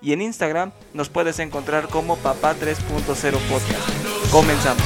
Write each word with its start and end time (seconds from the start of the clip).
y 0.00 0.12
en 0.12 0.22
Instagram 0.22 0.72
nos 0.94 1.08
puedes 1.08 1.38
encontrar 1.38 1.88
como 1.88 2.16
Papá 2.16 2.54
3.0 2.54 3.38
Podcast. 3.48 4.30
Comenzamos. 4.30 4.82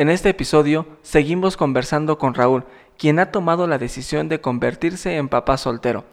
En 0.00 0.08
este 0.08 0.30
episodio 0.30 0.86
seguimos 1.02 1.58
conversando 1.58 2.16
con 2.16 2.32
Raúl, 2.32 2.64
quien 2.96 3.18
ha 3.18 3.30
tomado 3.30 3.66
la 3.66 3.76
decisión 3.76 4.30
de 4.30 4.40
convertirse 4.40 5.16
en 5.16 5.28
papá 5.28 5.58
soltero. 5.58 6.06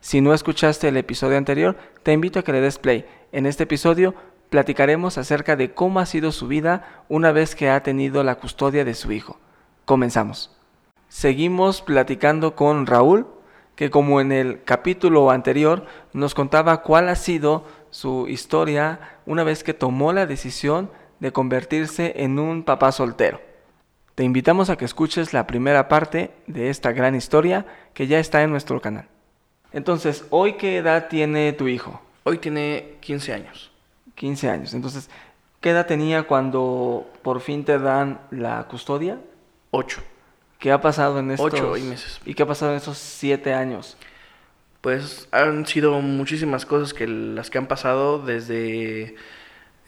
Si 0.00 0.20
no 0.20 0.32
escuchaste 0.32 0.86
el 0.86 0.96
episodio 0.96 1.38
anterior, 1.38 1.76
te 2.04 2.12
invito 2.12 2.38
a 2.38 2.44
que 2.44 2.52
le 2.52 2.60
des 2.60 2.78
play. 2.78 3.04
En 3.32 3.46
este 3.46 3.64
episodio 3.64 4.14
platicaremos 4.52 5.16
acerca 5.16 5.56
de 5.56 5.72
cómo 5.72 5.98
ha 5.98 6.04
sido 6.04 6.30
su 6.30 6.46
vida 6.46 7.04
una 7.08 7.32
vez 7.32 7.56
que 7.56 7.70
ha 7.70 7.82
tenido 7.82 8.22
la 8.22 8.34
custodia 8.34 8.84
de 8.84 8.92
su 8.92 9.10
hijo. 9.10 9.38
Comenzamos. 9.86 10.54
Seguimos 11.08 11.80
platicando 11.80 12.54
con 12.54 12.86
Raúl, 12.86 13.26
que 13.76 13.88
como 13.88 14.20
en 14.20 14.30
el 14.30 14.62
capítulo 14.62 15.30
anterior 15.30 15.86
nos 16.12 16.34
contaba 16.34 16.82
cuál 16.82 17.08
ha 17.08 17.16
sido 17.16 17.64
su 17.88 18.28
historia 18.28 19.00
una 19.24 19.42
vez 19.42 19.64
que 19.64 19.72
tomó 19.72 20.12
la 20.12 20.26
decisión 20.26 20.90
de 21.18 21.32
convertirse 21.32 22.12
en 22.16 22.38
un 22.38 22.62
papá 22.62 22.92
soltero. 22.92 23.40
Te 24.14 24.22
invitamos 24.22 24.68
a 24.68 24.76
que 24.76 24.84
escuches 24.84 25.32
la 25.32 25.46
primera 25.46 25.88
parte 25.88 26.30
de 26.46 26.68
esta 26.68 26.92
gran 26.92 27.14
historia 27.14 27.64
que 27.94 28.06
ya 28.06 28.18
está 28.18 28.42
en 28.42 28.50
nuestro 28.50 28.82
canal. 28.82 29.08
Entonces, 29.72 30.26
¿hoy 30.28 30.58
qué 30.58 30.76
edad 30.76 31.08
tiene 31.08 31.54
tu 31.54 31.68
hijo? 31.68 32.02
Hoy 32.24 32.36
tiene 32.36 32.98
15 33.00 33.32
años. 33.32 33.71
15 34.22 34.48
años. 34.48 34.72
Entonces, 34.72 35.10
¿qué 35.60 35.70
edad 35.70 35.86
tenía 35.86 36.22
cuando 36.22 37.10
por 37.22 37.40
fin 37.40 37.64
te 37.64 37.76
dan 37.80 38.20
la 38.30 38.62
custodia? 38.68 39.18
8. 39.72 40.00
¿Qué 40.60 40.70
ha 40.70 40.80
pasado 40.80 41.18
en 41.18 41.32
estos... 41.32 41.52
8 41.52 41.72
meses. 41.88 42.20
¿Y 42.24 42.34
qué 42.34 42.44
ha 42.44 42.46
pasado 42.46 42.70
en 42.70 42.76
esos 42.76 42.98
7 42.98 43.52
años? 43.52 43.96
Pues 44.80 45.26
han 45.32 45.66
sido 45.66 46.00
muchísimas 46.00 46.64
cosas 46.66 46.94
que 46.94 47.08
las 47.08 47.50
que 47.50 47.58
han 47.58 47.66
pasado 47.66 48.20
desde 48.20 49.16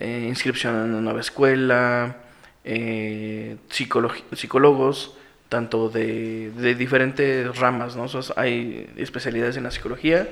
eh, 0.00 0.26
inscripción 0.28 0.74
en 0.74 0.82
una 0.90 1.00
nueva 1.00 1.20
escuela, 1.20 2.16
eh, 2.64 3.56
psicólogos, 3.70 5.16
tanto 5.48 5.90
de, 5.90 6.74
diferentes 6.76 7.56
ramas, 7.56 7.94
¿no? 7.94 8.06
hay 8.34 8.92
especialidades 8.96 9.56
en 9.56 9.62
la 9.62 9.70
psicología 9.70 10.28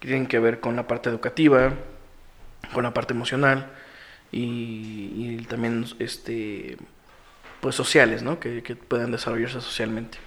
que 0.00 0.06
tienen 0.06 0.26
que 0.26 0.38
ver 0.38 0.60
con 0.60 0.76
la 0.76 0.86
parte 0.86 1.08
educativa, 1.08 1.72
con 2.72 2.84
la 2.84 2.94
parte 2.94 3.14
emocional 3.14 3.70
y, 4.32 5.38
también 5.48 5.86
este 5.98 6.76
pues 7.60 7.74
sociales, 7.74 8.22
¿no? 8.22 8.38
Que, 8.38 8.62
que 8.62 8.76
puedan 8.76 9.10
desarrollarse 9.10 9.60
socialmente. 9.60 10.18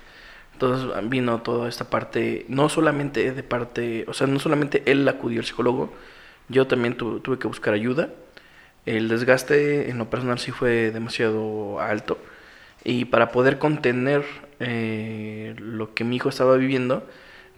Entonces 0.53 1.09
vino 1.09 1.41
toda 1.41 1.69
esta 1.69 1.89
parte, 1.89 2.45
no 2.49 2.69
solamente 2.69 3.31
de 3.31 3.43
parte, 3.43 4.05
o 4.07 4.13
sea, 4.13 4.27
no 4.27 4.39
solamente 4.39 4.83
él 4.85 5.07
acudió 5.07 5.39
al 5.39 5.45
psicólogo, 5.45 5.93
yo 6.49 6.67
también 6.67 6.95
tuve 6.97 7.39
que 7.39 7.47
buscar 7.47 7.73
ayuda 7.73 8.09
el 8.85 9.09
desgaste 9.09 9.89
en 9.89 9.97
lo 9.97 10.09
personal 10.09 10.39
sí 10.39 10.51
fue 10.51 10.91
demasiado 10.91 11.79
alto 11.79 12.17
y 12.83 13.05
para 13.05 13.31
poder 13.31 13.59
contener 13.59 14.23
eh, 14.59 15.55
lo 15.57 15.93
que 15.93 16.03
mi 16.03 16.15
hijo 16.15 16.29
estaba 16.29 16.57
viviendo, 16.57 17.07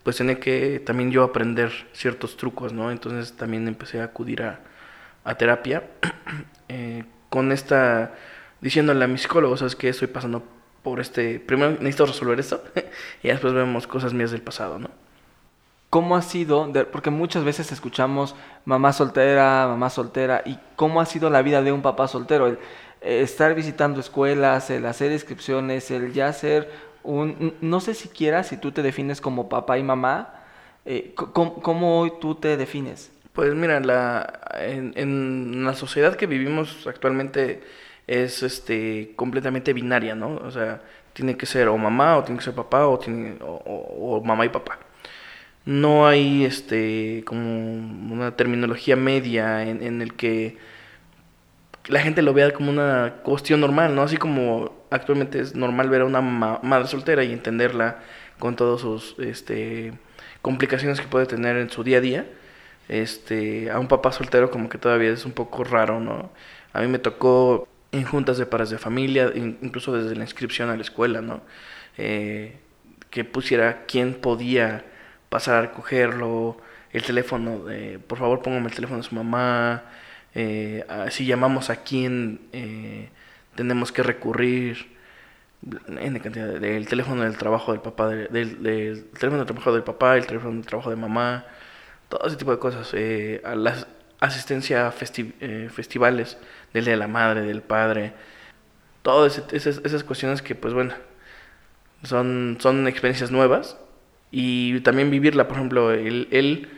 pues 0.04 0.18
tenía 0.18 0.40
que 0.40 0.82
también 0.86 1.12
yo 1.12 1.24
aprender 1.24 1.72
ciertos 1.94 2.36
trucos, 2.36 2.74
¿no? 2.74 2.92
Entonces 2.92 3.34
también 3.38 3.68
empecé 3.70 4.02
a 4.02 4.06
acudir 4.06 4.44
a, 4.44 4.60
terapia 5.38 5.84
eh, 6.70 7.04
con 7.30 7.52
esta, 7.52 8.14
diciéndole 8.62 9.04
a 9.06 9.08
mis 9.08 9.22
psicólogos, 9.22 9.60
¿sabes 9.60 9.76
qué? 9.76 9.90
Estoy 9.90 10.08
pasando 10.08 10.44
por 10.84 11.00
este, 11.00 11.40
primero 11.40 11.72
necesito 11.72 12.06
resolver 12.06 12.40
esto 12.40 12.62
y 13.24 13.30
después 13.30 13.54
vemos 13.54 13.88
cosas 13.88 14.14
mías 14.14 14.32
del 14.32 14.42
pasado, 14.42 14.80
¿no? 14.80 14.90
¿Cómo 15.90 16.16
ha 16.16 16.24
sido? 16.24 16.72
porque 16.92 17.12
muchas 17.12 17.44
veces 17.44 17.72
escuchamos 17.72 18.36
mamá 18.66 18.94
soltera, 18.94 19.68
mamá 19.68 19.92
soltera, 19.92 20.42
y 20.44 20.58
cómo 20.76 21.00
ha 21.00 21.06
sido 21.06 21.30
la 21.30 21.44
vida 21.44 21.62
de 21.62 21.72
un 21.72 21.84
papá 21.84 22.08
soltero, 22.08 22.48
el 22.48 22.58
eh, 23.02 23.22
estar 23.22 23.54
visitando 23.54 24.00
escuelas, 24.00 24.72
el 24.72 24.88
hacer 24.88 25.12
inscripciones, 25.12 25.92
el 25.92 26.12
ya 26.12 26.34
ser 26.34 26.72
un, 27.04 27.54
no 27.62 27.80
sé 27.80 27.94
siquiera 27.94 28.44
si 28.44 28.58
tú 28.58 28.72
te 28.72 28.82
defines 28.82 29.22
como 29.22 29.50
papá 29.50 29.78
y 29.78 29.84
mamá, 29.84 30.34
eh, 30.86 31.14
¿cómo, 31.16 32.00
hoy 32.00 32.14
tú 32.20 32.36
te 32.36 32.58
defines? 32.58 33.12
Pues 33.34 33.54
mira, 33.56 33.80
la, 33.80 34.42
en, 34.60 35.66
la 35.66 35.74
sociedad 35.74 36.16
que 36.16 36.28
vivimos 36.28 36.86
actualmente 36.88 37.64
es 38.08 38.44
este 38.44 39.14
completamente 39.16 39.74
binaria, 39.74 40.16
¿no? 40.16 40.36
O 40.38 40.52
sea, 40.52 40.82
tiene 41.14 41.36
que 41.38 41.46
ser 41.46 41.68
o 41.70 41.78
mamá, 41.78 42.18
o 42.18 42.24
tiene 42.24 42.40
que 42.40 42.46
ser 42.46 42.54
papá, 42.56 42.88
o, 42.88 43.00
tiene, 43.00 43.38
o 43.42 44.22
mamá 44.24 44.46
y 44.46 44.50
papá 44.50 44.80
no 45.66 46.08
hay 46.08 46.44
este 46.46 47.24
como 47.26 47.44
una 48.14 48.36
terminología 48.36 48.96
media 48.96 49.64
en, 49.64 49.82
en, 49.84 50.02
el 50.02 50.14
que 50.14 50.58
la 51.88 52.02
gente 52.02 52.22
lo 52.22 52.34
vea 52.34 52.52
como 52.52 52.70
una 52.70 53.16
cuestión 53.24 53.62
normal, 53.62 53.96
¿no? 53.96 54.04
Así 54.04 54.18
como 54.18 54.86
actualmente 54.90 55.40
es 55.40 55.56
normal 55.56 55.90
ver 55.90 56.02
a 56.02 56.06
una 56.06 56.22
madre 56.22 56.88
soltera 56.88 57.24
y 57.24 57.34
entenderla 57.34 58.00
con 58.40 58.56
todas 58.56 58.82
sus 58.82 59.16
este, 59.20 59.94
complicaciones 60.42 61.00
que 61.02 61.08
puede 61.08 61.26
tener 61.26 61.58
en 61.58 61.70
su 61.70 61.84
día 61.84 61.98
a 61.98 62.02
día. 62.02 62.26
Este, 62.90 63.72
a 63.72 63.80
un 63.80 63.88
papá 63.88 64.12
soltero 64.12 64.52
como 64.52 64.70
que 64.70 64.78
todavía 64.78 65.12
es 65.12 65.26
un 65.26 65.32
poco 65.32 65.64
raro, 65.64 66.00
¿no? 66.00 66.32
A 66.74 66.82
mí 66.82 66.88
me 66.88 67.00
tocó 67.00 67.68
en 67.92 68.04
juntas 68.06 68.38
de 68.38 68.46
pares 68.46 68.70
de 68.70 68.78
familia, 68.78 69.32
incluso 69.36 69.94
desde 69.94 70.16
la 70.16 70.24
inscripción 70.24 70.70
a 70.70 70.76
la 70.76 70.82
escuela, 70.82 71.22
¿no? 71.22 71.42
Eh, 71.98 72.58
que 73.10 73.24
pusiera 73.24 73.86
quién 73.86 74.16
podía 74.16 74.86
pasar 75.30 75.56
a 75.56 75.62
recogerlo, 75.62 76.58
el 76.92 77.04
teléfono, 77.04 77.66
de, 77.66 78.00
por 78.00 78.18
favor 78.20 78.42
póngame 78.42 78.68
el 78.68 78.76
teléfono 78.76 78.98
de 79.02 79.08
su 79.08 79.16
mamá, 79.16 79.84
eh, 80.36 80.84
si 81.12 81.26
llamamos 81.26 81.70
a 81.70 81.78
quién 81.78 82.42
eh, 82.54 83.10
tenemos 83.56 83.92
que 83.92 84.04
recurrir, 84.04 84.94
en 85.88 86.20
cantidad 86.20 86.48
del 86.60 86.88
teléfono 86.88 87.24
del 87.24 87.38
trabajo 87.38 87.72
del 87.72 87.82
papá, 87.82 88.10
del, 88.10 88.28
teléfono 89.14 89.38
del 89.38 89.46
trabajo 89.46 89.74
del 89.74 89.84
papá, 89.84 90.18
el 90.18 90.26
teléfono 90.26 90.54
del 90.56 90.66
trabajo 90.66 90.90
de 90.90 90.96
mamá, 90.96 91.46
todo 92.18 92.28
ese 92.28 92.38
tipo 92.38 92.52
de 92.52 92.60
cosas, 92.60 92.90
eh, 92.94 93.42
a 93.44 93.56
la 93.56 93.88
asistencia 94.20 94.88
a 94.88 94.92
festivales 94.92 96.38
del 96.74 96.86
Día 96.86 96.94
de 96.94 97.00
la 97.00 97.08
Madre, 97.08 97.42
del 97.42 97.62
Padre, 97.62 98.14
todas 99.02 99.42
esas, 99.52 99.82
esas 99.84 100.04
cuestiones 100.04 100.42
que 100.42 100.56
pues 100.56 100.74
bueno, 100.74 100.94
son, 102.04 102.58
son 102.60 102.88
experiencias 102.88 103.32
nuevas 103.32 103.78
y 104.32 104.80
también 104.82 105.10
vivirla. 105.12 105.48
Por 105.48 105.58
ejemplo, 105.58 105.92
él, 105.92 106.70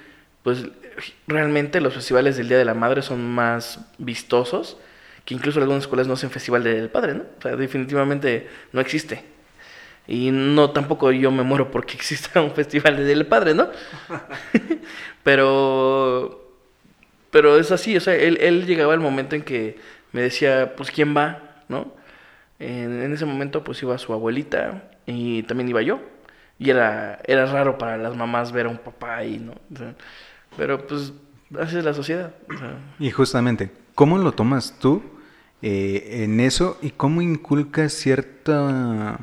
pues 0.44 0.66
realmente 1.28 1.82
los 1.82 1.94
festivales 1.94 2.38
del 2.38 2.48
Día 2.48 2.58
de 2.58 2.66
la 2.66 2.74
Madre 2.74 3.02
son 3.02 3.30
más 3.34 3.80
vistosos 3.98 4.78
que 5.26 5.34
incluso 5.34 5.60
algunas 5.60 5.84
escuelas 5.84 6.08
no 6.08 6.14
hacen 6.14 6.30
festival 6.30 6.64
del 6.64 6.90
padre, 6.90 7.16
¿no? 7.16 7.24
O 7.40 7.42
sea, 7.42 7.56
definitivamente 7.56 8.48
no 8.72 8.80
existe. 8.80 9.24
Y 10.08 10.30
no 10.30 10.70
tampoco 10.70 11.12
yo 11.12 11.32
me 11.32 11.42
muero 11.42 11.72
porque 11.72 11.94
exista 11.98 12.42
un 12.42 12.52
festival 12.52 12.98
del 12.98 13.26
padre, 13.26 13.54
¿no? 13.54 13.70
pero 15.26 16.42
pero 17.32 17.58
es 17.58 17.70
así, 17.74 17.98
o 17.98 18.00
sea, 18.00 18.16
él, 18.16 18.38
él 18.40 18.66
llegaba 18.66 18.94
al 18.94 19.02
momento 19.02 19.36
en 19.36 19.42
que 19.42 19.78
me 20.14 20.22
decía, 20.22 20.74
pues 20.78 20.90
quién 20.90 21.14
va, 21.18 21.64
¿no? 21.68 21.92
En, 22.60 23.12
ese 23.12 23.26
momento 23.26 23.62
pues 23.62 23.84
iba 23.84 23.98
su 23.98 24.14
abuelita 24.14 24.84
y 25.06 25.44
también 25.44 25.68
iba 25.68 25.82
yo. 25.82 26.00
Y 26.58 26.70
era, 26.70 27.20
era 27.26 27.46
raro 27.46 27.78
para 27.78 27.98
las 27.98 28.16
mamás 28.16 28.54
ver 28.54 28.68
a 28.68 28.70
un 28.70 28.78
papá 28.78 29.18
ahí, 29.18 29.38
¿no? 29.40 29.54
pero 30.56 30.88
pues 30.88 31.12
así 31.60 31.78
es 31.78 31.84
la 31.84 31.94
sociedad. 31.94 32.34
Y 33.00 33.12
justamente, 33.12 33.70
¿cómo 33.96 34.18
lo 34.18 34.32
tomas 34.32 34.80
tú 34.80 35.04
eh, 35.62 36.22
en 36.24 36.40
eso 36.40 36.78
y 36.82 36.92
cómo 36.92 37.22
inculcas 37.22 37.92
cierta... 37.92 39.20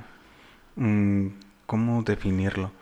Mm, 0.76 1.28
¿Cómo 1.64 2.02
definirlo? 2.02 2.72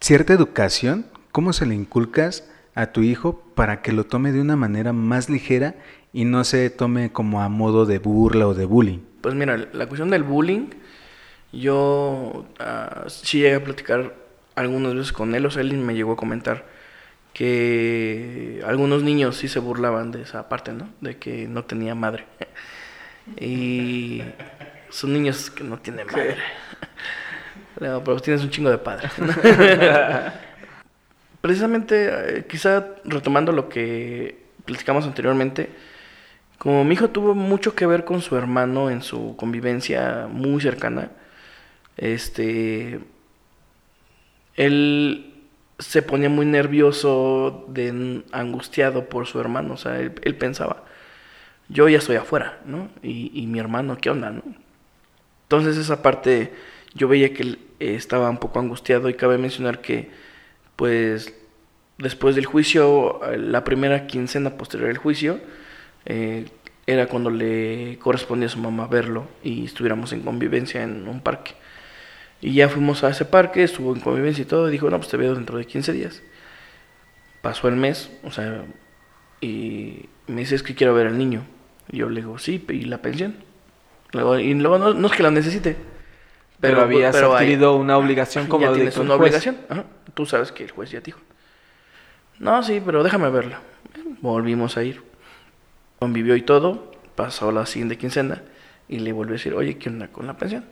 Cierta 0.00 0.32
educación, 0.32 1.06
¿cómo 1.32 1.52
se 1.52 1.66
le 1.66 1.74
inculcas 1.74 2.48
a 2.76 2.92
tu 2.92 3.02
hijo 3.02 3.42
para 3.54 3.82
que 3.82 3.90
lo 3.90 4.04
tome 4.04 4.30
de 4.30 4.40
una 4.40 4.54
manera 4.54 4.92
más 4.92 5.28
ligera 5.28 5.74
y 6.12 6.26
no 6.26 6.44
se 6.44 6.70
tome 6.70 7.10
como 7.10 7.40
a 7.42 7.48
modo 7.48 7.86
de 7.86 7.98
burla 7.98 8.46
o 8.46 8.54
de 8.54 8.66
bullying. 8.66 9.00
Pues 9.22 9.34
mira, 9.34 9.56
la 9.56 9.86
cuestión 9.86 10.10
del 10.10 10.22
bullying, 10.22 10.68
yo 11.52 12.46
ah, 12.60 13.04
sí 13.08 13.38
llegué 13.38 13.54
a 13.56 13.64
platicar 13.64 14.14
algunas 14.54 14.94
veces 14.94 15.12
con 15.12 15.34
él, 15.34 15.46
o 15.46 15.50
sea, 15.50 15.62
él 15.62 15.72
me 15.78 15.94
llegó 15.94 16.12
a 16.12 16.16
comentar 16.16 16.66
que 17.32 18.62
algunos 18.66 19.02
niños 19.02 19.36
sí 19.36 19.48
se 19.48 19.58
burlaban 19.58 20.10
de 20.10 20.22
esa 20.22 20.48
parte, 20.48 20.72
¿no? 20.72 20.88
De 21.00 21.16
que 21.16 21.48
no 21.48 21.64
tenía 21.64 21.94
madre. 21.94 22.26
y 23.40 24.22
son 24.90 25.14
niños 25.14 25.50
que 25.50 25.64
no 25.64 25.78
tienen 25.78 26.06
madre. 26.06 26.36
No, 27.78 28.02
pero 28.02 28.18
tienes 28.20 28.42
un 28.42 28.48
chingo 28.48 28.70
de 28.70 28.78
padre. 28.78 29.10
Precisamente, 31.46 32.38
eh, 32.38 32.44
quizá 32.48 32.88
retomando 33.04 33.52
lo 33.52 33.68
que 33.68 34.36
platicamos 34.64 35.06
anteriormente, 35.06 35.70
como 36.58 36.82
mi 36.82 36.94
hijo 36.94 37.10
tuvo 37.10 37.36
mucho 37.36 37.76
que 37.76 37.86
ver 37.86 38.04
con 38.04 38.20
su 38.20 38.36
hermano 38.36 38.90
en 38.90 39.00
su 39.00 39.36
convivencia 39.36 40.26
muy 40.28 40.60
cercana, 40.60 41.12
este, 41.98 42.98
él 44.56 45.34
se 45.78 46.02
ponía 46.02 46.28
muy 46.28 46.46
nervioso, 46.46 47.64
de, 47.68 48.24
angustiado 48.32 49.08
por 49.08 49.28
su 49.28 49.38
hermano, 49.38 49.74
o 49.74 49.76
sea, 49.76 50.00
él, 50.00 50.34
pensaba, 50.34 50.82
yo 51.68 51.88
ya 51.88 51.98
estoy 51.98 52.16
afuera, 52.16 52.58
¿no? 52.64 52.88
Y, 53.04 53.30
y, 53.32 53.46
mi 53.46 53.60
hermano, 53.60 53.98
¿qué 53.98 54.10
onda, 54.10 54.30
no? 54.30 54.42
Entonces 55.44 55.76
esa 55.76 56.02
parte 56.02 56.52
yo 56.94 57.06
veía 57.06 57.32
que 57.32 57.42
él 57.44 57.58
estaba 57.78 58.28
un 58.30 58.38
poco 58.38 58.58
angustiado 58.58 59.08
y 59.08 59.14
cabe 59.14 59.38
mencionar 59.38 59.80
que, 59.80 60.25
pues, 60.76 61.34
después 61.98 62.36
del 62.36 62.46
juicio, 62.46 63.20
la 63.36 63.64
primera 63.64 64.06
quincena 64.06 64.50
posterior 64.56 64.90
al 64.90 64.98
juicio, 64.98 65.40
eh, 66.04 66.46
era 66.86 67.08
cuando 67.08 67.30
le 67.30 67.98
correspondía 67.98 68.46
a 68.46 68.50
su 68.50 68.60
mamá 68.60 68.86
verlo 68.86 69.26
y 69.42 69.64
estuviéramos 69.64 70.12
en 70.12 70.20
convivencia 70.20 70.82
en 70.82 71.08
un 71.08 71.20
parque. 71.20 71.54
Y 72.40 72.54
ya 72.54 72.68
fuimos 72.68 73.02
a 73.02 73.10
ese 73.10 73.24
parque, 73.24 73.62
estuvo 73.64 73.94
en 73.94 74.00
convivencia 74.00 74.42
y 74.42 74.44
todo, 74.44 74.68
y 74.68 74.72
dijo, 74.72 74.88
no, 74.90 74.98
pues 74.98 75.08
te 75.08 75.16
veo 75.16 75.34
dentro 75.34 75.58
de 75.58 75.64
15 75.64 75.92
días. 75.92 76.22
Pasó 77.42 77.68
el 77.68 77.76
mes, 77.76 78.10
o 78.22 78.30
sea, 78.30 78.64
y 79.40 80.08
me 80.26 80.42
dice, 80.42 80.54
es 80.54 80.62
que 80.62 80.74
quiero 80.74 80.94
ver 80.94 81.06
al 81.06 81.18
niño. 81.18 81.44
Y 81.90 81.98
yo 81.98 82.08
le 82.08 82.20
digo, 82.20 82.38
sí, 82.38 82.64
y 82.68 82.82
la 82.82 83.02
pensión. 83.02 83.36
Y 84.12 84.54
luego 84.54 84.78
no, 84.78 85.06
es 85.06 85.12
que 85.12 85.22
la 85.22 85.30
necesite. 85.30 85.76
Pero, 86.60 86.80
habías 86.80 87.14
adquirido 87.14 87.76
una 87.76 87.98
obligación 87.98 88.46
como 88.46 88.66
ya 88.66 88.72
tienes 88.72 88.96
una 88.96 89.14
obligación. 89.14 89.56
Tú 90.14 90.24
sabes 90.26 90.52
que 90.52 90.64
el 90.64 90.70
juez 90.70 90.90
ya 90.90 91.00
dijo. 91.00 91.20
No, 92.38 92.62
sí, 92.62 92.82
pero 92.84 93.02
déjame 93.02 93.28
verla. 93.30 93.60
Volvimos 94.20 94.76
a 94.76 94.84
ir. 94.84 95.02
Convivió 95.98 96.36
y 96.36 96.42
todo. 96.42 96.92
Pasó 97.14 97.52
la 97.52 97.66
siguiente 97.66 97.98
quincena. 97.98 98.42
Y 98.88 99.00
le 99.00 99.12
volvió 99.12 99.32
a 99.32 99.38
decir, 99.38 99.54
oye, 99.54 99.78
¿qué 99.78 99.88
onda 99.88 100.08
con 100.08 100.26
la 100.26 100.36
pensión? 100.36 100.64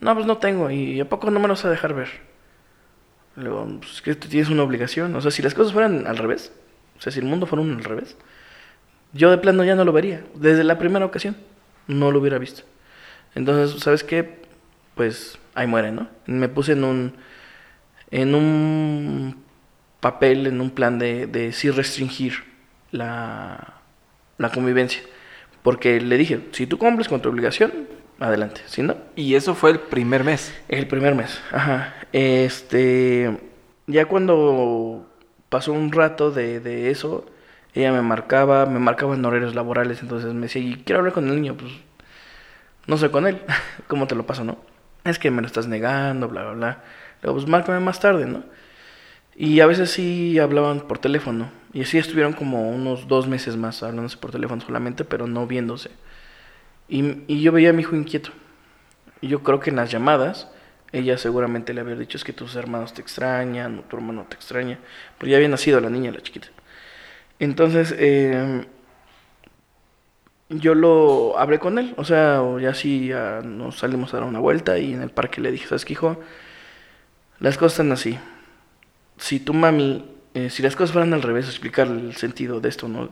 No, 0.00 0.14
pues 0.14 0.26
no 0.26 0.38
tengo. 0.38 0.70
¿Y 0.70 1.00
a 1.00 1.08
poco 1.08 1.30
no 1.30 1.40
me 1.40 1.48
lo 1.48 1.54
vas 1.54 1.64
a 1.64 1.70
dejar 1.70 1.94
ver? 1.94 2.08
Luego, 3.36 3.66
pues 3.80 3.94
es 3.94 4.02
que 4.02 4.14
tienes 4.14 4.50
una 4.50 4.62
obligación. 4.62 5.14
O 5.16 5.20
sea, 5.20 5.30
si 5.30 5.42
las 5.42 5.54
cosas 5.54 5.72
fueran 5.72 6.06
al 6.06 6.16
revés. 6.16 6.52
O 6.98 7.00
sea, 7.00 7.12
si 7.12 7.18
el 7.18 7.26
mundo 7.26 7.46
fuera 7.46 7.64
al 7.64 7.84
revés. 7.84 8.16
Yo 9.12 9.30
de 9.30 9.38
plano 9.38 9.64
ya 9.64 9.74
no 9.74 9.84
lo 9.84 9.92
vería. 9.92 10.24
Desde 10.34 10.64
la 10.64 10.78
primera 10.78 11.04
ocasión. 11.04 11.36
No 11.86 12.10
lo 12.10 12.20
hubiera 12.20 12.38
visto. 12.38 12.62
Entonces, 13.34 13.82
¿sabes 13.82 14.04
qué? 14.04 14.41
Pues 14.94 15.38
ahí 15.54 15.66
muere, 15.66 15.92
¿no? 15.92 16.08
Me 16.26 16.48
puse 16.48 16.72
en 16.72 16.84
un... 16.84 17.16
En 18.10 18.34
un 18.34 19.42
papel 20.00 20.48
en 20.48 20.60
un 20.60 20.70
plan 20.70 20.98
de, 20.98 21.28
de 21.28 21.52
sí 21.52 21.70
restringir 21.70 22.42
la, 22.90 23.74
la 24.36 24.50
convivencia. 24.50 25.00
Porque 25.62 26.00
le 26.00 26.18
dije, 26.18 26.40
si 26.50 26.66
tú 26.66 26.76
cumples 26.76 27.08
con 27.08 27.22
tu 27.22 27.28
obligación, 27.28 27.72
adelante. 28.18 28.62
Si 28.66 28.82
no. 28.82 28.96
Y 29.14 29.36
eso 29.36 29.54
fue 29.54 29.70
el 29.70 29.78
primer 29.78 30.24
mes. 30.24 30.52
El 30.68 30.88
primer 30.88 31.14
mes, 31.14 31.40
ajá. 31.52 31.94
Este. 32.12 33.38
Ya 33.86 34.06
cuando 34.06 35.06
pasó 35.48 35.72
un 35.72 35.92
rato 35.92 36.30
de, 36.30 36.60
de 36.60 36.90
eso, 36.90 37.26
ella 37.74 37.92
me 37.92 38.02
marcaba, 38.02 38.66
me 38.66 38.78
marcaba 38.80 39.14
en 39.14 39.24
horarios 39.24 39.54
laborales, 39.54 40.02
entonces 40.02 40.32
me 40.34 40.42
decía, 40.42 40.62
y 40.62 40.82
quiero 40.84 41.00
hablar 41.00 41.14
con 41.14 41.28
el 41.28 41.36
niño, 41.36 41.56
pues. 41.56 41.72
No 42.86 42.96
sé 42.96 43.10
con 43.10 43.28
él. 43.28 43.40
¿Cómo 43.86 44.08
te 44.08 44.16
lo 44.16 44.26
paso, 44.26 44.42
no? 44.42 44.58
Es 45.04 45.18
que 45.18 45.30
me 45.30 45.42
lo 45.42 45.46
estás 45.46 45.66
negando, 45.66 46.28
bla, 46.28 46.42
bla, 46.42 46.52
bla. 46.52 46.84
Luego, 47.22 47.38
pues 47.38 47.48
márcame 47.48 47.80
más 47.80 48.00
tarde, 48.00 48.26
¿no? 48.26 48.44
Y 49.34 49.60
a 49.60 49.66
veces 49.66 49.90
sí 49.90 50.38
hablaban 50.38 50.82
por 50.82 50.98
teléfono. 50.98 51.50
Y 51.72 51.82
así 51.82 51.98
estuvieron 51.98 52.34
como 52.34 52.70
unos 52.70 53.08
dos 53.08 53.26
meses 53.26 53.56
más 53.56 53.82
hablándose 53.82 54.16
por 54.18 54.30
teléfono 54.30 54.60
solamente, 54.60 55.04
pero 55.04 55.26
no 55.26 55.46
viéndose. 55.46 55.90
Y, 56.88 57.22
y 57.26 57.40
yo 57.42 57.52
veía 57.52 57.70
a 57.70 57.72
mi 57.72 57.82
hijo 57.82 57.96
inquieto. 57.96 58.30
Y 59.20 59.28
yo 59.28 59.42
creo 59.42 59.60
que 59.60 59.70
en 59.70 59.76
las 59.76 59.90
llamadas, 59.90 60.48
ella 60.92 61.16
seguramente 61.16 61.72
le 61.72 61.80
había 61.80 61.96
dicho 61.96 62.18
es 62.18 62.24
que 62.24 62.32
tus 62.32 62.54
hermanos 62.56 62.92
te 62.92 63.00
extrañan, 63.00 63.82
tu 63.88 63.96
hermano 63.96 64.26
te 64.28 64.36
extraña. 64.36 64.78
Porque 65.18 65.30
ya 65.30 65.36
había 65.38 65.48
nacido 65.48 65.80
la 65.80 65.90
niña, 65.90 66.12
la 66.12 66.20
chiquita. 66.20 66.48
Entonces, 67.38 67.94
eh, 67.98 68.66
yo 70.52 70.74
lo 70.74 71.38
hablé 71.38 71.58
con 71.58 71.78
él. 71.78 71.94
O 71.96 72.04
sea, 72.04 72.42
ya 72.60 72.74
sí 72.74 73.08
ya 73.08 73.40
nos 73.42 73.78
salimos 73.78 74.12
a 74.12 74.18
dar 74.18 74.26
una 74.26 74.38
vuelta 74.38 74.78
y 74.78 74.92
en 74.92 75.02
el 75.02 75.10
parque 75.10 75.40
le 75.40 75.52
dije, 75.52 75.68
¿sabes 75.68 75.84
qué, 75.84 75.92
hijo? 75.94 76.20
Las 77.38 77.58
cosas 77.58 77.72
están 77.72 77.92
así 77.92 78.18
si 79.22 79.38
tu 79.38 79.54
mami, 79.54 80.04
eh, 80.34 80.50
si 80.50 80.62
las 80.62 80.74
cosas 80.74 80.92
fueran 80.92 81.14
al 81.14 81.22
revés, 81.22 81.46
explicar 81.46 81.86
el 81.86 82.16
sentido 82.16 82.60
de 82.60 82.68
esto, 82.68 82.88
¿no? 82.88 83.10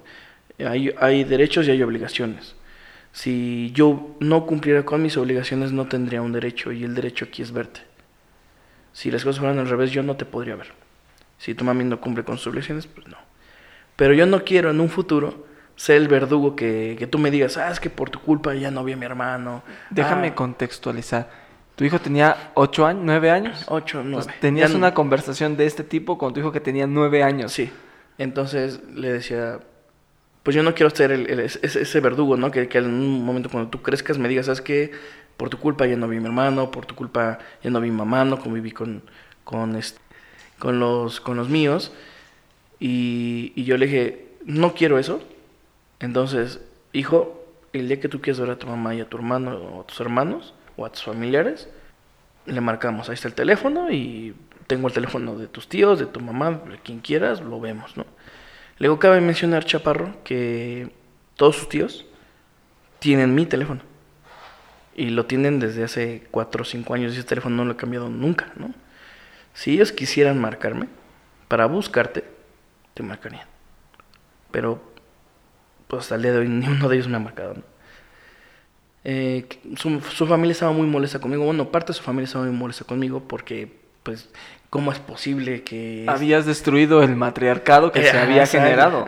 Hay, 0.59 0.93
hay 0.99 1.23
derechos 1.23 1.69
y 1.69 1.71
hay 1.71 1.83
obligaciones. 1.85 2.57
Si 3.13 3.71
yo 3.75 4.17
no 4.19 4.45
cumpliera 4.45 4.85
con 4.85 5.03
mis 5.03 5.17
obligaciones, 5.17 5.71
no 5.71 5.87
tendría 5.87 6.21
un 6.21 6.33
derecho, 6.33 6.73
y 6.73 6.83
el 6.83 6.97
derecho 6.97 7.27
aquí 7.27 7.43
es 7.43 7.53
verte. 7.53 7.83
Si 8.93 9.11
las 9.13 9.23
cosas 9.23 9.39
fueran 9.39 9.61
al 9.61 9.69
revés, 9.69 9.93
yo 9.93 10.03
no 10.03 10.17
te 10.17 10.25
podría 10.25 10.57
ver. 10.57 10.73
Si 11.39 11.55
tu 11.55 11.65
mami 11.65 11.85
no 11.85 12.01
cumple 12.01 12.25
con 12.25 12.39
sus 12.39 12.49
obligaciones, 12.49 12.89
pues 12.89 13.07
no. 13.07 13.17
Pero 13.95 14.13
yo 14.13 14.27
no 14.27 14.45
quiero 14.45 14.71
en 14.71 14.81
un 14.81 14.89
futuro 14.89 15.47
ser 15.81 15.97
el 15.97 16.09
verdugo 16.09 16.55
que, 16.55 16.94
que 16.99 17.06
tú 17.06 17.19
me 17.19 17.31
digas, 17.31 17.56
ah, 17.56 17.71
es 17.71 17.81
que 17.81 17.88
por 17.88 18.11
tu 18.11 18.21
culpa 18.21 18.53
ya 18.53 18.71
no 18.71 18.85
vi 18.85 18.93
a 18.93 18.99
mi 18.99 19.06
hermano. 19.06 19.62
Déjame 19.88 20.28
ah, 20.28 20.35
contextualizar. 20.35 21.31
Tu 21.75 21.85
hijo 21.85 21.99
tenía 21.99 22.50
ocho 22.52 22.85
años, 22.85 23.02
nueve 23.02 23.31
años. 23.31 23.64
Ocho, 23.66 24.02
nueve. 24.05 24.31
tenías 24.43 24.75
una 24.75 24.93
conversación 24.93 25.57
de 25.57 25.64
este 25.64 25.83
tipo 25.83 26.19
con 26.19 26.35
tu 26.35 26.40
hijo 26.40 26.52
que 26.52 26.61
tenía 26.61 26.87
nueve 26.87 27.23
años. 27.23 27.52
Sí. 27.52 27.71
Entonces 28.19 28.83
le 28.93 29.11
decía, 29.11 29.61
pues 30.43 30.55
yo 30.55 30.62
no 30.62 30.75
quiero 30.75 30.90
ser 30.90 31.12
el, 31.12 31.40
ese, 31.40 32.00
verdugo, 32.00 32.37
¿no? 32.37 32.50
Que, 32.50 32.69
que, 32.69 32.76
en 32.76 32.85
un 32.85 33.25
momento 33.25 33.49
cuando 33.49 33.71
tú 33.71 33.81
crezcas 33.81 34.19
me 34.19 34.28
digas, 34.28 34.45
¿sabes 34.45 34.61
qué? 34.61 34.93
Por 35.38 35.49
tu 35.49 35.57
culpa 35.57 35.87
ya 35.87 35.97
no 35.97 36.09
vi 36.09 36.19
a 36.19 36.21
mi 36.21 36.26
hermano, 36.26 36.71
por 36.71 36.85
tu 36.85 36.95
culpa 36.95 37.38
ya 37.62 37.71
no 37.71 37.81
vi 37.81 37.88
a 37.88 37.93
mi 37.93 37.97
mamá, 37.97 38.26
no 38.26 38.38
conviví 38.38 38.73
con, 38.73 39.02
con, 39.45 39.76
este, 39.76 39.99
con, 40.59 40.78
los, 40.78 41.23
con 41.23 41.38
los 41.38 41.49
míos. 41.49 41.90
Y, 42.78 43.55
y 43.57 43.64
yo 43.64 43.78
le 43.78 43.87
dije, 43.87 44.26
no 44.45 44.75
quiero 44.75 44.99
eso. 44.99 45.23
Entonces, 46.00 46.61
hijo, 46.92 47.45
el 47.73 47.88
día 47.88 48.00
que 48.00 48.09
tú 48.09 48.21
quieras 48.21 48.40
ver 48.40 48.50
a 48.50 48.59
tu 48.59 48.66
mamá 48.66 48.95
y 48.95 49.00
a 49.00 49.09
tu 49.09 49.16
hermano 49.16 49.57
o 49.57 49.83
a 49.83 49.87
tus 49.87 50.00
hermanos, 50.00 50.54
o 50.76 50.87
a 50.87 50.90
tus 50.90 51.04
familiares, 51.04 51.69
le 52.47 52.61
marcamos, 52.61 53.09
ahí 53.09 53.14
está 53.14 53.28
el 53.28 53.35
teléfono 53.35 53.90
y 53.90 54.35
tengo 54.66 54.88
el 54.88 54.95
teléfono 54.95 55.37
de 55.37 55.47
tus 55.47 55.69
tíos, 55.69 55.99
de 55.99 56.07
tu 56.07 56.21
mamá, 56.21 56.62
de 56.69 56.78
quien 56.78 57.00
quieras, 57.00 57.40
lo 57.40 57.61
vemos, 57.61 57.97
¿no? 57.97 58.07
Luego 58.78 58.99
cabe 58.99 59.21
mencionar, 59.21 59.64
Chaparro, 59.64 60.14
que 60.25 60.90
todos 61.37 61.57
sus 61.57 61.69
tíos 61.69 62.07
tienen 62.99 63.35
mi 63.35 63.47
teléfono. 63.47 63.83
Y 64.97 65.11
lo 65.11 65.26
tienen 65.26 65.61
desde 65.61 65.85
hace 65.85 66.26
4 66.30 66.62
o 66.62 66.64
5 66.64 66.95
años 66.95 67.12
y 67.12 67.19
ese 67.19 67.26
teléfono 67.26 67.57
no 67.57 67.64
lo 67.64 67.73
he 67.73 67.76
cambiado 67.76 68.09
nunca, 68.09 68.52
¿no? 68.57 68.73
Si 69.54 69.75
ellos 69.75 69.92
quisieran 69.92 70.40
marcarme 70.40 70.88
para 71.49 71.66
buscarte, 71.66 72.25
te 72.95 73.02
marcarían. 73.02 73.47
Pero 74.50 74.89
pues 75.90 76.04
hasta 76.04 76.14
el 76.14 76.23
día 76.23 76.32
de 76.32 76.38
hoy 76.38 76.49
ni 76.49 76.66
uno 76.66 76.88
de 76.88 76.97
ellos 76.97 77.09
me 77.09 77.16
ha 77.16 77.20
marcado, 77.20 77.54
¿no? 77.54 77.62
Eh, 79.02 79.49
su, 79.76 79.99
familia 80.26 80.52
estaba 80.52 80.73
muy 80.73 80.87
molesta 80.87 81.20
conmigo. 81.20 81.44
Bueno, 81.44 81.70
parte 81.70 81.88
de 81.88 81.94
su 81.94 82.02
familia 82.02 82.26
estaba 82.26 82.44
muy 82.44 82.54
molesta 82.54 82.85
conmigo 82.85 83.20
porque, 83.26 83.73
pues, 84.02 84.28
¿cómo 84.68 84.92
es 84.92 84.99
posible 84.99 85.62
que... 85.62 86.04
Habías 86.06 86.44
destruido 86.44 87.02
el 87.02 87.16
matriarcado 87.16 87.92
que 87.92 88.02
se 88.02 88.16
eh, 88.16 88.20
había 88.20 88.47
generado. 88.47 89.06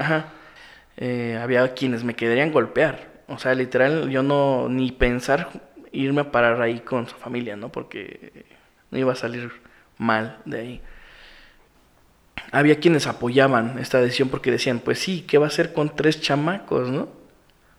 Eh, 0.96 1.38
había 1.42 1.74
quienes 1.74 2.04
me 2.04 2.14
querían 2.14 2.52
golpear. 2.52 3.12
O 3.28 3.38
sea, 3.38 3.54
literal, 3.54 4.08
yo 4.08 4.22
no 4.22 4.68
ni 4.70 4.92
pensar 4.92 5.50
irme 5.92 6.22
a 6.22 6.32
parar 6.32 6.62
ahí 6.62 6.80
con 6.80 7.06
su 7.06 7.16
familia, 7.16 7.56
¿no? 7.56 7.70
Porque 7.70 8.46
no 8.90 8.98
iba 8.98 9.12
a 9.12 9.16
salir 9.16 9.52
mal 9.98 10.38
de 10.46 10.58
ahí. 10.58 10.80
Había 12.52 12.78
quienes 12.78 13.06
apoyaban 13.06 13.78
esta 13.78 14.00
decisión 14.00 14.28
porque 14.28 14.50
decían, 14.50 14.78
pues 14.78 14.99
sí, 14.99 15.23
¿qué 15.23 15.38
va 15.38 15.47
a 15.47 15.49
hacer 15.49 15.73
con 15.73 15.97
tres 15.97 16.21
chamacos, 16.21 16.90
no? 16.90 17.09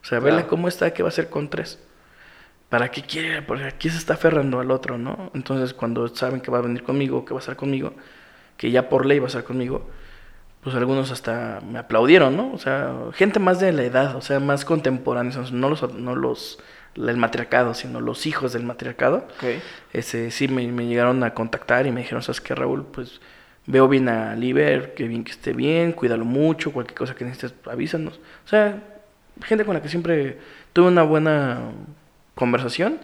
O 0.01 0.05
sea, 0.05 0.19
vela 0.19 0.47
cómo 0.47 0.67
está, 0.67 0.93
¿qué 0.93 1.03
va 1.03 1.09
a 1.09 1.11
hacer 1.11 1.29
con 1.29 1.47
tres? 1.49 1.79
¿Para 2.69 2.89
qué 2.89 3.03
quiere? 3.03 3.43
Porque 3.43 3.65
aquí 3.65 3.89
se 3.89 3.97
está 3.97 4.15
aferrando 4.15 4.59
al 4.59 4.71
otro, 4.71 4.97
¿no? 4.97 5.29
Entonces, 5.35 5.73
cuando 5.75 6.07
saben 6.07 6.41
que 6.41 6.49
va 6.49 6.57
a 6.57 6.61
venir 6.61 6.81
conmigo, 6.81 7.23
que 7.23 7.33
va 7.33 7.39
a 7.39 7.41
estar 7.41 7.55
conmigo, 7.55 7.93
que 8.57 8.71
ya 8.71 8.89
por 8.89 9.05
ley 9.05 9.19
va 9.19 9.25
a 9.25 9.27
estar 9.27 9.43
conmigo, 9.43 9.87
pues 10.63 10.75
algunos 10.75 11.11
hasta 11.11 11.61
me 11.61 11.77
aplaudieron, 11.77 12.35
¿no? 12.35 12.51
O 12.51 12.57
sea, 12.57 12.95
gente 13.13 13.39
más 13.39 13.59
de 13.59 13.71
la 13.73 13.83
edad, 13.83 14.15
o 14.15 14.21
sea, 14.21 14.39
más 14.39 14.65
contemporáneos, 14.65 15.51
no 15.51 15.69
los, 15.69 15.93
no 15.93 16.15
los, 16.15 16.57
el 16.95 17.17
matriarcado, 17.17 17.75
sino 17.75 18.01
los 18.01 18.25
hijos 18.25 18.53
del 18.53 18.63
matriarcado. 18.63 19.27
Ok. 19.37 19.61
Ese, 19.93 20.31
sí 20.31 20.47
me, 20.47 20.67
me 20.67 20.87
llegaron 20.87 21.23
a 21.23 21.35
contactar 21.35 21.85
y 21.85 21.91
me 21.91 22.01
dijeron, 22.01 22.23
¿sabes 22.23 22.41
qué, 22.41 22.55
Raúl? 22.55 22.85
Pues 22.85 23.21
veo 23.65 23.87
bien 23.87 24.09
a 24.09 24.35
Liber, 24.35 24.93
que 24.93 25.07
bien 25.07 25.23
que 25.23 25.31
esté 25.31 25.53
bien, 25.53 25.93
cuídalo 25.93 26.25
mucho, 26.25 26.71
cualquier 26.71 26.97
cosa 26.97 27.15
que 27.15 27.25
necesites, 27.25 27.53
avísanos. 27.65 28.19
O 28.45 28.47
sea, 28.47 28.81
gente 29.41 29.65
con 29.65 29.73
la 29.73 29.81
que 29.81 29.89
siempre 29.89 30.39
tuve 30.73 30.87
una 30.87 31.03
buena 31.03 31.71
conversación. 32.35 32.99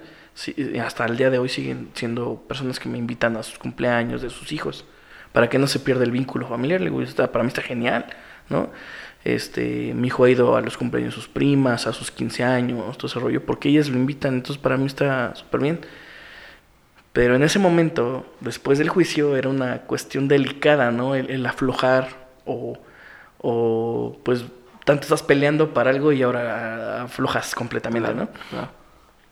Hasta 0.81 1.05
el 1.05 1.17
día 1.17 1.29
de 1.29 1.37
hoy 1.37 1.49
siguen 1.49 1.89
siendo 1.93 2.41
personas 2.47 2.79
que 2.79 2.87
me 2.87 2.97
invitan 2.97 3.35
a 3.35 3.43
sus 3.43 3.57
cumpleaños 3.57 4.21
de 4.21 4.29
sus 4.29 4.51
hijos 4.51 4.85
para 5.33 5.49
que 5.49 5.59
no 5.59 5.67
se 5.67 5.79
pierda 5.79 6.03
el 6.03 6.11
vínculo 6.11 6.47
familiar. 6.47 6.79
Le 6.81 6.89
digo, 6.89 7.01
está, 7.01 7.31
para 7.31 7.43
mí 7.43 7.49
está 7.49 7.61
genial, 7.61 8.05
¿no? 8.49 8.69
Este, 9.23 9.93
mi 9.93 10.07
hijo 10.07 10.23
ha 10.23 10.29
ido 10.29 10.55
a 10.55 10.61
los 10.61 10.77
cumpleaños 10.77 11.13
de 11.13 11.21
sus 11.21 11.27
primas, 11.27 11.87
a 11.87 11.93
sus 11.93 12.09
15 12.09 12.43
años, 12.43 12.97
todo 12.97 13.07
ese 13.07 13.19
rollo, 13.19 13.45
porque 13.45 13.67
ellas 13.69 13.89
lo 13.89 13.97
invitan, 13.97 14.35
entonces 14.35 14.61
para 14.61 14.77
mí 14.77 14.85
está 14.85 15.35
súper 15.35 15.61
bien. 15.61 15.79
Pero 17.19 17.35
en 17.35 17.43
ese 17.43 17.59
momento, 17.59 18.25
después 18.39 18.79
del 18.79 18.87
juicio, 18.87 19.35
era 19.35 19.49
una 19.49 19.79
cuestión 19.79 20.29
delicada, 20.29 20.89
¿no? 20.89 21.15
El, 21.15 21.29
el 21.29 21.45
aflojar 21.45 22.07
o, 22.45 22.77
o, 23.39 24.17
pues, 24.23 24.45
tanto 24.85 25.01
estás 25.03 25.21
peleando 25.21 25.73
para 25.73 25.89
algo 25.89 26.13
y 26.13 26.23
ahora 26.23 27.03
aflojas 27.03 27.55
completamente, 27.55 28.13
¿no? 28.13 28.29
Claro. 28.49 28.69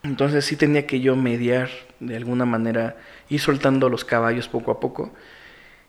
Entonces 0.03 0.43
sí 0.43 0.57
tenía 0.57 0.85
que 0.85 0.99
yo 0.99 1.15
mediar 1.15 1.69
de 2.01 2.17
alguna 2.17 2.43
manera, 2.43 2.97
ir 3.29 3.39
soltando 3.39 3.87
los 3.87 4.03
caballos 4.03 4.49
poco 4.49 4.71
a 4.71 4.81
poco. 4.81 5.13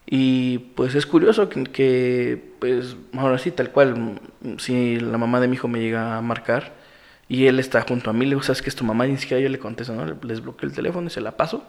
Y 0.07 0.59
pues 0.77 0.95
es 0.95 1.05
curioso 1.05 1.49
que, 1.49 1.65
que, 1.65 2.55
pues 2.61 2.95
ahora 3.15 3.39
sí, 3.39 3.51
tal 3.51 3.73
cual, 3.73 4.21
si 4.59 5.01
la 5.01 5.19
mamá 5.19 5.41
de 5.41 5.49
mi 5.49 5.55
hijo 5.55 5.67
me 5.67 5.81
llega 5.81 6.17
a 6.17 6.23
marcar 6.23 6.78
y 7.29 7.47
él 7.47 7.61
está 7.61 7.83
junto 7.83 8.11
a 8.11 8.13
mí, 8.13 8.25
le 8.25 8.31
digo, 8.31 8.43
¿sabes 8.43 8.63
que 8.63 8.71
es 8.71 8.77
tu 8.77 8.85
mamá? 8.85 9.07
Y 9.07 9.13
ni 9.13 9.19
siquiera 9.19 9.43
yo 9.43 9.49
le 9.49 9.59
contesto, 9.59 9.95
¿no? 9.95 10.17
Les 10.23 10.41
bloqueo 10.41 10.69
el 10.69 10.75
teléfono 10.75 11.09
y 11.09 11.11
se 11.11 11.21
la 11.21 11.37
paso 11.37 11.65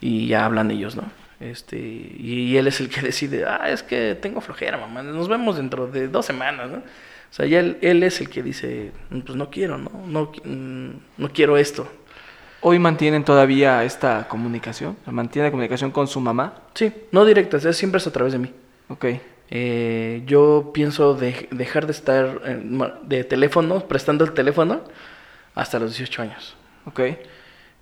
y 0.00 0.28
ya 0.28 0.44
hablan 0.44 0.70
ellos, 0.70 0.96
¿no? 0.96 1.04
Este, 1.40 1.78
y, 1.78 2.56
él 2.56 2.66
es 2.66 2.80
el 2.80 2.88
que 2.88 3.00
decide, 3.02 3.44
ah, 3.46 3.68
es 3.70 3.82
que 3.82 4.16
tengo 4.20 4.40
flojera, 4.40 4.78
mamá, 4.78 5.02
nos 5.02 5.28
vemos 5.28 5.56
dentro 5.56 5.86
de 5.86 6.08
dos 6.08 6.26
semanas, 6.26 6.70
¿no? 6.70 6.78
O 6.78 7.34
sea, 7.34 7.46
ya 7.46 7.60
él, 7.60 7.76
él 7.82 8.02
es 8.02 8.20
el 8.20 8.30
que 8.30 8.42
dice, 8.42 8.92
pues 9.10 9.36
no 9.36 9.50
quiero, 9.50 9.76
¿no? 9.76 9.90
No, 10.06 10.32
mm, 10.44 10.90
no 11.18 11.28
quiero 11.32 11.58
esto. 11.58 11.86
¿Hoy 12.60 12.78
mantienen 12.78 13.22
todavía 13.22 13.84
esta 13.84 14.26
comunicación? 14.28 14.96
¿Mantiene 15.06 15.48
la 15.48 15.50
comunicación 15.52 15.90
con 15.90 16.08
su 16.08 16.20
mamá? 16.20 16.54
Sí, 16.74 16.92
no 17.12 17.24
directa, 17.24 17.60
siempre 17.72 17.98
es 17.98 18.06
a 18.06 18.12
través 18.12 18.32
de 18.32 18.38
mí. 18.38 18.52
Ok. 18.88 19.06
Eh, 19.50 20.22
yo 20.26 20.70
pienso 20.74 21.14
de- 21.14 21.48
dejar 21.50 21.86
de 21.86 21.92
estar 21.92 22.40
de 23.02 23.24
teléfono, 23.24 23.86
prestando 23.88 24.24
el 24.24 24.32
teléfono, 24.32 24.82
hasta 25.54 25.78
los 25.78 25.90
18 25.92 26.22
años. 26.22 26.56
Ok. 26.86 27.00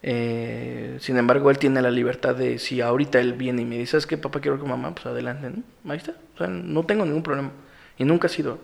Eh, 0.02 0.98
sin 1.00 1.16
embargo, 1.18 1.50
él 1.50 1.58
tiene 1.58 1.82
la 1.82 1.90
libertad 1.90 2.34
de, 2.36 2.58
si 2.58 2.80
ahorita 2.80 3.18
él 3.20 3.32
viene 3.32 3.62
y 3.62 3.64
me 3.64 3.78
dice, 3.78 3.92
¿sabes 3.92 4.06
qué, 4.06 4.16
papá, 4.18 4.40
quiero 4.40 4.58
con 4.58 4.68
mamá? 4.68 4.94
Pues 4.94 5.06
adelante, 5.06 5.50
¿no? 5.50 5.90
Ahí 5.92 5.98
está. 5.98 6.12
O 6.34 6.38
sea, 6.38 6.46
no 6.48 6.84
tengo 6.84 7.04
ningún 7.04 7.22
problema. 7.22 7.50
Y 7.98 8.04
nunca 8.04 8.26
ha 8.26 8.30
sido. 8.30 8.58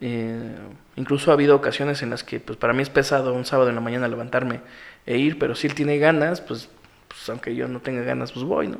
Eh, 0.00 0.54
incluso 0.96 1.30
ha 1.30 1.34
habido 1.34 1.54
ocasiones 1.56 2.02
en 2.02 2.10
las 2.10 2.24
que, 2.24 2.40
pues 2.40 2.58
para 2.58 2.72
mí 2.72 2.82
es 2.82 2.90
pesado 2.90 3.34
un 3.34 3.44
sábado 3.44 3.68
en 3.68 3.74
la 3.76 3.80
mañana 3.80 4.08
levantarme 4.08 4.60
e 5.06 5.18
ir, 5.18 5.38
pero 5.38 5.54
si 5.54 5.66
él 5.68 5.74
tiene 5.74 5.98
ganas, 5.98 6.40
pues, 6.40 6.68
pues 7.08 7.28
aunque 7.28 7.54
yo 7.54 7.68
no 7.68 7.80
tenga 7.80 8.02
ganas, 8.02 8.32
pues 8.32 8.44
voy, 8.44 8.68
¿no? 8.68 8.78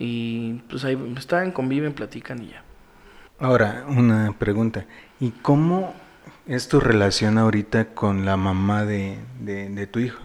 Y 0.00 0.54
pues 0.68 0.84
ahí 0.84 0.96
están, 1.18 1.50
conviven, 1.52 1.92
platican 1.92 2.42
y 2.44 2.48
ya. 2.50 2.62
Ahora, 3.38 3.84
una 3.88 4.32
pregunta. 4.38 4.86
¿Y 5.20 5.30
cómo 5.30 5.94
es 6.46 6.68
tu 6.68 6.80
relación 6.80 7.38
ahorita 7.38 7.86
con 7.94 8.24
la 8.24 8.36
mamá 8.36 8.84
de, 8.84 9.18
de- 9.40 9.68
de 9.70 9.86
tu 9.86 9.98
hijo? 10.00 10.20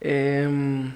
Em, 0.00 0.92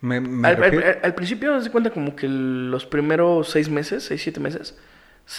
Me, 0.00 0.20
me 0.20 0.48
al, 0.48 1.14
principio 1.14 1.60
se 1.60 1.70
cuenta 1.70 1.90
como 1.90 2.14
que 2.14 2.28
los 2.28 2.86
primeros 2.86 3.48
seis 3.50 3.68
meses, 3.68 4.04
seis, 4.04 4.22
siete 4.22 4.40
meses, 4.40 4.76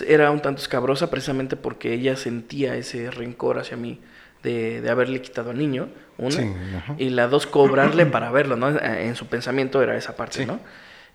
era 0.06 0.32
un 0.32 0.42
tanto 0.42 0.62
escabrosa 0.62 1.10
precisamente 1.10 1.56
porque 1.56 1.94
ella 1.94 2.16
sentía 2.18 2.76
ese 2.76 3.10
rencor 3.12 3.60
hacia 3.60 3.78
mí 3.78 4.02
de, 4.44 4.82
de 4.82 4.90
haberle 4.90 5.22
quitado 5.22 5.52
al 5.52 5.58
niño, 5.58 5.90
una, 6.18 6.32
Sí, 6.32 6.54
y 6.98 7.10
la 7.12 7.28
dos, 7.28 7.48
cobrarle 7.48 8.06
para 8.08 8.32
verlo, 8.32 8.56
¿no? 8.58 8.70
En 8.80 9.16
su 9.16 9.28
pensamiento 9.28 9.82
era 9.82 9.96
esa 9.96 10.16
parte, 10.16 10.40
Sí. 10.40 10.46
¿no? 10.46 10.60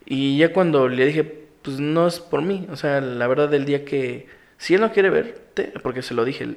Y 0.04 0.38
ya 0.38 0.52
cuando 0.52 0.88
le 0.88 1.06
dije, 1.06 1.24
pues 1.62 1.78
no 1.78 2.06
es 2.06 2.20
por 2.20 2.42
mí, 2.42 2.66
o 2.70 2.76
sea, 2.76 3.00
la 3.00 3.26
verdad 3.26 3.48
del 3.48 3.64
día 3.64 3.84
que, 3.84 4.28
si 4.58 4.74
él 4.74 4.80
no 4.80 4.92
quiere 4.92 5.10
verte, 5.10 5.72
porque 5.82 6.02
se 6.02 6.14
lo 6.14 6.24
dije, 6.24 6.56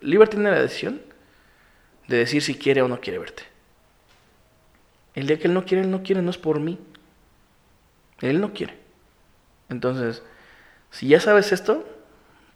Liber 0.00 0.28
tiene 0.28 0.50
la 0.50 0.60
decisión 0.60 1.00
de 2.08 2.18
decir 2.18 2.42
si 2.42 2.56
quiere 2.56 2.82
o 2.82 2.88
no 2.88 3.00
quiere 3.00 3.18
verte. 3.18 3.42
El 5.14 5.26
día 5.26 5.38
que 5.38 5.48
él 5.48 5.54
no 5.54 5.64
quiere, 5.64 5.84
él 5.84 5.90
no 5.90 6.02
quiere, 6.02 6.22
no 6.22 6.30
es 6.30 6.38
por 6.38 6.60
mí. 6.60 6.78
Él 8.20 8.40
no 8.40 8.52
quiere. 8.52 8.74
Entonces, 9.68 10.22
si 10.90 11.08
ya 11.08 11.20
sabes 11.20 11.52
esto, 11.52 11.86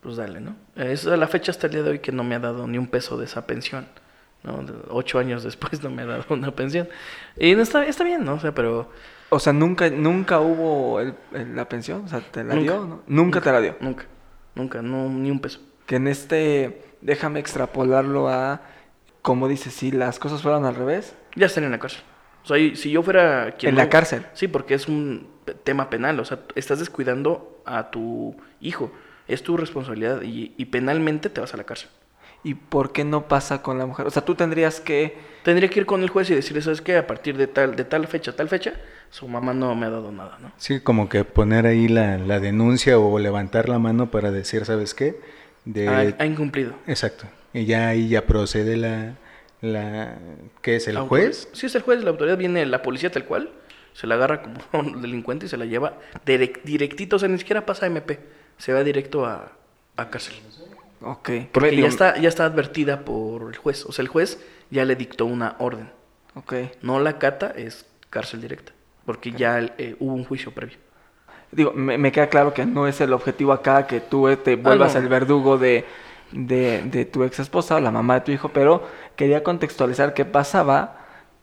pues 0.02 0.16
dale, 0.16 0.40
¿no? 0.40 0.56
Es 0.76 1.06
a 1.06 1.16
la 1.16 1.28
fecha 1.28 1.52
hasta 1.52 1.66
el 1.66 1.74
día 1.74 1.82
de 1.82 1.90
hoy 1.90 1.98
que 2.00 2.12
no 2.12 2.24
me 2.24 2.34
ha 2.34 2.40
dado 2.40 2.66
ni 2.66 2.78
un 2.78 2.88
peso 2.88 3.16
de 3.16 3.26
esa 3.26 3.46
pensión. 3.46 3.86
¿no? 4.42 4.64
Ocho 4.88 5.18
años 5.18 5.42
después 5.42 5.82
no 5.82 5.90
me 5.90 6.02
ha 6.02 6.06
dado 6.06 6.24
una 6.30 6.50
pensión. 6.50 6.88
Y 7.36 7.54
no 7.54 7.62
está, 7.62 7.86
está 7.86 8.04
bien, 8.04 8.24
¿no? 8.24 8.34
O 8.34 8.40
sea, 8.40 8.54
pero 8.54 8.90
O 9.30 9.38
sea, 9.38 9.52
nunca, 9.52 9.90
nunca 9.90 10.40
hubo 10.40 11.00
el- 11.00 11.14
el- 11.34 11.54
la 11.56 11.68
pensión. 11.68 12.04
O 12.04 12.08
sea, 12.08 12.20
¿te 12.20 12.42
la 12.44 12.54
Nunca. 12.54 12.72
dio? 12.72 12.84
¿no? 12.86 13.02
Nunca, 13.06 13.40
te 13.40 13.52
la 13.52 13.60
dio. 13.60 13.76
nunca, 13.80 14.06
nunca, 14.54 14.80
no, 14.82 15.08
ni 15.08 15.30
un 15.30 15.40
peso. 15.40 15.60
Que 15.86 15.96
en 15.96 16.08
este, 16.08 16.82
déjame 17.02 17.40
extrapolarlo 17.40 18.28
a, 18.28 18.62
como 19.22 19.48
dices, 19.48 19.74
si 19.74 19.90
las 19.90 20.18
cosas 20.18 20.42
fueran 20.42 20.64
al 20.64 20.74
revés, 20.74 21.14
Ya 21.34 21.46
están 21.46 21.64
en 21.64 21.70
la 21.72 21.78
cárcel. 21.78 22.02
O 22.44 22.46
sea, 22.48 22.56
si 22.76 22.90
yo 22.90 23.02
fuera 23.02 23.54
quien 23.58 23.70
en 23.70 23.74
no- 23.76 23.82
la 23.82 23.88
cárcel. 23.90 24.24
Sí, 24.32 24.48
porque 24.48 24.74
es 24.74 24.88
un 24.88 25.28
tema 25.64 25.90
penal, 25.90 26.18
o 26.20 26.24
sea, 26.24 26.40
estás 26.54 26.78
descuidando 26.78 27.62
a 27.66 27.90
tu 27.90 28.34
hijo, 28.60 28.90
es 29.26 29.42
tu 29.42 29.56
responsabilidad 29.58 30.22
y, 30.22 30.54
y 30.56 30.64
penalmente 30.66 31.28
te 31.28 31.40
vas 31.40 31.52
a 31.52 31.58
la 31.58 31.64
cárcel. 31.64 31.90
¿Y 32.44 32.54
por 32.54 32.92
qué 32.92 33.04
no 33.04 33.26
pasa 33.28 33.62
con 33.62 33.78
la 33.78 33.86
mujer? 33.86 34.06
O 34.06 34.10
sea, 34.10 34.24
tú 34.24 34.34
tendrías 34.34 34.80
que... 34.80 35.16
Tendría 35.42 35.68
que 35.70 35.80
ir 35.80 35.86
con 35.86 36.02
el 36.02 36.10
juez 36.10 36.28
y 36.30 36.34
decirle, 36.34 36.62
¿sabes 36.62 36.80
qué? 36.82 36.96
A 36.96 37.06
partir 37.06 37.36
de 37.36 37.46
tal, 37.46 37.74
de 37.74 37.84
tal 37.84 38.06
fecha, 38.06 38.34
tal 38.36 38.48
fecha, 38.48 38.74
su 39.10 39.26
mamá 39.28 39.54
no 39.54 39.74
me 39.74 39.86
ha 39.86 39.90
dado 39.90 40.12
nada, 40.12 40.38
¿no? 40.40 40.52
Sí, 40.58 40.80
como 40.80 41.08
que 41.08 41.24
poner 41.24 41.66
ahí 41.66 41.88
la, 41.88 42.18
la 42.18 42.38
denuncia 42.38 42.98
o 42.98 43.18
levantar 43.18 43.68
la 43.68 43.78
mano 43.78 44.10
para 44.10 44.30
decir, 44.30 44.64
¿sabes 44.64 44.94
qué? 44.94 45.18
De... 45.64 45.88
Ha, 45.88 46.14
ha 46.18 46.26
incumplido. 46.26 46.74
Exacto. 46.86 47.24
Y 47.54 47.64
ya 47.64 47.88
ahí 47.88 48.08
ya 48.08 48.26
procede 48.26 48.76
la... 48.76 49.14
la 49.62 50.18
¿Qué 50.60 50.76
es? 50.76 50.86
¿El 50.88 50.96
¿La 50.96 51.02
juez? 51.02 51.48
Sí, 51.52 51.66
es 51.66 51.74
el 51.74 51.82
juez, 51.82 52.02
la 52.04 52.10
autoridad 52.10 52.36
viene 52.36 52.64
la 52.66 52.82
policía 52.82 53.10
tal 53.10 53.24
cual, 53.24 53.50
se 53.94 54.06
la 54.06 54.16
agarra 54.16 54.42
como 54.42 54.58
un 54.72 55.00
delincuente 55.00 55.46
y 55.46 55.48
se 55.48 55.56
la 55.56 55.64
lleva 55.64 55.98
direct- 56.26 56.62
directito, 56.62 57.16
o 57.16 57.18
sea, 57.18 57.28
ni 57.28 57.38
siquiera 57.38 57.64
pasa 57.64 57.86
a 57.86 57.88
MP, 57.88 58.18
se 58.58 58.72
va 58.72 58.84
directo 58.84 59.24
a, 59.24 59.52
a 59.96 60.10
cárcel. 60.10 60.34
Ok. 61.00 61.22
que 61.22 61.50
Porque 61.52 61.76
ya 61.76 61.88
está, 61.88 62.18
ya 62.18 62.28
está 62.28 62.44
advertida 62.44 63.04
por 63.04 63.48
el 63.48 63.56
juez, 63.56 63.84
o 63.86 63.92
sea, 63.92 64.02
el 64.02 64.08
juez 64.08 64.40
ya 64.70 64.84
le 64.84 64.96
dictó 64.96 65.26
una 65.26 65.56
orden. 65.58 65.90
Ok. 66.34 66.52
No 66.82 67.00
la 67.00 67.18
cata, 67.18 67.52
es 67.56 67.86
cárcel 68.10 68.40
directa, 68.40 68.72
porque 69.04 69.32
ya 69.32 69.60
eh, 69.78 69.96
hubo 70.00 70.14
un 70.14 70.24
juicio 70.24 70.52
previo. 70.54 70.78
Digo, 71.50 71.72
me, 71.72 71.96
me 71.98 72.12
queda 72.12 72.28
claro 72.28 72.52
que 72.52 72.66
no 72.66 72.86
es 72.86 73.00
el 73.00 73.12
objetivo 73.12 73.52
acá 73.52 73.86
que 73.86 74.00
tú 74.00 74.28
eh, 74.28 74.36
te 74.36 74.56
vuelvas 74.56 74.96
Ah, 74.96 75.00
no. 75.00 75.04
el 75.04 75.08
verdugo 75.08 75.56
de, 75.58 75.86
de, 76.32 76.82
de 76.82 77.04
tu 77.06 77.24
ex 77.24 77.38
esposa 77.40 77.76
o 77.76 77.80
la 77.80 77.90
mamá 77.90 78.14
de 78.14 78.20
tu 78.22 78.32
hijo, 78.32 78.50
pero 78.50 78.86
quería 79.16 79.42
contextualizar 79.42 80.12
qué 80.14 80.24
pasaba 80.26 80.96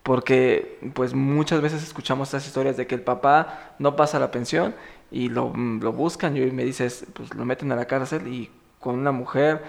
porque 0.04 0.80
pues 0.94 1.16
muchas 1.16 1.62
veces 1.62 1.82
escuchamos 1.84 2.28
estas 2.30 2.46
historias 2.46 2.78
de 2.78 2.86
que 2.86 2.94
el 2.96 3.02
papá 3.02 3.76
no 3.80 3.96
pasa 3.96 4.20
la 4.20 4.30
pensión 4.32 4.76
y 5.12 5.30
lo, 5.30 5.52
lo 5.56 5.92
buscan 5.94 6.38
y 6.38 6.42
me 6.52 6.64
dices, 6.64 7.06
pues 7.14 7.34
lo 7.34 7.44
meten 7.46 7.72
a 7.72 7.76
la 7.76 7.86
cárcel 7.86 8.28
y 8.28 8.52
con 8.86 8.96
una 9.00 9.12
mujer 9.12 9.62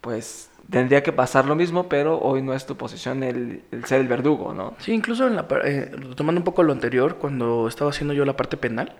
pues 0.00 0.50
tendría 0.70 1.02
que 1.02 1.12
pasar 1.12 1.44
lo 1.46 1.54
mismo, 1.54 1.88
pero 1.88 2.18
hoy 2.18 2.42
no 2.42 2.54
es 2.54 2.66
tu 2.66 2.76
posición 2.76 3.22
el, 3.22 3.62
el 3.70 3.84
ser 3.84 4.00
el 4.00 4.08
verdugo, 4.08 4.52
¿no? 4.54 4.74
Sí, 4.78 4.92
incluso 4.92 5.26
en 5.26 5.36
la, 5.36 5.46
eh, 5.64 5.90
retomando 5.92 6.40
un 6.40 6.44
poco 6.44 6.62
lo 6.62 6.72
anterior, 6.72 7.16
cuando 7.18 7.68
estaba 7.68 7.90
haciendo 7.90 8.14
yo 8.14 8.24
la 8.24 8.36
parte 8.36 8.56
penal, 8.56 8.94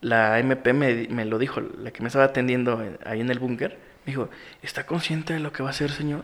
la 0.00 0.38
MP 0.40 0.72
me, 0.72 1.06
me 1.10 1.24
lo 1.24 1.38
dijo, 1.38 1.60
la 1.60 1.90
que 1.92 2.02
me 2.02 2.08
estaba 2.08 2.24
atendiendo 2.26 2.82
en- 2.82 2.98
ahí 3.04 3.20
en 3.20 3.30
el 3.30 3.38
búnker, 3.38 3.78
me 4.04 4.12
dijo, 4.12 4.28
¿está 4.62 4.84
consciente 4.86 5.32
de 5.32 5.38
lo 5.40 5.52
que 5.52 5.62
va 5.62 5.68
a 5.68 5.72
hacer, 5.72 5.90
señor? 5.92 6.22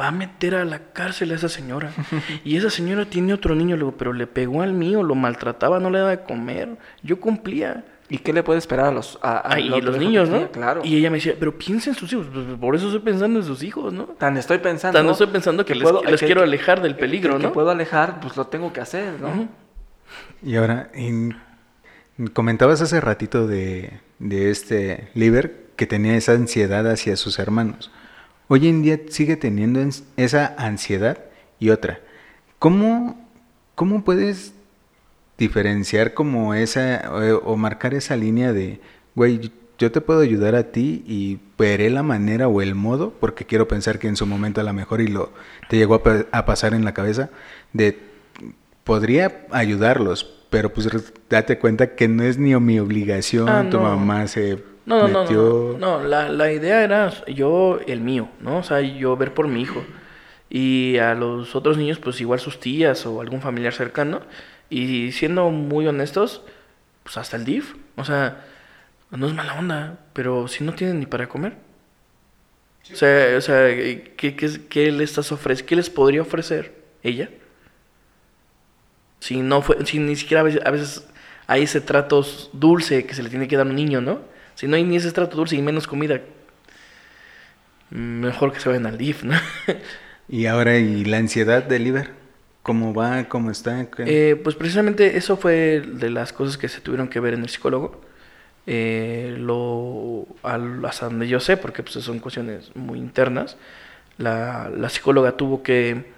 Va 0.00 0.08
a 0.08 0.10
meter 0.12 0.56
a 0.56 0.64
la 0.64 0.78
cárcel 0.92 1.30
a 1.30 1.34
esa 1.36 1.48
señora. 1.48 1.90
Y 2.44 2.56
esa 2.56 2.70
señora 2.70 3.04
tiene 3.04 3.32
otro 3.34 3.54
niño, 3.54 3.76
pero 3.96 4.12
le 4.12 4.26
pegó 4.26 4.62
al 4.62 4.72
mío, 4.72 5.02
lo 5.04 5.14
maltrataba, 5.14 5.78
no 5.78 5.90
le 5.90 5.98
daba 5.98 6.10
de 6.10 6.22
comer. 6.22 6.76
Yo 7.02 7.20
cumplía. 7.20 7.84
¿Y 8.10 8.18
qué 8.18 8.32
le 8.32 8.42
puede 8.42 8.58
esperar 8.58 8.86
a 8.86 8.90
los, 8.92 9.18
a, 9.22 9.36
a 9.36 9.54
Ah, 9.54 9.60
y 9.60 9.68
los 9.82 9.98
niños, 9.98 10.30
que 10.30 10.34
¿no? 10.40 10.50
Claro. 10.50 10.80
Y 10.82 10.96
ella 10.96 11.10
me 11.10 11.18
decía, 11.18 11.34
pero 11.38 11.58
piensa 11.58 11.90
en 11.90 11.96
sus 11.96 12.10
hijos. 12.12 12.26
Pues, 12.32 12.46
por 12.58 12.74
eso 12.74 12.86
estoy 12.86 13.00
pensando 13.00 13.38
en 13.40 13.44
sus 13.44 13.62
hijos, 13.62 13.92
¿no? 13.92 14.04
Tan 14.04 14.36
estoy 14.38 14.58
pensando. 14.58 14.98
Tan 14.98 15.08
estoy 15.10 15.26
pensando 15.26 15.64
que, 15.66 15.74
les, 15.74 15.82
puedo- 15.82 16.02
les 16.02 16.18
que- 16.20 16.26
quiero 16.26 16.42
alejar 16.42 16.80
del 16.80 16.96
peligro, 16.96 17.36
que, 17.36 17.42
¿no? 17.42 17.48
que 17.50 17.54
puedo 17.54 17.70
alejar, 17.70 18.20
pues 18.20 18.36
lo 18.36 18.46
tengo 18.46 18.72
que 18.72 18.80
hacer, 18.80 19.20
¿no? 19.20 19.48
Y 20.42 20.56
ahora, 20.56 20.90
en- 20.94 21.36
Comentabas 22.32 22.80
hace 22.80 23.00
ratito 23.00 23.46
de, 23.46 24.00
de 24.18 24.50
este 24.50 25.08
Liber 25.14 25.66
que 25.76 25.86
tenía 25.86 26.16
esa 26.16 26.32
ansiedad 26.32 26.90
hacia 26.90 27.14
sus 27.14 27.38
hermanos. 27.38 27.92
Hoy 28.48 28.66
en 28.66 28.82
día 28.82 28.98
sigue 29.08 29.36
teniendo 29.36 29.80
esa 30.16 30.54
ansiedad 30.58 31.18
y 31.60 31.70
otra. 31.70 32.00
¿Cómo, 32.58 33.24
cómo 33.76 34.02
puedes 34.02 34.52
diferenciar 35.38 36.14
como 36.14 36.54
esa 36.54 37.10
o, 37.44 37.56
marcar 37.56 37.94
esa 37.94 38.16
línea 38.16 38.52
de, 38.52 38.80
güey, 39.14 39.52
yo 39.78 39.92
te 39.92 40.00
puedo 40.00 40.20
ayudar 40.20 40.56
a 40.56 40.64
ti 40.64 41.04
y 41.06 41.38
veré 41.56 41.88
la 41.88 42.02
manera 42.02 42.48
o 42.48 42.60
el 42.60 42.74
modo, 42.74 43.14
porque 43.20 43.46
quiero 43.46 43.68
pensar 43.68 43.98
que 44.00 44.08
en 44.08 44.16
su 44.16 44.26
momento 44.26 44.60
a 44.60 44.64
lo 44.64 44.72
mejor 44.72 45.00
y 45.00 45.06
lo 45.06 45.32
te 45.68 45.76
llegó 45.76 46.02
a, 46.32 46.44
pasar 46.44 46.74
en 46.74 46.84
la 46.84 46.92
cabeza, 46.92 47.30
de 47.72 47.98
podría 48.82 49.46
ayudarlos, 49.52 50.24
pero 50.50 50.72
pues 50.72 50.88
date 51.30 51.58
cuenta 51.58 51.94
que 51.94 52.08
no 52.08 52.24
es 52.24 52.38
ni 52.38 52.56
mi 52.56 52.80
obligación, 52.80 53.48
ah, 53.48 53.66
tu 53.70 53.78
mamá 53.78 54.26
se 54.26 54.58
no, 54.88 55.06
metió... 55.06 55.76
No, 55.78 55.98
no, 55.98 55.98
no, 56.00 56.08
La, 56.08 56.28
la 56.30 56.50
idea 56.50 56.82
era 56.82 57.12
yo 57.26 57.78
el 57.86 58.00
mío, 58.00 58.28
¿no? 58.40 58.58
O 58.58 58.62
sea, 58.62 58.80
yo 58.80 59.16
ver 59.16 59.34
por 59.34 59.46
mi 59.46 59.60
hijo. 59.60 59.84
Y 60.48 60.96
a 60.96 61.14
los 61.14 61.54
otros 61.54 61.76
niños, 61.76 61.98
pues 61.98 62.20
igual 62.22 62.40
sus 62.40 62.58
tías 62.58 63.04
o 63.04 63.20
algún 63.20 63.42
familiar 63.42 63.74
cercano. 63.74 64.22
Y 64.70 65.12
siendo 65.12 65.50
muy 65.50 65.86
honestos, 65.86 66.42
pues 67.02 67.16
hasta 67.16 67.36
el 67.36 67.44
DIF. 67.44 67.74
O 67.96 68.04
sea, 68.04 68.44
no 69.10 69.26
es 69.26 69.34
mala 69.34 69.58
onda, 69.58 69.98
pero 70.12 70.48
si 70.48 70.64
no 70.64 70.74
tienen 70.74 71.00
ni 71.00 71.06
para 71.06 71.28
comer. 71.28 71.54
O 72.92 72.96
sea, 72.96 73.36
o 73.36 73.40
sea 73.40 73.68
¿qué, 73.68 74.34
qué, 74.36 74.60
qué 74.68 74.92
le 74.92 75.04
estás 75.04 75.30
ofreciendo? 75.32 75.68
¿Qué 75.68 75.76
les 75.76 75.90
podría 75.90 76.22
ofrecer 76.22 76.74
ella? 77.02 77.28
Si 79.20 79.40
no 79.40 79.62
fue, 79.62 79.84
si 79.84 79.98
ni 79.98 80.16
siquiera 80.16 80.40
a 80.40 80.70
veces, 80.70 81.06
hay 81.46 81.62
ese 81.62 81.80
trato 81.80 82.24
dulce 82.52 83.04
que 83.04 83.14
se 83.14 83.22
le 83.22 83.30
tiene 83.30 83.48
que 83.48 83.56
dar 83.56 83.66
a 83.66 83.70
un 83.70 83.76
niño, 83.76 84.00
¿no? 84.00 84.20
Si 84.54 84.66
no 84.66 84.76
hay 84.76 84.84
ni 84.84 84.96
ese 84.96 85.12
trato 85.12 85.36
dulce 85.36 85.56
y 85.56 85.62
menos 85.62 85.86
comida, 85.86 86.20
mejor 87.90 88.52
que 88.52 88.60
se 88.60 88.68
vayan 88.68 88.86
al 88.86 88.98
DIF, 88.98 89.24
¿no? 89.24 89.34
y 90.28 90.46
ahora, 90.46 90.78
¿y 90.78 91.04
la 91.04 91.18
ansiedad 91.18 91.62
del 91.62 91.86
Iber? 91.86 92.17
¿Cómo 92.68 92.92
va? 92.92 93.24
¿Cómo 93.24 93.50
está? 93.50 93.88
Eh, 93.96 94.38
pues 94.44 94.54
precisamente 94.54 95.16
eso 95.16 95.38
fue 95.38 95.80
de 95.80 96.10
las 96.10 96.34
cosas 96.34 96.58
que 96.58 96.68
se 96.68 96.82
tuvieron 96.82 97.08
que 97.08 97.18
ver 97.18 97.32
en 97.32 97.40
el 97.40 97.48
psicólogo. 97.48 98.02
Eh, 98.66 99.36
lo, 99.38 100.26
hasta 100.42 101.06
donde 101.06 101.26
yo 101.28 101.40
sé, 101.40 101.56
porque 101.56 101.82
pues 101.82 101.94
son 102.04 102.18
cuestiones 102.18 102.76
muy 102.76 102.98
internas, 102.98 103.56
la, 104.18 104.70
psicóloga 104.90 105.38
tuvo 105.38 105.62
que 105.62 106.12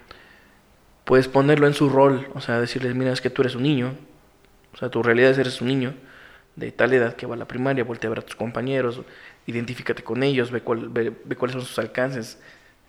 puedes 1.05 1.29
ponerlo 1.29 1.67
en 1.67 1.73
su 1.73 1.87
rol, 1.87 2.27
o 2.33 2.41
sea, 2.41 2.59
decirles, 2.59 2.95
mira, 2.95 3.13
es 3.13 3.21
que 3.21 3.29
tú 3.29 3.43
eres 3.43 3.55
un 3.55 3.63
niño, 3.63 3.93
o 4.73 4.77
sea, 4.77 4.89
tu 4.89 5.01
realidad 5.01 5.31
es 5.31 5.37
eres 5.37 5.61
un 5.61 5.69
niño 5.69 5.93
de 6.57 6.73
tal 6.73 6.91
edad 6.91 7.15
que 7.15 7.27
va 7.27 7.35
a 7.35 7.37
la 7.37 7.47
primaria, 7.47 7.85
voltea 7.85 8.09
a 8.09 8.11
ver 8.11 8.19
a 8.19 8.23
tus 8.23 8.35
compañeros, 8.35 8.99
identifícate 9.47 10.03
con 10.03 10.21
ellos, 10.21 10.51
ve, 10.51 10.59
cuál, 10.59 10.89
ve, 10.89 11.13
cuáles 11.37 11.53
son 11.53 11.63
sus 11.63 11.79
alcances. 11.79 12.37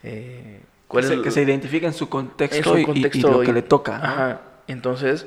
Eh, 0.02 0.58
que, 0.92 1.02
se, 1.02 1.22
que 1.22 1.30
se 1.30 1.42
identifique 1.42 1.86
en 1.86 1.92
su 1.92 2.08
contexto, 2.08 2.78
y, 2.78 2.84
lo 3.22 3.40
que 3.40 3.52
le 3.52 3.62
toca. 3.62 3.96
Ajá. 3.96 4.40
Entonces, 4.66 5.26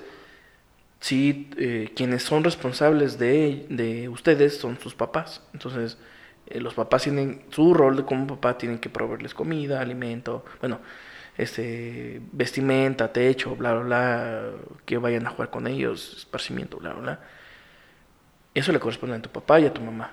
sí, 1.00 1.50
eh, 1.58 1.92
quienes 1.96 2.24
son 2.24 2.44
responsables 2.44 3.20
de, 3.20 3.66
de, 3.70 4.10
ustedes 4.10 4.58
son 4.58 4.80
sus 4.80 4.96
papás. 4.96 5.42
Entonces, 5.54 5.98
eh, 6.48 6.60
los 6.60 6.74
papás 6.74 7.04
tienen 7.04 7.44
su 7.50 7.74
rol 7.74 7.98
de 7.98 8.06
como 8.06 8.28
papá, 8.28 8.58
tienen 8.58 8.80
que 8.80 8.90
proveerles 8.90 9.34
comida, 9.34 9.82
alimento, 9.82 10.46
bueno, 10.60 10.80
este, 11.38 12.22
vestimenta, 12.32 13.12
techo, 13.12 13.56
bla, 13.56 13.74
bla, 13.74 13.84
bla, 13.84 14.52
que 14.86 14.98
vayan 14.98 15.28
a 15.28 15.32
jugar 15.32 15.50
con 15.50 15.68
ellos, 15.68 16.16
esparcimiento, 16.18 16.78
bla, 16.78 16.94
bla, 16.94 17.02
bla. 17.02 17.20
Eso 18.54 18.72
le 18.72 18.80
corresponde 18.80 19.18
a 19.18 19.22
tu 19.22 19.30
papá 19.30 19.60
y 19.60 19.66
a 19.66 19.74
tu 19.74 19.82
mamá. 19.82 20.12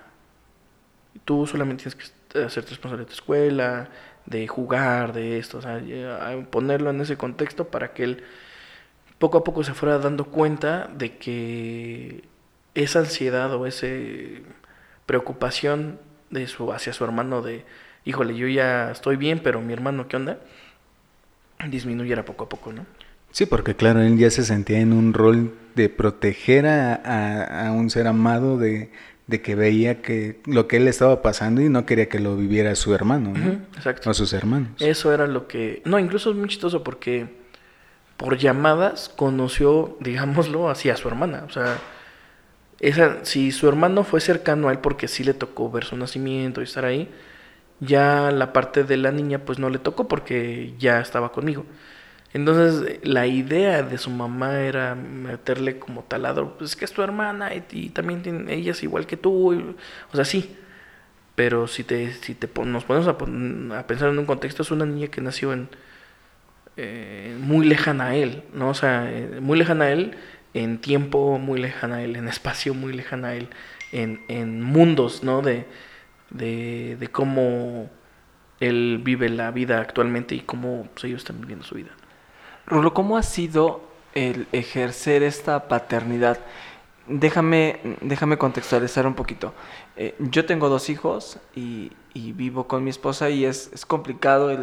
Tú 1.24 1.46
solamente 1.46 1.84
tienes 1.84 1.94
que 1.94 2.42
hacerte 2.42 2.70
responsable 2.70 3.04
de 3.04 3.06
tu 3.06 3.14
escuela, 3.14 3.88
de 4.26 4.46
jugar, 4.46 5.12
de 5.12 5.38
esto, 5.38 5.58
o 5.58 5.62
sea, 5.62 5.80
ponerlo 6.50 6.90
en 6.90 7.00
ese 7.00 7.16
contexto 7.16 7.68
para 7.68 7.92
que 7.92 8.04
él 8.04 8.24
poco 9.18 9.38
a 9.38 9.44
poco 9.44 9.64
se 9.64 9.74
fuera 9.74 9.98
dando 9.98 10.24
cuenta 10.24 10.88
de 10.96 11.16
que 11.16 12.24
esa 12.74 13.00
ansiedad 13.00 13.52
o 13.54 13.66
esa 13.66 13.86
preocupación 15.06 15.98
de 16.30 16.46
su, 16.46 16.72
hacia 16.72 16.92
su 16.92 17.04
hermano 17.04 17.42
de, 17.42 17.64
híjole, 18.04 18.34
yo 18.34 18.48
ya 18.48 18.90
estoy 18.90 19.16
bien, 19.16 19.40
pero 19.42 19.60
mi 19.60 19.72
hermano, 19.72 20.08
¿qué 20.08 20.16
onda? 20.16 20.38
disminuyera 21.68 22.24
poco 22.24 22.44
a 22.44 22.48
poco, 22.48 22.72
¿no? 22.72 22.86
Sí, 23.30 23.46
porque 23.46 23.74
claro, 23.74 24.02
él 24.02 24.18
ya 24.18 24.30
se 24.30 24.44
sentía 24.44 24.80
en 24.80 24.92
un 24.92 25.14
rol 25.14 25.54
de 25.74 25.88
proteger 25.88 26.66
a, 26.66 27.66
a, 27.66 27.72
un 27.72 27.88
ser 27.88 28.06
amado, 28.06 28.58
de, 28.58 28.90
de, 29.32 29.42
que 29.42 29.54
veía 29.54 30.02
que 30.02 30.40
lo 30.46 30.68
que 30.68 30.76
él 30.76 30.86
estaba 30.86 31.22
pasando 31.22 31.60
y 31.60 31.68
no 31.68 31.86
quería 31.86 32.08
que 32.08 32.20
lo 32.20 32.36
viviera 32.36 32.74
su 32.74 32.94
hermano, 32.94 33.32
¿no? 33.34 33.52
exacto. 33.76 34.10
O 34.10 34.14
sus 34.14 34.32
hermanos. 34.32 34.70
Eso 34.80 35.12
era 35.12 35.26
lo 35.26 35.48
que... 35.48 35.82
No, 35.84 35.98
incluso 35.98 36.30
es 36.30 36.36
muy 36.36 36.48
chistoso 36.48 36.84
porque 36.84 37.28
por 38.16 38.36
llamadas 38.36 39.08
conoció, 39.08 39.96
digámoslo, 40.00 40.70
así 40.70 40.90
a 40.90 40.96
su 40.96 41.08
hermana. 41.08 41.44
O 41.48 41.50
sea, 41.50 41.78
esa, 42.78 43.24
si 43.24 43.52
su 43.52 43.68
hermano 43.68 44.04
fue 44.04 44.20
cercano 44.20 44.68
a 44.68 44.72
él 44.72 44.78
porque 44.78 45.08
sí 45.08 45.24
le 45.24 45.34
tocó 45.34 45.70
ver 45.70 45.84
su 45.84 45.96
nacimiento 45.96 46.60
y 46.60 46.64
estar 46.64 46.84
ahí, 46.84 47.08
ya 47.80 48.30
la 48.30 48.52
parte 48.52 48.84
de 48.84 48.96
la 48.96 49.10
niña 49.10 49.40
pues 49.40 49.58
no 49.58 49.70
le 49.70 49.78
tocó 49.78 50.06
porque 50.06 50.74
ya 50.78 51.00
estaba 51.00 51.32
conmigo. 51.32 51.64
Entonces 52.34 53.00
la 53.04 53.26
idea 53.26 53.82
de 53.82 53.98
su 53.98 54.10
mamá 54.10 54.60
era 54.60 54.94
meterle 54.94 55.78
como 55.78 56.02
taladro, 56.02 56.56
pues 56.56 56.70
es 56.70 56.76
que 56.76 56.84
es 56.86 56.92
tu 56.92 57.02
hermana 57.02 57.50
y, 57.54 57.90
también 57.90 58.22
tiene, 58.22 58.54
ella 58.54 58.72
es 58.72 58.82
igual 58.82 59.06
que 59.06 59.16
tú, 59.16 59.76
o 60.12 60.16
sea, 60.16 60.24
sí. 60.24 60.56
Pero 61.34 61.66
si 61.66 61.84
te, 61.84 62.12
si 62.12 62.34
te 62.34 62.48
nos 62.64 62.84
ponemos 62.84 63.08
a, 63.08 63.86
pensar 63.86 64.10
en 64.10 64.18
un 64.18 64.26
contexto, 64.26 64.62
es 64.62 64.70
una 64.70 64.86
niña 64.86 65.08
que 65.08 65.20
nació 65.20 65.52
en 65.52 65.68
eh, 66.76 67.36
muy 67.40 67.66
lejana 67.66 68.08
a 68.08 68.16
él, 68.16 68.44
¿no? 68.54 68.70
O 68.70 68.74
sea, 68.74 69.10
eh, 69.10 69.40
muy 69.40 69.58
lejana 69.58 69.86
a 69.86 69.92
él 69.92 70.16
en 70.54 70.78
tiempo, 70.78 71.38
muy 71.38 71.60
lejana 71.60 71.96
a 71.96 72.02
él 72.02 72.16
en 72.16 72.28
espacio, 72.28 72.74
muy 72.74 72.92
lejana 72.92 73.28
a 73.28 73.34
él 73.34 73.48
en, 73.92 74.22
en 74.28 74.62
mundos, 74.62 75.22
¿no? 75.24 75.42
De, 75.42 75.66
de, 76.30 76.96
de 76.98 77.08
cómo 77.08 77.90
él 78.60 79.00
vive 79.02 79.28
la 79.28 79.50
vida 79.50 79.80
actualmente 79.80 80.34
y 80.34 80.40
cómo 80.40 80.88
pues, 80.94 81.04
ellos 81.04 81.22
están 81.22 81.40
viviendo 81.40 81.64
su 81.64 81.74
vida. 81.76 81.90
Rulo, 82.66 82.94
¿cómo 82.94 83.16
ha 83.16 83.22
sido 83.22 83.80
el 84.14 84.46
ejercer 84.52 85.22
esta 85.22 85.66
paternidad? 85.66 86.38
Déjame, 87.08 87.80
déjame 88.00 88.38
contextualizar 88.38 89.06
un 89.06 89.14
poquito. 89.14 89.52
Eh, 89.96 90.14
yo 90.18 90.46
tengo 90.46 90.68
dos 90.68 90.88
hijos 90.88 91.38
y, 91.56 91.90
vivo 92.14 92.68
con 92.68 92.84
mi 92.84 92.90
esposa 92.90 93.30
y 93.30 93.44
es, 93.44 93.70
complicado 93.86 94.56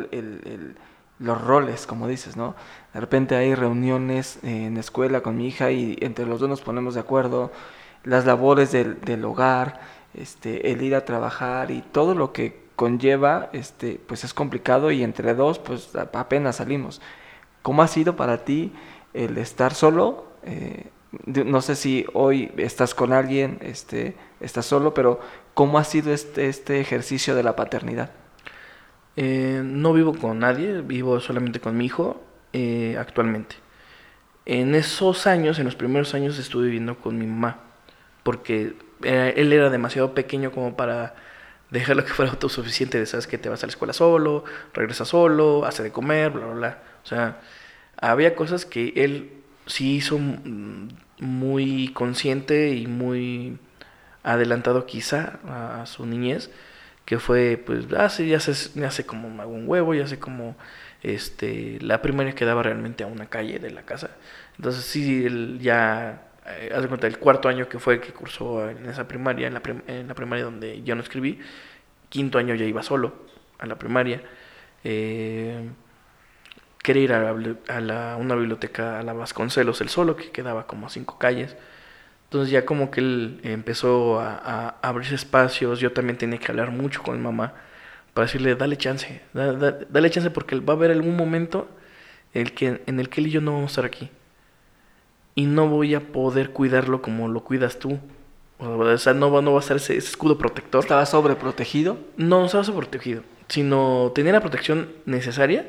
los 1.19 1.41
roles, 1.41 1.85
como 1.85 2.07
dices, 2.07 2.37
¿no? 2.37 2.55
De 2.93 3.01
repente 3.01 3.35
hay 3.35 3.53
reuniones 3.53 4.39
en 4.43 4.75
la 4.75 4.79
escuela 4.79 5.21
con 5.21 5.35
mi 5.35 5.47
hija 5.47 5.71
y 5.71 5.97
entre 5.99 6.25
los 6.25 6.39
dos 6.39 6.47
nos 6.47 6.61
ponemos 6.61 6.93
de 6.93 7.01
acuerdo, 7.01 7.51
las 8.05 8.25
labores 8.25 8.71
del, 8.71 9.01
del 9.01 9.25
hogar, 9.25 9.81
este, 10.13 10.71
el 10.71 10.81
ir 10.81 10.95
a 10.95 11.03
trabajar 11.03 11.69
y 11.71 11.81
todo 11.81 12.15
lo 12.15 12.31
que 12.31 12.69
conlleva, 12.77 13.49
este, 13.51 13.99
pues 14.07 14.23
es 14.23 14.33
complicado 14.33 14.89
y 14.91 15.03
entre 15.03 15.33
dos, 15.33 15.59
pues 15.59 15.89
apenas 16.13 16.55
salimos. 16.55 17.01
¿Cómo 17.61 17.81
ha 17.81 17.87
sido 17.87 18.15
para 18.15 18.45
ti 18.45 18.71
el 19.13 19.37
estar 19.37 19.73
solo? 19.73 20.25
Eh, 20.43 20.87
no 21.25 21.61
sé 21.61 21.75
si 21.75 22.05
hoy 22.13 22.51
estás 22.57 22.93
con 22.93 23.13
alguien, 23.13 23.57
este, 23.61 24.15
estás 24.39 24.65
solo, 24.65 24.93
pero 24.93 25.19
¿cómo 25.53 25.79
ha 25.79 25.83
sido 25.83 26.13
este, 26.13 26.47
este 26.47 26.79
ejercicio 26.79 27.35
de 27.35 27.43
la 27.43 27.55
paternidad? 27.55 28.11
Eh, 29.15 29.61
no 29.63 29.93
vivo 29.93 30.13
con 30.13 30.39
nadie, 30.39 30.81
vivo 30.81 31.19
solamente 31.19 31.59
con 31.59 31.75
mi 31.75 31.85
hijo 31.85 32.21
eh, 32.53 32.95
actualmente. 32.99 33.55
En 34.45 34.75
esos 34.75 35.27
años, 35.27 35.59
en 35.59 35.65
los 35.65 35.75
primeros 35.75 36.13
años, 36.13 36.39
estuve 36.39 36.65
viviendo 36.65 36.97
con 36.97 37.17
mi 37.17 37.25
mamá, 37.25 37.59
porque 38.23 38.75
él 39.03 39.53
era 39.53 39.69
demasiado 39.69 40.13
pequeño 40.13 40.51
como 40.51 40.75
para 40.75 41.15
dejarlo 41.71 42.05
que 42.05 42.13
fuera 42.13 42.31
autosuficiente 42.33 42.99
de, 42.99 43.05
sabes 43.05 43.27
que 43.27 43.37
te 43.37 43.49
vas 43.49 43.63
a 43.63 43.67
la 43.67 43.71
escuela 43.71 43.93
solo, 43.93 44.43
regresas 44.73 45.07
solo, 45.07 45.65
hace 45.65 45.83
de 45.83 45.91
comer, 45.91 46.31
bla, 46.31 46.45
bla, 46.45 46.55
bla. 46.55 46.83
O 47.03 47.07
sea, 47.07 47.39
había 47.97 48.35
cosas 48.35 48.65
que 48.65 48.93
él 48.95 49.31
sí 49.65 49.95
hizo 49.95 50.19
muy 51.19 51.89
consciente 51.93 52.75
y 52.75 52.87
muy 52.87 53.57
adelantado 54.23 54.85
quizá 54.85 55.39
a, 55.47 55.85
su 55.85 56.05
niñez, 56.05 56.51
que 57.05 57.19
fue, 57.19 57.61
pues, 57.63 57.85
ah, 57.97 58.07
ya 58.07 58.39
sé, 58.39 58.71
ya 58.79 58.91
sé 58.91 59.05
cómo 59.05 59.29
me 59.29 59.41
hago 59.41 59.51
un 59.51 59.67
huevo, 59.67 59.93
ya 59.93 60.07
sé 60.07 60.19
cómo, 60.19 60.55
este, 61.03 61.79
la 61.81 62.01
primaria 62.01 62.33
quedaba 62.35 62.63
realmente 62.63 63.03
a 63.03 63.07
una 63.07 63.27
calle 63.27 63.59
de 63.59 63.71
la 63.71 63.83
casa. 63.83 64.11
Entonces 64.57 64.83
sí, 64.85 65.25
él 65.25 65.59
ya 65.61 66.29
eh, 66.45 66.71
haz 66.73 66.81
de 66.81 66.87
cuenta, 66.87 67.07
el 67.07 67.17
cuarto 67.19 67.47
año 67.49 67.69
que 67.69 67.79
fue 67.79 67.99
que 68.01 68.11
cursó 68.13 68.69
en 68.69 68.85
esa 68.87 69.07
primaria, 69.07 69.47
en 69.47 69.53
la, 69.53 69.61
en 69.87 70.07
la, 70.07 70.15
primaria 70.15 70.45
donde 70.45 70.81
yo 70.83 70.95
no 70.95 71.01
escribí, 71.01 71.39
quinto 72.09 72.37
año 72.39 72.55
ya 72.55 72.65
iba 72.65 72.83
solo 72.83 73.13
a 73.59 73.65
la 73.65 73.77
primaria. 73.77 74.21
Eh, 74.83 75.69
quería 76.83 77.03
ir 77.03 77.13
a, 77.13 77.81
la, 77.81 78.17
una 78.17 78.35
biblioteca 78.35 78.99
a 78.99 79.03
la 79.03 79.13
Vasconcelos, 79.13 79.81
el 79.81 79.89
solo, 79.89 80.15
que 80.15 80.31
quedaba 80.31 80.67
como 80.67 80.87
a 80.87 80.89
cinco 80.89 81.17
calles. 81.17 81.55
Entonces 82.25 82.51
ya 82.51 82.65
como 82.65 82.91
que 82.91 83.01
él 83.01 83.39
empezó 83.43 84.19
a, 84.19 84.35
a 84.35 84.75
abrirse 84.81 85.15
espacios, 85.15 85.79
yo 85.79 85.93
también 85.93 86.17
tenía 86.17 86.39
que 86.39 86.51
hablar 86.51 86.71
mucho 86.71 87.01
con 87.01 87.17
mi 87.17 87.23
mamá 87.23 87.53
para 88.13 88.25
decirle, 88.25 88.55
dale 88.55 88.77
chance, 88.77 89.21
dale 89.33 90.09
chance 90.09 90.29
porque 90.29 90.59
va 90.59 90.73
a 90.73 90.75
haber 90.75 90.91
algún 90.91 91.15
momento 91.15 91.69
el 92.33 92.53
que, 92.53 92.81
en 92.85 92.99
el 92.99 93.09
que 93.09 93.21
él 93.21 93.27
y 93.27 93.31
yo 93.31 93.41
no 93.41 93.53
vamos 93.53 93.69
a 93.69 93.71
estar 93.71 93.85
aquí. 93.85 94.09
Y 95.35 95.45
no 95.45 95.67
voy 95.69 95.95
a 95.95 96.11
poder 96.11 96.51
cuidarlo 96.51 97.01
como 97.01 97.27
lo 97.27 97.43
cuidas 97.43 97.79
tú. 97.79 97.99
O 98.57 98.97
sea, 98.97 99.13
no, 99.13 99.41
no 99.41 99.53
va 99.53 99.59
a 99.59 99.63
ser 99.63 99.77
ese, 99.77 99.95
escudo 99.95 100.37
protector. 100.37 100.81
¿Estaba 100.81 101.05
sobreprotegido? 101.05 101.97
No, 102.17 102.39
no 102.39 102.45
estaba 102.47 102.63
sobreprotegido. 102.63 103.23
Sino 103.47 104.11
tenía 104.13 104.33
la 104.33 104.41
protección 104.41 104.89
necesaria, 105.05 105.65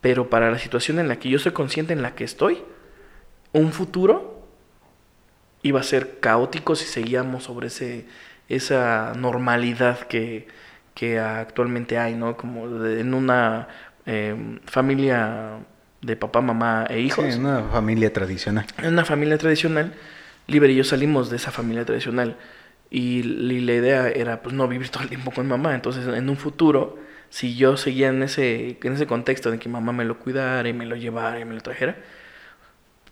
pero 0.00 0.30
para 0.30 0.50
la 0.50 0.58
situación 0.58 0.98
en 0.98 1.08
la 1.08 1.16
que 1.16 1.28
yo 1.28 1.38
soy 1.38 1.52
consciente 1.52 1.92
en 1.92 2.02
la 2.02 2.14
que 2.14 2.24
estoy, 2.24 2.62
un 3.52 3.72
futuro 3.72 4.46
iba 5.62 5.80
a 5.80 5.82
ser 5.82 6.20
caótico 6.20 6.76
si 6.76 6.86
seguíamos 6.86 7.44
sobre 7.44 7.68
ese, 7.68 8.06
esa 8.48 9.12
normalidad 9.16 10.00
que, 10.00 10.46
que 10.94 11.18
actualmente 11.18 11.98
hay, 11.98 12.14
¿no? 12.14 12.36
Como 12.36 12.66
en 12.86 13.14
una 13.14 13.68
eh, 14.06 14.58
familia 14.66 15.58
de 16.00 16.16
papá, 16.16 16.40
mamá 16.40 16.86
e 16.88 17.00
hijos. 17.00 17.24
en 17.24 17.40
una 17.44 17.62
familia 17.64 18.12
tradicional. 18.12 18.66
En 18.78 18.92
una 18.92 19.04
familia 19.04 19.36
tradicional, 19.36 19.94
Liber 20.46 20.70
y 20.70 20.76
yo 20.76 20.84
salimos 20.84 21.28
de 21.30 21.36
esa 21.36 21.50
familia 21.50 21.84
tradicional. 21.84 22.36
Y, 22.90 23.22
la 23.22 23.74
idea 23.74 24.08
era 24.08 24.40
pues 24.42 24.54
no 24.54 24.66
vivir 24.66 24.88
todo 24.88 25.02
el 25.02 25.10
tiempo 25.10 25.30
con 25.30 25.46
mamá. 25.46 25.74
Entonces, 25.74 26.06
en 26.06 26.30
un 26.30 26.36
futuro, 26.36 26.98
si 27.30 27.56
yo 27.56 27.76
seguía 27.76 28.08
en 28.08 28.22
ese, 28.22 28.78
en 28.82 28.92
ese 28.92 29.06
contexto 29.06 29.50
de 29.50 29.58
que 29.58 29.68
mamá 29.68 29.92
me 29.92 30.04
lo 30.04 30.18
cuidara 30.18 30.68
y 30.68 30.72
me 30.72 30.86
lo 30.86 30.96
llevara 30.96 31.40
y 31.40 31.44
me 31.44 31.54
lo 31.54 31.60
trajera, 31.60 31.96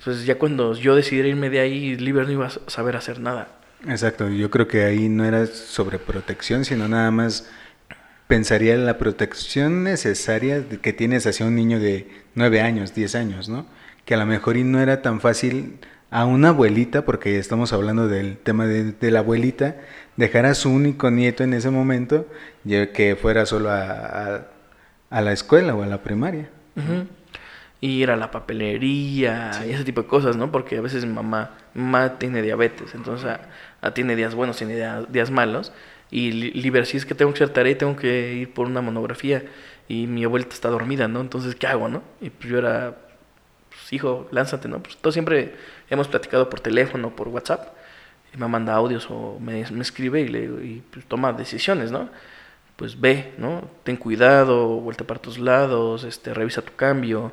pues 0.05 0.25
ya 0.25 0.39
cuando 0.39 0.75
yo 0.75 0.95
decidiera 0.95 1.29
irme 1.29 1.51
de 1.51 1.61
ahí, 1.61 1.97
Liber 1.97 2.27
no 2.27 2.33
iba 2.33 2.47
a 2.47 2.71
saber 2.71 2.97
hacer 2.97 3.21
nada. 3.21 3.49
Exacto, 3.89 4.29
yo 4.29 4.51
creo 4.51 4.69
que 4.69 4.85
ahí 4.85 5.09
no 5.09 5.25
era 5.25 5.47
sobre 5.47 5.99
protección, 5.99 6.65
sino 6.65 6.89
nada 6.89 7.11
más 7.11 7.49
pensaría 8.27 8.75
en 8.75 8.87
la 8.87 8.99
protección 8.99 9.85
necesaria 9.85 10.65
que 10.83 10.93
tienes 10.93 11.27
hacia 11.27 11.47
un 11.47 11.55
niño 11.55 11.79
de 11.79 12.09
9 12.35 12.61
años, 12.61 12.95
10 12.95 13.15
años, 13.15 13.49
¿no? 13.49 13.67
Que 14.05 14.15
a 14.15 14.17
lo 14.17 14.27
mejor 14.27 14.57
y 14.57 14.65
no 14.65 14.81
era 14.81 15.03
tan 15.03 15.21
fácil 15.21 15.79
a 16.11 16.25
una 16.25 16.49
abuelita, 16.49 17.05
porque 17.05 17.39
estamos 17.39 17.73
hablando 17.73 18.09
del 18.09 18.39
tema 18.39 18.67
de, 18.67 19.11
la 19.11 19.21
abuelita, 19.21 19.77
dejar 20.17 20.47
a 20.47 20.55
su 20.55 20.71
único 20.71 21.11
nieto 21.11 21.45
en 21.45 21.53
ese 21.53 21.71
momento, 21.71 22.29
que 22.67 23.17
fuera 23.21 23.47
solo 23.47 23.71
a, 23.71 24.47
la 25.11 25.33
escuela 25.33 25.75
o 25.75 25.83
a 25.83 25.87
la 25.87 26.03
primaria. 26.03 26.49
Y 27.81 28.03
ir 28.03 28.11
a 28.11 28.17
la 28.17 28.31
papelería 28.31 29.51
y 29.67 29.73
ese 29.73 29.85
tipo 29.85 30.03
de 30.03 30.09
cosas, 30.09 30.37
¿no? 30.37 30.51
Porque 30.51 30.79
a 30.79 30.81
veces 30.81 31.05
mi 31.05 31.13
mamá, 31.13 31.51
mamá 31.75 32.19
tiene 32.19 32.43
diabetes, 32.43 32.95
entonces 32.95 33.39
tiene 33.95 34.17
días 34.17 34.35
buenos, 34.35 34.57
tiene 34.57 34.77
días 35.09 35.31
malos 35.31 35.73
y 36.11 36.31
Liber, 36.33 36.87
si 36.87 36.97
es 36.97 37.05
que 37.05 37.15
tengo 37.15 37.33
que 37.33 37.43
hacer 37.43 37.53
tarea 37.53 37.73
y 37.73 37.75
tengo 37.77 37.97
que 37.97 38.35
ir 38.35 38.55
por 38.55 38.67
una 38.67 38.81
monografía 38.81 39.45
y 39.89 40.07
mi 40.07 40.25
abuelita 40.25 40.55
está 40.55 40.69
dormida, 40.69 41.09
¿no? 41.09 41.21
Entonces, 41.21 41.55
¿qué 41.55 41.67
hago, 41.67 41.89
no? 41.89 42.03
Y 42.21 42.31
pues 42.31 42.49
yo 42.49 42.59
era, 42.59 42.97
pues 43.69 43.93
hijo, 43.93 44.29
lánzate, 44.31 44.69
¿no? 44.69 44.83
Pues 44.83 44.97
todos 44.97 45.15
siempre 45.15 45.55
hemos 45.91 46.09
platicado 46.09 46.49
por 46.49 46.61
teléfono, 46.61 47.15
por 47.15 47.29
WhatsApp, 47.29 47.69
y 48.33 48.39
me 48.39 48.47
manda 48.49 48.75
audios 48.75 49.09
o 49.11 49.39
me, 49.41 49.69
me 49.71 49.83
escribe 49.83 50.21
y, 50.21 50.29
le, 50.29 50.45
y 50.45 50.83
pues, 50.93 51.07
toma 51.07 51.33
decisiones, 51.33 51.91
¿no? 51.91 52.09
Pues 52.77 53.01
ve, 53.01 53.35
¿no? 53.39 53.69
Ten 53.85 53.97
cuidado, 53.97 54.67
vuelta 54.81 55.05
para 55.05 55.21
tus 55.21 55.39
lados, 55.39 56.05
este, 56.05 56.35
revisa 56.35 56.63
tu 56.63 56.75
cambio, 56.75 57.33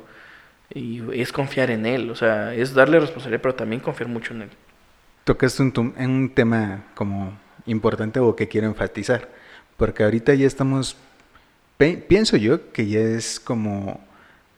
y 0.72 1.02
es 1.12 1.32
confiar 1.32 1.70
en 1.70 1.86
él, 1.86 2.10
o 2.10 2.16
sea, 2.16 2.54
es 2.54 2.74
darle 2.74 2.98
responsabilidad, 2.98 3.42
pero 3.42 3.54
también 3.54 3.80
confiar 3.80 4.08
mucho 4.08 4.32
en 4.34 4.42
él. 4.42 4.50
Tocaste 5.24 5.62
un, 5.62 5.94
un 5.98 6.32
tema 6.34 6.84
como 6.94 7.38
importante 7.66 8.20
o 8.20 8.34
que 8.36 8.48
quiero 8.48 8.66
enfatizar. 8.66 9.28
Porque 9.76 10.04
ahorita 10.04 10.34
ya 10.34 10.46
estamos, 10.46 10.96
pienso 11.78 12.36
yo 12.36 12.72
que 12.72 12.86
ya 12.86 13.00
es 13.00 13.40
como 13.40 14.00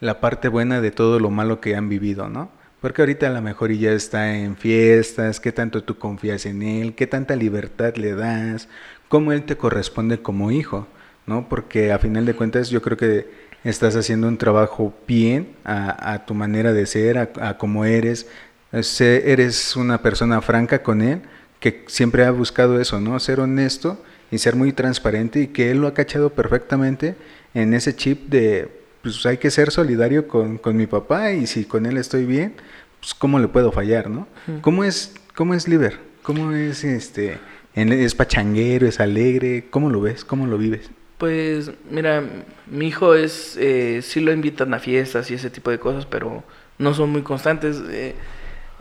la 0.00 0.20
parte 0.20 0.48
buena 0.48 0.80
de 0.80 0.90
todo 0.90 1.18
lo 1.18 1.30
malo 1.30 1.60
que 1.60 1.74
han 1.74 1.88
vivido, 1.88 2.28
¿no? 2.28 2.50
Porque 2.80 3.02
ahorita 3.02 3.26
a 3.26 3.30
lo 3.30 3.40
mejor 3.40 3.72
ya 3.72 3.92
está 3.92 4.36
en 4.36 4.56
fiestas, 4.56 5.40
qué 5.40 5.50
tanto 5.50 5.82
tú 5.82 5.98
confías 5.98 6.44
en 6.44 6.62
él, 6.62 6.94
qué 6.94 7.06
tanta 7.06 7.34
libertad 7.34 7.96
le 7.96 8.14
das, 8.14 8.68
cómo 9.08 9.32
él 9.32 9.44
te 9.44 9.56
corresponde 9.56 10.20
como 10.20 10.50
hijo, 10.50 10.86
¿no? 11.26 11.48
Porque 11.48 11.92
a 11.92 11.98
final 11.98 12.26
de 12.26 12.34
cuentas 12.34 12.70
yo 12.70 12.82
creo 12.82 12.96
que 12.96 13.28
estás 13.64 13.96
haciendo 13.96 14.28
un 14.28 14.38
trabajo 14.38 14.94
bien 15.06 15.48
a, 15.64 16.24
tu 16.26 16.34
manera 16.34 16.72
de 16.72 16.86
ser, 16.86 17.18
a, 17.18 17.30
a 17.40 17.58
cómo 17.58 17.84
eres, 17.84 18.28
eres 18.72 19.76
una 19.76 20.02
persona 20.02 20.40
franca 20.40 20.82
con 20.82 21.02
él 21.02 21.22
que 21.60 21.84
siempre 21.86 22.24
ha 22.24 22.30
buscado 22.30 22.80
eso, 22.80 23.00
¿no? 23.00 23.18
Ser 23.18 23.40
honesto 23.40 24.02
y 24.30 24.38
ser 24.38 24.56
muy 24.56 24.72
transparente 24.72 25.40
y 25.40 25.46
que 25.48 25.70
él 25.70 25.78
lo 25.78 25.88
ha 25.88 25.94
cachado 25.94 26.30
perfectamente 26.30 27.16
en 27.54 27.74
ese 27.74 27.94
chip 27.96 28.28
de, 28.28 28.68
pues 29.02 29.24
hay 29.26 29.38
que 29.38 29.50
ser 29.50 29.70
solidario 29.70 30.28
con, 30.28 30.58
con 30.58 30.76
mi 30.76 30.86
papá 30.86 31.32
y 31.32 31.46
si 31.46 31.64
con 31.64 31.86
él 31.86 31.96
estoy 31.96 32.24
bien, 32.24 32.54
pues 33.00 33.14
cómo 33.14 33.38
le 33.38 33.48
puedo 33.48 33.72
fallar, 33.72 34.10
¿no? 34.10 34.26
¿Cómo 34.60 34.84
es, 34.84 35.14
cómo 35.34 35.54
es 35.54 35.66
Liber? 35.68 35.98
¿Cómo 36.22 36.52
es 36.52 36.82
este, 36.82 37.38
es 37.76 38.14
pachanguero, 38.14 38.86
es 38.86 39.00
alegre? 39.00 39.66
¿Cómo 39.70 39.90
lo 39.90 40.00
ves? 40.00 40.24
¿Cómo 40.24 40.46
lo 40.46 40.56
vives? 40.56 40.90
Pues 41.18 41.70
mira, 41.90 42.22
mi 42.66 42.88
hijo 42.88 43.14
es, 43.14 43.56
eh, 43.58 44.00
sí 44.02 44.20
lo 44.20 44.32
invitan 44.32 44.72
a 44.74 44.78
fiestas 44.78 45.30
y 45.30 45.34
ese 45.34 45.50
tipo 45.50 45.70
de 45.70 45.78
cosas, 45.78 46.06
pero 46.06 46.42
no 46.78 46.94
son 46.94 47.10
muy 47.10 47.22
constantes. 47.22 47.82
Eh, 47.90 48.14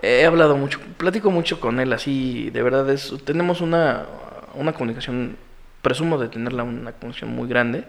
he 0.01 0.25
hablado 0.25 0.57
mucho, 0.57 0.79
platico 0.97 1.31
mucho 1.31 1.59
con 1.59 1.79
él, 1.79 1.93
así, 1.93 2.49
de 2.51 2.61
verdad, 2.61 2.89
es, 2.89 3.13
tenemos 3.25 3.61
una, 3.61 4.05
una 4.53 4.73
comunicación, 4.73 5.37
presumo 5.81 6.17
de 6.17 6.29
tenerla 6.29 6.63
una 6.63 6.91
comunicación 6.93 7.31
muy 7.35 7.47
grande, 7.47 7.85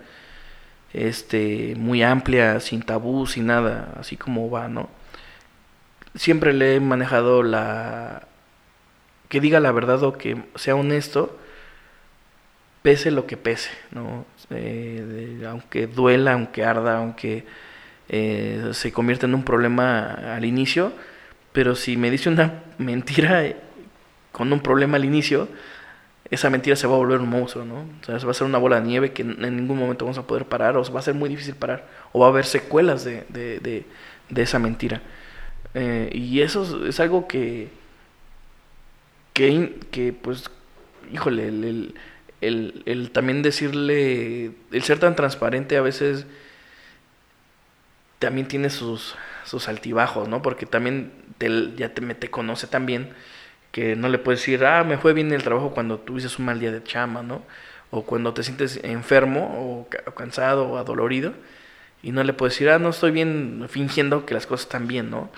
este, 0.92 1.74
muy 1.76 2.02
amplia, 2.02 2.60
sin 2.60 2.82
tabú, 2.82 3.26
sin 3.26 3.46
nada, 3.46 3.94
así 3.98 4.16
como 4.16 4.50
va, 4.50 4.68
¿no? 4.68 4.88
Siempre 6.14 6.52
le 6.52 6.76
he 6.76 6.80
manejado 6.80 7.42
la, 7.42 8.25
que 9.28 9.40
diga 9.40 9.60
la 9.60 9.72
verdad 9.72 10.02
o 10.02 10.12
que 10.12 10.36
sea 10.54 10.76
honesto, 10.76 11.38
pese 12.82 13.10
lo 13.10 13.26
que 13.26 13.36
pese, 13.36 13.70
¿no? 13.90 14.24
Eh, 14.50 15.44
aunque 15.48 15.86
duela, 15.86 16.34
aunque 16.34 16.64
arda, 16.64 16.98
aunque 16.98 17.44
eh, 18.08 18.70
se 18.72 18.92
convierta 18.92 19.26
en 19.26 19.34
un 19.34 19.42
problema 19.42 20.34
al 20.34 20.44
inicio, 20.44 20.92
pero 21.52 21.74
si 21.74 21.96
me 21.96 22.10
dice 22.10 22.28
una 22.28 22.62
mentira 22.78 23.44
con 24.32 24.52
un 24.52 24.60
problema 24.60 24.96
al 24.96 25.04
inicio, 25.04 25.48
esa 26.30 26.50
mentira 26.50 26.76
se 26.76 26.86
va 26.86 26.94
a 26.94 26.98
volver 26.98 27.20
un 27.20 27.28
monstruo, 27.28 27.64
¿no? 27.64 27.86
O 28.02 28.04
sea, 28.04 28.18
va 28.18 28.30
a 28.30 28.34
ser 28.34 28.46
una 28.46 28.58
bola 28.58 28.80
de 28.80 28.86
nieve 28.86 29.12
que 29.12 29.22
en 29.22 29.56
ningún 29.56 29.78
momento 29.78 30.04
vamos 30.04 30.18
a 30.18 30.26
poder 30.26 30.44
parar, 30.44 30.76
o 30.76 30.92
va 30.92 31.00
a 31.00 31.02
ser 31.02 31.14
muy 31.14 31.28
difícil 31.28 31.54
parar, 31.54 31.86
o 32.12 32.20
va 32.20 32.26
a 32.26 32.28
haber 32.30 32.44
secuelas 32.44 33.04
de, 33.04 33.24
de, 33.28 33.84
de, 34.28 34.42
esa 34.42 34.58
mentira. 34.58 35.02
Eh, 35.74 36.10
y 36.12 36.40
eso 36.40 36.86
es, 36.86 37.00
algo 37.00 37.28
que, 37.28 37.68
que, 39.36 39.74
que 39.90 40.14
pues, 40.14 40.50
híjole, 41.12 41.48
el, 41.48 41.94
el, 42.40 42.82
el, 42.86 43.10
también 43.10 43.42
decirle, 43.42 44.52
el 44.72 44.82
ser 44.82 44.98
tan 44.98 45.14
transparente 45.14 45.76
a 45.76 45.82
veces 45.82 46.24
también 48.18 48.48
tiene 48.48 48.70
sus, 48.70 49.14
sus 49.44 49.68
altibajos, 49.68 50.26
¿no? 50.26 50.40
Porque 50.40 50.64
también 50.64 51.12
ya 51.76 51.92
te, 51.92 52.00
te 52.14 52.30
conoce 52.30 52.66
también 52.66 53.10
que 53.72 53.94
no 53.94 54.08
le 54.08 54.16
puedes 54.18 54.40
decir, 54.40 54.64
ah, 54.64 54.84
me 54.84 54.96
fue 54.96 55.12
bien 55.12 55.30
el 55.32 55.42
trabajo 55.42 55.72
cuando 55.74 55.98
tuviste 55.98 56.30
un 56.38 56.46
mal 56.46 56.58
día 56.58 56.72
de 56.72 56.82
chama, 56.82 57.22
¿no? 57.22 57.42
O 57.90 58.04
cuando 58.06 58.32
te 58.32 58.42
sientes 58.42 58.80
enfermo 58.84 59.86
o, 60.06 60.14
cansado 60.14 60.66
o 60.66 60.78
adolorido 60.78 61.34
y 62.02 62.10
no 62.10 62.24
le 62.24 62.32
puedes 62.32 62.54
decir, 62.54 62.70
ah, 62.70 62.78
no 62.78 62.88
estoy 62.88 63.10
bien 63.10 63.66
fingiendo 63.68 64.24
que 64.24 64.32
las 64.32 64.46
cosas 64.46 64.64
están 64.64 64.86
bien, 64.88 65.10
¿no? 65.10 65.30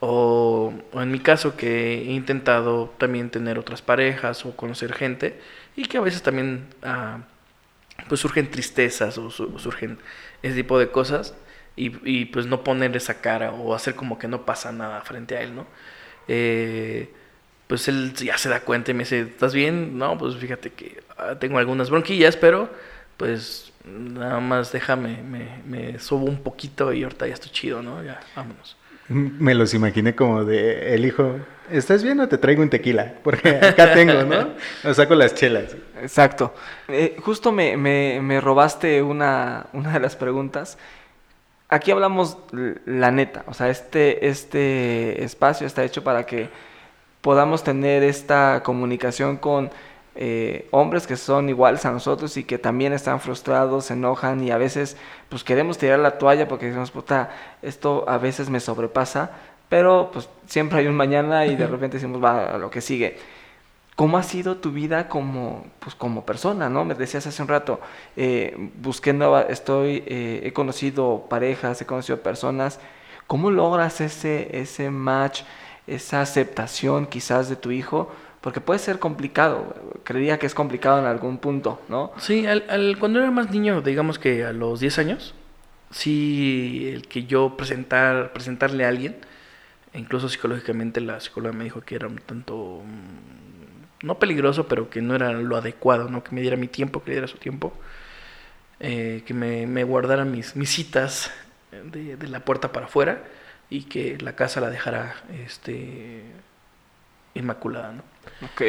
O, 0.00 0.72
en 0.92 1.10
mi 1.10 1.20
caso 1.20 1.56
que 1.56 1.94
he 1.94 2.12
intentado 2.12 2.92
también 2.98 3.30
tener 3.30 3.58
otras 3.58 3.82
parejas 3.82 4.44
o 4.44 4.54
conocer 4.54 4.92
gente 4.92 5.40
y 5.74 5.86
que 5.86 5.98
a 5.98 6.02
veces 6.02 6.22
también 6.22 6.66
ah, 6.82 7.20
pues 8.08 8.20
surgen 8.20 8.50
tristezas 8.50 9.16
o 9.18 9.30
surgen 9.30 9.98
ese 10.42 10.56
tipo 10.56 10.78
de 10.78 10.90
cosas 10.90 11.34
y, 11.76 11.92
y, 12.08 12.26
pues 12.26 12.46
no 12.46 12.64
poner 12.64 12.96
esa 12.96 13.20
cara 13.20 13.52
o 13.52 13.74
hacer 13.74 13.94
como 13.94 14.18
que 14.18 14.28
no 14.28 14.46
pasa 14.46 14.72
nada 14.72 15.00
frente 15.02 15.36
a 15.36 15.42
él, 15.42 15.54
¿no? 15.54 15.66
Eh, 16.28 17.10
pues 17.66 17.88
él 17.88 18.14
ya 18.14 18.38
se 18.38 18.48
da 18.48 18.60
cuenta 18.60 18.90
y 18.92 18.94
me 18.94 19.04
dice, 19.04 19.20
¿estás 19.22 19.54
bien? 19.54 19.98
No, 19.98 20.16
pues 20.18 20.36
fíjate 20.36 20.72
que 20.72 21.02
ah, 21.18 21.36
tengo 21.38 21.58
algunas 21.58 21.90
bronquillas, 21.90 22.36
pero 22.36 22.70
pues 23.16 23.72
nada 23.84 24.40
más 24.40 24.72
déjame, 24.72 25.22
me, 25.22 25.62
me 25.66 25.98
subo 25.98 26.26
un 26.26 26.42
poquito 26.42 26.92
y 26.92 27.02
ahorita 27.02 27.26
ya 27.26 27.34
estoy 27.34 27.50
chido, 27.50 27.82
¿no? 27.82 28.02
Ya, 28.02 28.20
vámonos. 28.34 28.76
Me 29.08 29.54
los 29.54 29.72
imaginé 29.74 30.14
como 30.14 30.44
de 30.44 30.94
el 30.94 31.04
hijo, 31.04 31.36
¿estás 31.70 32.02
bien 32.02 32.18
o 32.20 32.28
te 32.28 32.38
traigo 32.38 32.62
un 32.62 32.70
tequila? 32.70 33.14
Porque 33.22 33.50
acá 33.62 33.94
tengo, 33.94 34.22
¿no? 34.24 34.48
O 34.84 34.94
saco 34.94 35.14
las 35.14 35.34
chelas. 35.34 35.76
Exacto. 36.00 36.54
Eh, 36.88 37.16
justo 37.20 37.52
me, 37.52 37.76
me, 37.76 38.20
me 38.20 38.40
robaste 38.40 39.02
una, 39.02 39.66
una 39.72 39.92
de 39.92 40.00
las 40.00 40.16
preguntas 40.16 40.76
aquí 41.68 41.90
hablamos 41.90 42.38
la 42.84 43.10
neta, 43.10 43.44
o 43.46 43.54
sea, 43.54 43.68
este, 43.68 44.28
este 44.28 45.24
espacio 45.24 45.66
está 45.66 45.84
hecho 45.84 46.04
para 46.04 46.26
que 46.26 46.48
podamos 47.20 47.64
tener 47.64 48.02
esta 48.02 48.62
comunicación 48.62 49.36
con 49.36 49.70
eh, 50.18 50.68
hombres 50.70 51.06
que 51.06 51.16
son 51.16 51.48
iguales 51.48 51.84
a 51.84 51.90
nosotros 51.90 52.36
y 52.36 52.44
que 52.44 52.58
también 52.58 52.92
están 52.92 53.20
frustrados, 53.20 53.86
se 53.86 53.94
enojan 53.94 54.42
y 54.42 54.50
a 54.50 54.58
veces 54.58 54.96
pues 55.28 55.44
queremos 55.44 55.78
tirar 55.78 55.98
la 55.98 56.18
toalla 56.18 56.48
porque 56.48 56.66
decimos, 56.66 56.90
puta, 56.90 57.30
esto 57.62 58.04
a 58.08 58.18
veces 58.18 58.48
me 58.48 58.60
sobrepasa, 58.60 59.30
pero 59.68 60.10
pues 60.12 60.28
siempre 60.46 60.78
hay 60.78 60.86
un 60.86 60.94
mañana 60.96 61.46
y 61.46 61.56
de 61.56 61.66
repente 61.66 61.96
decimos, 61.98 62.22
va 62.22 62.54
a 62.54 62.58
lo 62.58 62.70
que 62.70 62.80
sigue. 62.80 63.18
¿Cómo 63.96 64.18
ha 64.18 64.22
sido 64.22 64.58
tu 64.58 64.72
vida 64.72 65.08
como, 65.08 65.64
pues, 65.78 65.94
como 65.94 66.26
persona, 66.26 66.68
no? 66.68 66.84
Me 66.84 66.94
decías 66.94 67.26
hace 67.26 67.40
un 67.40 67.48
rato, 67.48 67.80
eh, 68.14 68.54
busqué 68.76 69.14
nueva, 69.14 69.42
estoy, 69.42 70.04
eh, 70.06 70.42
he 70.44 70.52
conocido 70.52 71.24
parejas, 71.30 71.80
he 71.80 71.86
conocido 71.86 72.20
personas. 72.20 72.78
¿Cómo 73.26 73.50
logras 73.50 74.02
ese, 74.02 74.60
ese 74.60 74.90
match, 74.90 75.42
esa 75.86 76.20
aceptación 76.20 77.06
quizás 77.06 77.48
de 77.48 77.56
tu 77.56 77.70
hijo? 77.70 78.10
Porque 78.46 78.60
puede 78.60 78.78
ser 78.78 79.00
complicado, 79.00 79.74
creería 80.04 80.38
que 80.38 80.46
es 80.46 80.54
complicado 80.54 81.00
en 81.00 81.06
algún 81.06 81.38
punto, 81.38 81.82
¿no? 81.88 82.12
Sí, 82.16 82.46
al, 82.46 82.96
cuando 83.00 83.18
era 83.18 83.32
más 83.32 83.50
niño, 83.50 83.82
digamos 83.82 84.20
que 84.20 84.44
a 84.44 84.52
los 84.52 84.78
10 84.78 85.00
años, 85.00 85.34
sí, 85.90 86.88
el 86.94 87.08
que 87.08 87.24
yo 87.24 87.56
presentar, 87.56 88.32
presentarle 88.32 88.84
a 88.84 88.88
alguien, 88.88 89.16
incluso 89.94 90.28
psicológicamente 90.28 91.00
la 91.00 91.18
psicóloga 91.18 91.56
me 91.56 91.64
dijo 91.64 91.80
que 91.80 91.96
era 91.96 92.06
un 92.06 92.18
tanto 92.18 92.82
mm, 92.84 94.06
no 94.06 94.20
peligroso, 94.20 94.68
pero 94.68 94.90
que 94.90 95.02
no 95.02 95.16
era 95.16 95.32
lo 95.32 95.56
adecuado, 95.56 96.08
¿no? 96.08 96.22
Que 96.22 96.32
me 96.32 96.40
diera 96.40 96.56
mi 96.56 96.68
tiempo, 96.68 97.02
que 97.02 97.10
le 97.10 97.14
diera 97.16 97.26
su 97.26 97.38
tiempo, 97.38 97.72
eh, 98.78 99.24
que 99.26 99.34
me, 99.34 99.66
me, 99.66 99.82
guardara 99.82 100.24
mis, 100.24 100.54
mis 100.54 100.70
citas 100.70 101.32
de, 101.72 102.16
de, 102.16 102.28
la 102.28 102.44
puerta 102.44 102.70
para 102.70 102.86
afuera 102.86 103.24
y 103.70 103.86
que 103.86 104.18
la 104.18 104.36
casa 104.36 104.60
la 104.60 104.70
dejara 104.70 105.16
este, 105.44 106.22
inmaculada, 107.36 107.92
¿no? 107.92 108.02
Ok. 108.42 108.62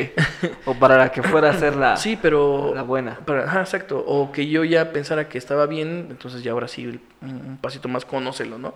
O 0.65 0.75
para 0.75 0.97
la 0.97 1.12
que 1.12 1.21
fuera 1.23 1.49
a 1.49 1.53
ser 1.53 1.75
la, 1.75 1.97
sí, 1.97 2.17
pero, 2.21 2.73
la 2.73 2.84
buena. 2.84 3.15
Para, 3.25 3.43
exacto. 3.60 4.03
O 4.06 4.32
que 4.32 4.47
yo 4.47 4.63
ya 4.63 4.93
pensara 4.93 5.27
que 5.27 5.38
estaba 5.38 5.65
bien, 5.65 6.08
entonces 6.10 6.43
ya 6.43 6.51
ahora 6.51 6.67
sí, 6.67 6.88
un, 6.88 7.01
un 7.21 7.58
pasito 7.58 7.89
más, 7.89 8.06
conócelo, 8.06 8.58
¿no? 8.58 8.75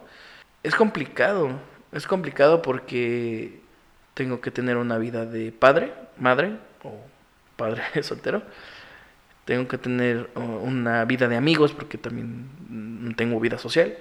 Es 0.64 0.76
complicado. 0.76 1.50
Es 1.92 2.08
complicado 2.08 2.62
porque 2.62 3.62
tengo 4.14 4.42
que 4.42 4.52
tener 4.52 4.78
una 4.78 4.98
vida 4.98 5.26
de 5.26 5.52
padre, 5.52 5.94
madre 6.18 6.58
o 6.84 6.96
padre 7.56 7.84
soltero. 8.04 8.44
Tengo 9.46 9.68
que 9.68 9.78
tener 9.78 10.30
una 10.36 11.04
vida 11.06 11.28
de 11.28 11.36
amigos 11.36 11.74
porque 11.74 11.98
también 11.98 12.48
mm, 12.70 13.14
tengo 13.14 13.40
vida 13.40 13.58
social. 13.58 13.98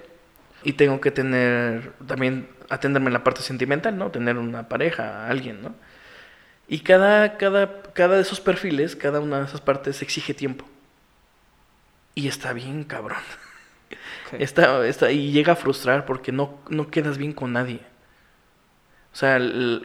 Y 0.63 0.73
tengo 0.73 1.01
que 1.01 1.11
tener 1.11 1.93
también 2.07 2.47
atenderme 2.69 3.07
en 3.07 3.13
la 3.13 3.23
parte 3.23 3.41
sentimental, 3.41 3.97
¿no? 3.97 4.11
Tener 4.11 4.37
una 4.37 4.69
pareja, 4.69 5.27
alguien, 5.27 5.61
¿no? 5.61 5.75
Y 6.67 6.79
cada, 6.79 7.37
cada, 7.37 7.83
cada 7.93 8.15
de 8.15 8.21
esos 8.21 8.39
perfiles, 8.39 8.95
cada 8.95 9.19
una 9.19 9.39
de 9.39 9.45
esas 9.45 9.61
partes 9.61 10.01
exige 10.01 10.33
tiempo. 10.33 10.65
Y 12.15 12.27
está 12.27 12.53
bien, 12.53 12.83
cabrón. 12.83 13.19
Está, 14.39 14.87
está, 14.87 15.11
y 15.11 15.33
llega 15.33 15.51
a 15.51 15.55
frustrar 15.57 16.05
porque 16.05 16.31
no, 16.31 16.57
no 16.69 16.89
quedas 16.89 17.17
bien 17.17 17.33
con 17.33 17.51
nadie. 17.51 17.81
O 19.11 19.15
sea, 19.17 19.37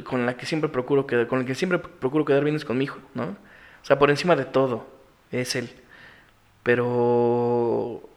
con 0.04 0.24
la 0.24 0.36
que 0.36 0.46
siempre 0.46 0.70
procuro 0.70 1.04
quedar, 1.08 1.26
con 1.26 1.40
el 1.40 1.46
que 1.46 1.56
siempre 1.56 1.80
procuro 1.80 2.24
quedar 2.24 2.44
bien 2.44 2.54
es 2.54 2.64
con 2.64 2.78
mi 2.78 2.84
hijo, 2.84 3.00
¿no? 3.14 3.24
O 3.24 3.84
sea, 3.84 3.98
por 3.98 4.10
encima 4.10 4.36
de 4.36 4.44
todo, 4.44 4.86
es 5.32 5.56
él. 5.56 5.70
Pero 6.62 8.08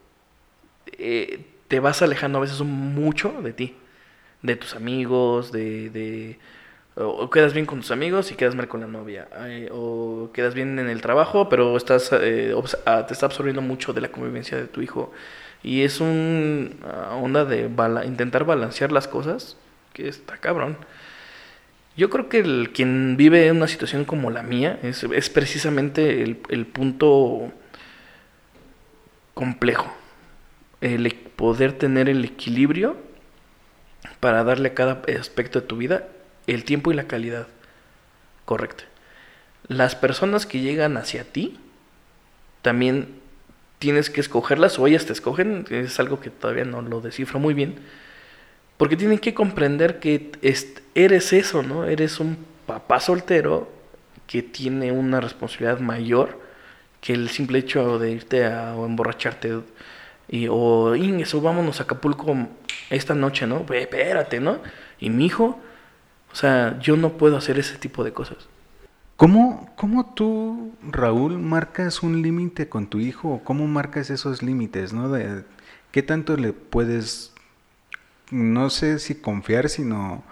eh, 0.86 1.46
te 1.70 1.80
vas 1.80 2.02
alejando 2.02 2.40
a 2.40 2.42
veces 2.42 2.60
mucho 2.62 3.42
de 3.42 3.54
ti, 3.54 3.76
de 4.42 4.58
tus 4.58 4.76
amigos, 4.76 5.54
de, 5.54 6.38
o 6.96 7.30
quedas 7.30 7.54
bien 7.54 7.66
con 7.66 7.80
tus 7.80 7.92
amigos 7.92 8.32
y 8.32 8.36
quedas 8.36 8.56
mal 8.56 8.68
con 8.68 8.82
la 8.82 8.88
novia, 8.88 9.30
o 9.72 10.32
quedas 10.34 10.54
bien 10.54 10.78
en 10.80 10.90
el 10.90 11.02
trabajo, 11.02 11.48
pero 11.48 11.78
estás 11.78 12.12
eh, 12.12 12.54
ah, 12.86 13.06
te 13.08 13.14
está 13.14 13.28
absorbiendo 13.28 13.62
mucho 13.62 13.94
de 13.94 14.02
la 14.02 14.10
convivencia 14.10 14.58
de 14.58 14.68
tu 14.68 14.82
hijo. 14.82 15.14
Y 15.64 15.84
es 15.84 16.02
una 16.02 17.16
onda 17.16 17.46
de 17.46 17.70
intentar 18.06 18.44
balancear 18.44 18.92
las 18.92 19.08
cosas 19.08 19.56
que 19.94 20.08
está 20.08 20.38
cabrón. 20.38 20.78
Yo 21.98 22.10
creo 22.10 22.30
que 22.30 22.40
el, 22.40 22.72
quien 22.74 23.18
vive 23.18 23.52
una 23.52 23.68
situación 23.68 24.06
como 24.06 24.32
la 24.32 24.42
mía 24.42 24.80
es, 24.84 25.30
precisamente 25.30 26.24
el, 26.24 26.66
punto 26.66 27.52
complejo. 29.34 29.94
El 30.82 31.06
e, 31.06 31.12
poder 31.12 31.74
tener 31.74 32.10
el 32.10 32.24
equilibrio 32.24 32.98
para 34.20 34.44
darle 34.44 34.70
a 34.70 34.74
cada 34.74 35.02
aspecto 35.20 35.62
de 35.62 35.68
tu 35.68 35.78
vida 35.78 36.08
el 36.48 36.64
tiempo 36.64 36.92
y 36.92 36.96
la 36.96 37.08
calidad 37.08 37.48
correcta. 38.46 38.84
Las 39.68 39.96
personas 39.96 40.46
que 40.46 40.62
llegan 40.62 40.98
hacia 40.98 41.24
ti 41.24 41.60
también 42.62 43.20
tienes 43.78 44.10
que 44.10 44.22
escogerlas 44.22 44.80
o 44.80 44.88
ellas 44.88 45.06
te 45.06 45.14
escogen, 45.14 45.66
es 45.70 46.00
algo 46.00 46.20
que 46.20 46.30
todavía 46.30 46.66
no 46.66 46.82
lo 46.82 47.02
descifro 47.02 47.40
muy 47.40 47.54
bien 47.54 47.80
porque 48.80 48.96
tienen 48.96 49.20
que 49.20 49.34
comprender 49.34 50.00
que 50.00 50.32
eres 50.96 51.34
eso, 51.34 51.64
¿no? 51.64 51.84
Eres 51.84 52.22
un 52.22 52.38
papá 52.66 53.02
soltero 53.02 53.70
que 54.26 54.42
tiene 54.42 54.94
una 54.94 55.20
responsabilidad 55.20 55.82
mayor 55.82 56.40
que 57.02 57.12
el 57.12 57.28
simple 57.28 57.60
hecho 57.60 58.00
de 58.00 58.12
irte 58.12 58.46
a 58.46 58.76
o 58.76 58.86
emborracharte 58.86 59.60
y, 60.30 60.48
o 60.50 60.96
eso 60.96 61.42
vámonos 61.42 61.80
a 61.80 61.84
Acapulco 61.84 62.36
esta 62.90 63.16
noche, 63.16 63.48
¿no? 63.48 63.66
Espérate, 63.74 64.40
¿no? 64.40 64.60
Y 65.00 65.10
mi 65.10 65.26
hijo, 65.26 65.60
o 66.32 66.36
sea, 66.36 66.78
yo 66.80 66.96
no 66.96 67.14
puedo 67.14 67.38
hacer 67.38 67.58
ese 67.58 67.78
tipo 67.78 68.04
de 68.04 68.14
cosas. 68.14 68.48
¿Cómo, 69.16 69.74
cómo 69.76 70.14
tú, 70.14 70.74
Raúl, 70.84 71.40
marcas 71.40 72.04
un 72.04 72.22
límite 72.22 72.70
con 72.70 72.88
tu 72.88 73.00
hijo? 73.00 73.42
¿Cómo 73.44 73.68
marcas 73.68 74.10
esos 74.10 74.42
límites, 74.42 74.94
no? 74.94 75.10
De, 75.10 75.44
¿Qué 75.92 76.04
tanto 76.04 76.38
le 76.38 76.54
puedes 76.54 77.34
no 78.32 78.70
sé 78.70 79.00
si 79.00 79.16
confiar, 79.16 79.70
sino 79.70 80.24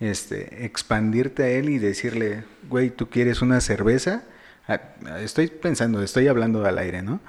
este, 0.00 0.64
expandirte 0.64 1.44
a 1.44 1.48
él 1.48 1.68
y 1.70 1.78
decirle, 1.78 2.44
güey, 2.68 2.90
¿tú 2.90 3.08
quieres 3.08 3.42
una 3.42 3.60
cerveza? 3.60 4.24
Ah, 4.68 4.80
estoy 5.20 5.48
pensando, 5.48 6.02
estoy 6.02 6.28
hablando 6.28 6.64
al 6.64 6.78
aire, 6.78 7.02
¿no? 7.02 7.20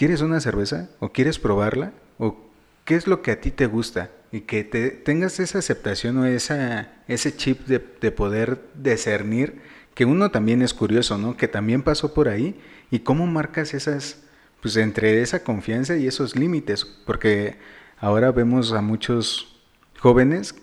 ¿Quieres 0.00 0.22
una 0.22 0.40
cerveza? 0.40 0.88
¿O 0.98 1.12
quieres 1.12 1.38
probarla? 1.38 1.92
¿O 2.16 2.38
qué 2.86 2.94
es 2.94 3.06
lo 3.06 3.20
que 3.20 3.32
a 3.32 3.40
ti 3.42 3.50
te 3.50 3.66
gusta? 3.66 4.10
Y 4.32 4.40
que 4.40 4.64
te, 4.64 4.88
tengas 4.88 5.38
esa 5.40 5.58
aceptación 5.58 6.16
o 6.16 6.24
esa, 6.24 6.90
ese 7.06 7.36
chip 7.36 7.66
de, 7.66 7.84
de 8.00 8.10
poder 8.10 8.62
discernir, 8.74 9.60
que 9.92 10.06
uno 10.06 10.30
también 10.30 10.62
es 10.62 10.72
curioso, 10.72 11.18
¿no? 11.18 11.36
Que 11.36 11.48
también 11.48 11.82
pasó 11.82 12.14
por 12.14 12.30
ahí. 12.30 12.58
¿Y 12.90 13.00
cómo 13.00 13.26
marcas 13.26 13.74
esas, 13.74 14.22
pues 14.62 14.74
entre 14.78 15.20
esa 15.20 15.44
confianza 15.44 15.98
y 15.98 16.06
esos 16.06 16.34
límites? 16.34 16.86
Porque 16.86 17.58
ahora 17.98 18.32
vemos 18.32 18.72
a 18.72 18.80
muchos 18.80 19.60
jóvenes 19.98 20.54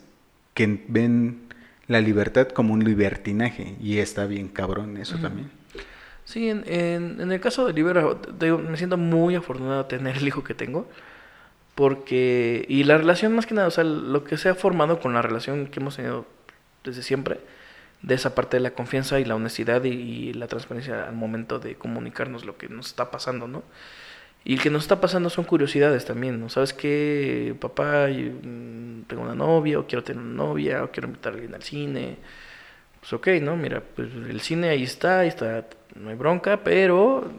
que 0.56 0.84
ven 0.88 1.41
la 1.86 2.02
libertad 2.02 2.47
como 2.47 2.73
un 2.73 2.84
libertinaje 2.84 3.76
y 3.80 4.00
está 4.00 4.26
bien 4.26 4.47
cabrón 4.47 4.97
eso 4.97 5.19
también. 5.19 5.52
Sí, 6.27 6.49
en, 6.49 6.65
en, 6.67 7.31
el 7.31 7.39
caso 7.39 7.65
de 7.65 7.71
Libera, 7.71 8.05
me 8.41 8.75
siento 8.75 8.97
muy 8.97 9.35
afortunado 9.35 9.83
de 9.83 9.89
tener 9.89 10.17
el 10.17 10.27
hijo 10.27 10.43
que 10.43 10.53
tengo. 10.53 10.89
Porque, 11.75 12.65
y 12.67 12.83
la 12.83 12.97
relación 12.97 13.33
más 13.35 13.45
que 13.45 13.53
nada, 13.53 13.67
o 13.69 13.71
sea, 13.71 13.85
lo 13.85 14.23
que 14.25 14.37
se 14.37 14.49
ha 14.49 14.55
formado 14.55 14.99
con 14.99 15.13
la 15.13 15.21
relación 15.21 15.67
que 15.67 15.79
hemos 15.79 15.95
tenido 15.95 16.25
desde 16.83 17.01
siempre, 17.03 17.39
de 18.01 18.15
esa 18.15 18.35
parte 18.35 18.57
de 18.57 18.61
la 18.61 18.71
confianza 18.71 19.19
y 19.19 19.25
la 19.25 19.35
honestidad 19.35 19.83
y, 19.85 19.89
y 19.89 20.33
la 20.33 20.47
transparencia 20.47 21.07
al 21.07 21.15
momento 21.15 21.59
de 21.59 21.75
comunicarnos 21.75 22.45
lo 22.45 22.57
que 22.57 22.67
nos 22.69 22.87
está 22.87 23.09
pasando, 23.11 23.47
¿no? 23.47 23.63
Y 24.43 24.55
el 24.55 24.61
que 24.61 24.69
nos 24.69 24.83
está 24.83 25.01
pasando 25.01 25.29
son 25.29 25.45
curiosidades 25.45 26.05
también, 26.05 26.39
¿no? 26.41 26.49
¿Sabes 26.49 26.73
qué? 26.73 27.55
Papá, 27.59 28.07
mm, 28.09 29.03
tengo 29.07 29.23
una 29.23 29.35
novia, 29.35 29.79
o 29.79 29.87
quiero 29.87 30.03
tener 30.03 30.21
una 30.21 30.35
novia, 30.35 30.83
o 30.83 30.91
quiero 30.91 31.07
invitar 31.07 31.33
a 31.33 31.35
alguien 31.35 31.55
al 31.55 31.63
cine. 31.63 32.17
Pues 32.99 33.13
ok, 33.13 33.27
¿no? 33.41 33.55
Mira, 33.55 33.81
pues 33.95 34.10
el 34.13 34.41
cine 34.41 34.69
ahí 34.69 34.83
está, 34.83 35.19
ahí 35.19 35.27
está, 35.27 35.65
no 35.95 36.10
hay 36.10 36.15
bronca, 36.15 36.57
pero 36.63 37.31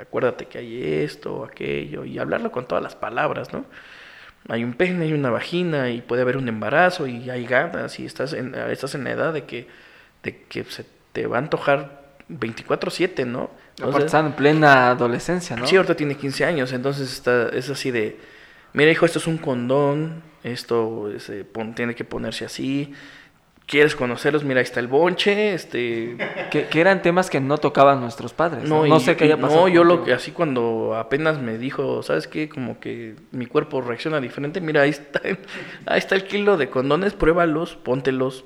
acuérdate 0.00 0.46
que 0.46 0.58
hay 0.58 1.02
esto, 1.02 1.44
aquello, 1.44 2.04
y 2.04 2.18
hablarlo 2.18 2.50
con 2.50 2.66
todas 2.66 2.82
las 2.82 2.94
palabras, 2.94 3.52
¿no? 3.52 3.64
Hay 4.48 4.62
un 4.62 4.74
pene, 4.74 5.04
hay 5.04 5.12
una 5.12 5.30
vagina, 5.30 5.90
y 5.90 6.02
puede 6.02 6.22
haber 6.22 6.36
un 6.36 6.48
embarazo, 6.48 7.06
y 7.06 7.30
hay 7.30 7.46
ganas, 7.46 7.98
y 7.98 8.06
estás 8.06 8.32
en, 8.32 8.54
estás 8.54 8.94
en 8.94 9.04
la 9.04 9.10
edad 9.12 9.32
de 9.32 9.44
que, 9.44 9.68
de 10.22 10.42
que 10.42 10.64
se 10.64 10.84
te 11.12 11.26
va 11.26 11.36
a 11.36 11.40
antojar 11.40 12.02
24/7, 12.28 13.26
¿no? 13.26 13.50
Aparte 13.82 14.06
está 14.06 14.20
en 14.20 14.32
plena 14.32 14.90
adolescencia, 14.90 15.56
¿no? 15.56 15.66
Sí, 15.66 15.76
ahorita 15.76 15.96
tiene 15.96 16.16
15 16.16 16.44
años, 16.44 16.72
entonces 16.72 17.12
está, 17.12 17.48
es 17.48 17.70
así 17.70 17.90
de, 17.90 18.18
mira 18.72 18.90
hijo, 18.90 19.06
esto 19.06 19.18
es 19.18 19.26
un 19.26 19.38
condón, 19.38 20.22
esto 20.42 21.10
se 21.18 21.44
tiene 21.74 21.94
que 21.94 22.04
ponerse 22.04 22.44
así, 22.44 22.92
quieres 23.66 23.96
conocerlos, 23.96 24.44
mira, 24.44 24.60
ahí 24.60 24.64
está 24.64 24.80
el 24.80 24.88
bonche, 24.88 25.54
este... 25.54 26.16
Que, 26.50 26.68
eran 26.80 27.02
temas 27.02 27.30
que 27.30 27.40
no 27.40 27.58
tocaban 27.58 28.00
nuestros 28.00 28.32
padres. 28.32 28.68
No, 28.68 28.86
no, 28.86 29.00
sé 29.00 29.16
qué 29.16 29.24
haya 29.24 29.36
pasado. 29.38 29.62
No, 29.62 29.68
yo 29.68 29.84
lo 29.84 30.04
que 30.04 30.12
así 30.12 30.30
cuando 30.30 30.94
apenas 30.96 31.40
me 31.40 31.58
dijo, 31.58 32.02
¿sabes 32.02 32.28
qué? 32.28 32.48
Como 32.48 32.78
que 32.78 33.14
mi 33.32 33.46
cuerpo 33.46 33.80
reacciona 33.80 34.20
diferente, 34.20 34.60
mira, 34.60 34.82
ahí 34.82 34.90
está, 34.90 35.20
ahí 35.86 35.98
está 35.98 36.14
el 36.14 36.24
kilo 36.24 36.56
de 36.56 36.68
condones, 36.68 37.14
pruébalos, 37.14 37.76
póntelos, 37.76 38.44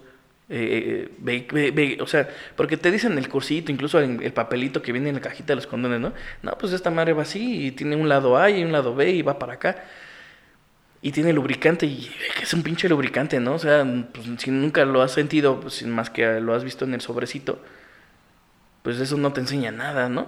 Eh, 0.51 1.11
ve, 1.19 1.47
ve, 1.53 1.71
ve, 1.73 1.99
o 2.01 2.07
sea, 2.07 2.27
porque 2.57 2.79
te 2.79 2.91
dicen 2.91 3.19
el 3.19 3.29
cursito, 3.29 3.71
incluso 3.71 3.99
el, 3.99 4.23
el, 4.23 4.33
papelito 4.33 4.81
que 4.81 4.93
viene 4.93 5.11
en 5.11 5.17
la 5.17 5.21
cajita 5.21 5.49
de 5.49 5.57
los 5.57 5.67
condones, 5.67 6.01
¿no? 6.01 6.15
No, 6.43 6.57
pues 6.57 6.73
esta 6.73 6.91
madre 6.91 7.13
va 7.13 7.21
así 7.21 7.67
y 7.67 7.73
tiene 7.73 7.97
un 7.97 8.09
lado 8.09 8.39
A 8.39 8.49
y 8.49 8.65
un 8.65 8.73
lado 8.73 8.95
B 8.95 9.11
y 9.11 9.21
va 9.21 9.39
para 9.39 9.55
acá. 9.55 9.85
Y 11.01 11.13
tiene 11.13 11.33
lubricante 11.33 11.87
y 11.87 12.11
es 12.43 12.53
un 12.55 12.63
pinche 12.63 12.89
lubricante, 12.89 13.39
¿no? 13.39 13.55
O 13.55 13.59
sea, 13.59 13.87
pues, 14.13 14.27
si 14.39 14.51
nunca 14.51 14.85
lo 14.85 15.01
has 15.01 15.13
sentido, 15.13 15.61
pues, 15.61 15.85
más 15.87 16.11
que 16.11 16.41
lo 16.41 16.55
has 16.55 16.65
visto 16.65 16.85
en 16.85 16.95
el 16.95 17.01
sobrecito, 17.01 17.61
pues 18.83 18.99
eso 18.99 19.17
no 19.17 19.33
te 19.33 19.41
enseña 19.41 19.71
nada, 19.71 20.09
¿no? 20.09 20.27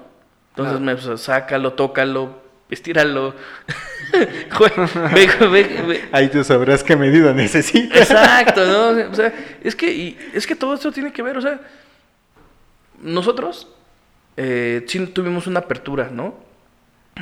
Entonces, 0.50 0.80
me, 0.80 0.94
pues, 0.94 1.20
sácalo, 1.20 1.72
tócalo, 1.72 2.40
estíralo. 2.70 3.34
ve, 5.14 5.30
ve, 5.40 5.82
ve. 5.86 6.04
Ahí 6.12 6.28
tú 6.28 6.44
sabrás 6.44 6.84
qué 6.84 6.94
medida 6.94 7.32
necesitas. 7.32 8.10
Exacto, 8.10 8.64
¿no? 8.66 8.90
O 9.10 9.14
sea, 9.14 9.32
es 9.62 9.74
que, 9.74 9.92
y, 9.92 10.18
es 10.34 10.46
que 10.46 10.54
todo 10.54 10.74
esto 10.74 10.92
tiene 10.92 11.12
que 11.12 11.22
ver, 11.22 11.36
o 11.36 11.40
sea, 11.40 11.60
nosotros 13.02 13.68
eh, 14.36 14.84
sí 14.86 15.04
tuvimos 15.08 15.46
una 15.46 15.60
apertura, 15.60 16.10
¿no? 16.12 16.34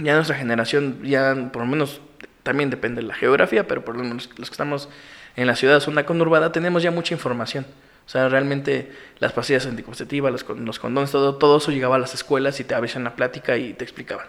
Ya 0.02 0.14
nuestra 0.14 0.36
generación, 0.36 1.00
ya 1.02 1.34
por 1.52 1.62
lo 1.62 1.68
menos 1.68 2.00
también 2.48 2.70
depende 2.70 3.02
de 3.02 3.06
la 3.06 3.12
geografía, 3.12 3.68
pero 3.68 3.84
por 3.84 3.94
lo 3.94 4.04
menos 4.04 4.30
los 4.38 4.48
que 4.48 4.54
estamos 4.54 4.88
en 5.36 5.46
la 5.46 5.54
ciudad, 5.54 5.80
zona 5.80 6.06
conurbada, 6.06 6.50
tenemos 6.50 6.82
ya 6.82 6.90
mucha 6.90 7.12
información. 7.12 7.66
O 8.06 8.08
sea, 8.08 8.30
realmente 8.30 8.90
las 9.18 9.34
pastillas 9.34 9.66
anticonceptivas, 9.66 10.32
los, 10.32 10.78
condones, 10.78 11.10
todo, 11.10 11.34
todo 11.34 11.58
eso 11.58 11.72
llegaba 11.72 11.96
a 11.96 11.98
las 11.98 12.14
escuelas 12.14 12.58
y 12.58 12.64
te 12.64 12.74
abrían 12.74 13.04
la 13.04 13.16
plática 13.16 13.58
y 13.58 13.74
te 13.74 13.84
explicaban. 13.84 14.28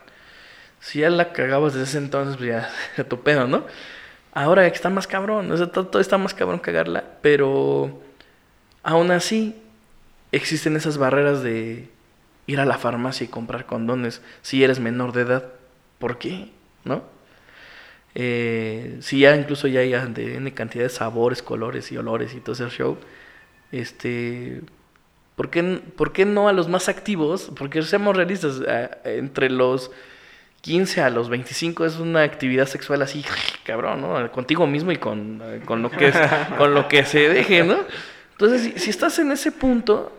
Si 0.81 0.99
ya 0.99 1.09
la 1.09 1.31
cagabas 1.31 1.75
desde 1.75 1.85
ese 1.85 1.99
entonces, 1.99 2.35
pues 2.35 2.49
ya, 2.49 3.05
tu 3.07 3.21
pedo, 3.21 3.47
¿no? 3.47 3.63
Ahora 4.33 4.67
está 4.67 4.89
más 4.89 5.07
cabrón, 5.07 5.49
o 5.49 5.69
todo 5.69 6.01
está 6.01 6.17
más 6.17 6.33
cabrón 6.33 6.59
cagarla, 6.59 7.05
pero 7.21 8.01
aún 8.83 9.11
así 9.11 9.55
existen 10.33 10.75
esas 10.75 10.97
barreras 10.97 11.41
de 11.41 11.87
ir 12.47 12.59
a 12.59 12.65
la 12.65 12.77
farmacia 12.77 13.23
y 13.23 13.29
comprar 13.29 13.65
condones 13.65 14.21
si 14.41 14.61
eres 14.61 14.81
menor 14.81 15.13
de 15.13 15.21
edad. 15.21 15.45
¿Por 15.99 16.17
qué? 16.17 16.51
¿No? 16.83 17.17
Eh, 18.15 18.97
si 19.01 19.19
ya 19.19 19.35
incluso 19.35 19.67
ya 19.67 19.81
hay 19.81 19.93
N 19.93 20.53
cantidad 20.53 20.83
de 20.83 20.89
sabores, 20.89 21.43
colores 21.43 21.91
y 21.91 21.97
olores 21.97 22.33
y 22.33 22.39
todo 22.39 22.53
ese 22.53 22.69
show, 22.69 22.97
este, 23.71 24.61
¿por 25.35 25.49
qué, 25.49 25.81
¿por 25.95 26.11
qué 26.11 26.25
no 26.25 26.47
a 26.47 26.53
los 26.53 26.67
más 26.67 26.89
activos? 26.89 27.51
Porque 27.55 27.81
seamos 27.83 28.15
realistas, 28.15 28.61
entre 29.05 29.49
los 29.49 29.91
15 30.61 31.01
a 31.01 31.09
los 31.09 31.29
25 31.29 31.85
es 31.85 31.97
una 31.97 32.23
actividad 32.23 32.67
sexual 32.67 33.01
así, 33.01 33.23
cabrón, 33.63 34.01
¿no? 34.01 34.31
Contigo 34.31 34.67
mismo 34.67 34.91
y 34.91 34.97
con, 34.97 35.41
con, 35.65 35.81
lo, 35.81 35.89
que 35.89 36.11
con 36.57 36.73
lo 36.73 36.87
que 36.87 37.05
se 37.05 37.29
deje, 37.29 37.63
¿no? 37.63 37.77
Entonces, 38.31 38.81
si, 38.81 38.89
estás 38.89 39.19
en 39.19 39.31
ese 39.31 39.51
punto, 39.51 40.11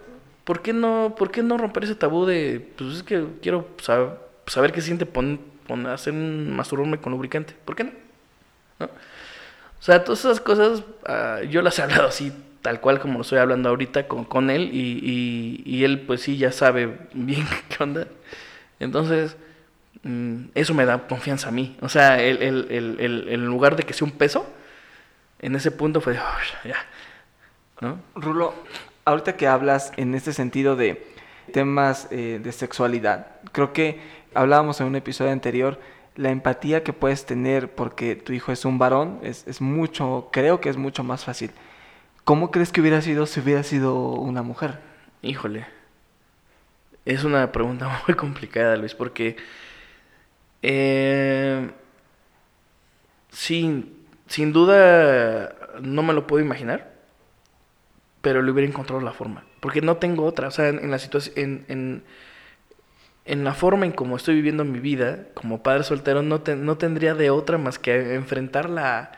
¿por 0.44 0.62
qué 0.62 0.72
no, 0.72 1.14
por 1.16 1.31
qué 1.31 1.42
no 1.42 1.59
romper 1.59 1.85
ese 1.85 1.94
tabú 1.94 2.26
de, 2.26 2.66
pues 2.76 2.96
es 2.96 3.03
que 3.03 3.24
quiero 3.42 3.68
saber, 3.83 4.18
saber 4.46 4.72
qué 4.72 4.81
siente 4.81 5.07
poner 5.70 5.92
hacer 5.92 6.12
un 6.12 6.54
masturbarme 6.54 6.98
con 6.98 7.12
lubricante. 7.12 7.54
¿Por 7.64 7.76
qué 7.76 7.85
no? 7.85 7.90
¿No? 8.80 8.87
O 8.87 9.83
sea, 9.83 10.04
todas 10.04 10.20
esas 10.20 10.40
cosas 10.40 10.83
uh, 11.09 11.44
yo 11.44 11.62
las 11.62 11.78
he 11.78 11.83
hablado 11.83 12.09
así, 12.09 12.33
tal 12.61 12.80
cual 12.80 13.00
como 13.00 13.14
lo 13.14 13.22
estoy 13.22 13.38
hablando 13.38 13.70
ahorita 13.70 14.06
con, 14.09 14.24
con 14.24 14.50
él 14.50 14.70
y, 14.72 15.62
y, 15.64 15.85
él 15.85 16.00
pues 16.00 16.20
sí 16.20 16.37
ya 16.37 16.52
sabe 16.52 16.98
bien 17.14 17.46
qué 17.68 17.83
onda. 17.83 18.06
Entonces, 18.78 19.37
mm, 20.02 20.46
eso 20.54 20.74
me 20.74 20.85
da 20.85 21.06
confianza 21.06 21.48
a 21.48 21.52
mí. 21.52 21.76
O 21.80 21.88
sea, 21.88 22.20
el, 22.22 22.42
el, 22.42 22.66
el, 23.00 23.28
el, 23.28 23.44
lugar 23.46 23.76
de 23.76 23.85
que 23.85 23.94
sea 23.94 24.04
un 24.04 24.12
peso, 24.12 24.46
en 25.38 25.54
ese 25.54 25.70
punto 25.70 26.02
fue, 26.02 26.18
oh, 26.18 26.68
ya. 26.68 26.76
¿No? 27.80 27.98
Rulo, 28.14 28.54
ahorita 29.06 29.37
que 29.37 29.46
hablas 29.46 29.92
en 29.96 30.14
este 30.14 30.35
sentido 30.35 30.76
de 30.76 31.06
temas 31.54 32.09
eh, 32.11 32.38
de 32.42 32.52
sexualidad, 32.52 33.28
creo 33.52 33.72
que 33.72 34.00
hablábamos 34.35 34.81
en 34.81 34.87
un 34.87 34.97
episodio 34.97 35.33
anterior, 35.33 35.81
la 36.16 36.31
empatía 36.31 36.83
que 36.83 36.93
puedes 36.93 37.25
tener 37.25 37.75
porque 37.75 38.16
tu 38.16 38.33
hijo 38.33 38.53
es 38.53 38.64
un 38.64 38.79
varón 38.79 39.21
es, 39.23 39.47
es 39.47 39.61
mucho, 39.61 40.29
creo 40.33 40.61
que 40.61 40.69
es 40.69 40.77
mucho 40.77 41.05
más 41.05 41.25
fácil. 41.25 41.51
¿Cómo 42.25 42.51
crees 42.51 42.73
que 42.73 42.81
hubiera 42.81 43.01
sido 43.01 43.27
si 43.27 43.40
hubiera 43.40 43.62
sido 43.62 43.97
una 44.12 44.43
mujer? 44.43 44.79
Híjole, 45.23 45.66
es 47.05 47.25
una 47.25 47.51
pregunta 47.53 48.03
muy 48.07 48.16
complicada, 48.16 48.77
Luis, 48.77 48.95
porque 48.95 49.37
eh, 50.62 51.71
sin, 53.31 54.07
sin 54.27 54.53
duda 54.53 55.55
no 55.81 56.03
me 56.03 56.12
lo 56.12 56.27
puedo 56.27 56.45
imaginar, 56.45 56.93
pero 58.21 58.43
le 58.43 58.51
hubiera 58.51 58.69
encontrado 58.69 59.01
la 59.01 59.12
forma, 59.12 59.45
porque 59.61 59.81
no 59.81 59.97
tengo 59.97 60.25
otra, 60.25 60.49
o 60.49 60.51
sea, 60.51 60.69
en, 60.69 60.90
la 60.90 60.99
situación, 60.99 61.64
en 63.31 63.45
la 63.45 63.55
forma 63.55 63.87
en 63.87 63.93
cómo 63.93 64.16
estoy 64.16 64.35
viviendo 64.35 64.64
mi 64.64 64.81
vida 64.81 65.21
como 65.35 65.62
padre 65.62 65.85
soltero, 65.85 66.21
no, 66.21 66.43
no 66.57 66.79
tendría 66.79 67.14
de 67.14 67.31
otra 67.31 67.59
más 67.59 67.79
que 67.79 68.16
enfrentarla 68.16 69.12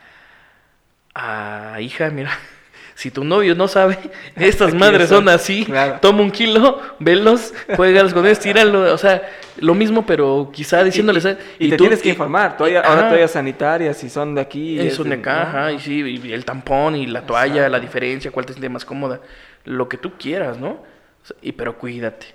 a, 1.15 1.79
hija, 1.81 2.11
mira, 2.11 2.31
si 2.95 3.11
tu 3.11 3.25
novio 3.25 3.55
no 3.55 3.69
sabe, 3.69 3.99
estas 4.37 4.75
madres 4.75 5.09
son 5.09 5.31
así, 5.31 5.67
toma 6.03 6.21
un 6.21 6.31
kilo, 6.31 6.79
velos, 6.99 7.55
juegas 7.75 8.13
con 8.13 8.27
ellos, 8.27 8.39
tíralo, 8.39 8.93
o 8.93 8.99
sea, 8.99 9.23
lo 9.57 9.75
mismo, 9.75 10.05
pero 10.05 10.51
quizá 10.53 10.85
diciéndoles... 10.85 11.27
Y, 11.59 11.71
te 11.71 11.79
tienes 11.79 12.03
que 12.03 12.11
informar, 12.11 12.57
ahora 12.59 13.09
toallas 13.09 13.31
sanitarias, 13.31 13.97
si 13.97 14.11
son 14.11 14.35
de 14.35 14.43
aquí... 14.43 14.79
Y 14.79 14.91
son 14.91 15.09
de 15.09 15.23
caja, 15.23 15.73
y 15.73 15.81
sí, 15.81 16.21
y 16.23 16.33
el 16.35 16.45
tampón, 16.45 16.97
y 16.97 17.07
la 17.07 17.23
toalla, 17.23 17.67
la 17.71 17.81
diferencia, 17.81 18.31
cuál 18.31 18.45
te 18.45 18.53
siente 18.53 18.69
más 18.69 18.85
cómoda, 18.85 19.23
lo 19.65 19.89
que 19.89 19.97
tú 19.97 20.13
quieras, 20.19 20.59
¿no? 20.59 20.93
y 21.41 21.53
pero 21.53 21.79
cuídate, 21.79 22.27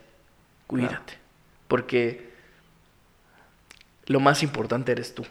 cuídate 0.65 1.26
porque 1.67 2.29
lo 4.05 4.19
más 4.19 4.43
importante 4.43 4.91
eres 4.91 5.13
tú. 5.13 5.25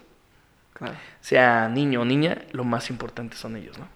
Sea 1.21 1.69
niño 1.69 2.01
o 2.01 2.05
niña, 2.05 2.43
lo 2.51 2.63
más 2.63 2.89
importante 2.89 3.35
son 3.35 3.55
ellos, 3.57 3.77
¿no? 3.79 3.87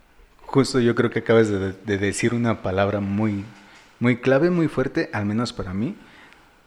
Justo 0.42 0.80
yo 0.80 0.96
creo 0.96 1.10
que 1.10 1.20
acabas 1.20 1.48
de, 1.48 1.74
de, 1.74 1.98
decir 1.98 2.34
una 2.34 2.62
palabra 2.62 3.00
muy, 3.00 3.46
muy 4.00 4.18
clave, 4.18 4.50
muy 4.50 4.68
fuerte, 4.68 5.10
al 5.14 5.26
menos 5.26 5.54
para 5.54 5.74
mí, 5.74 5.96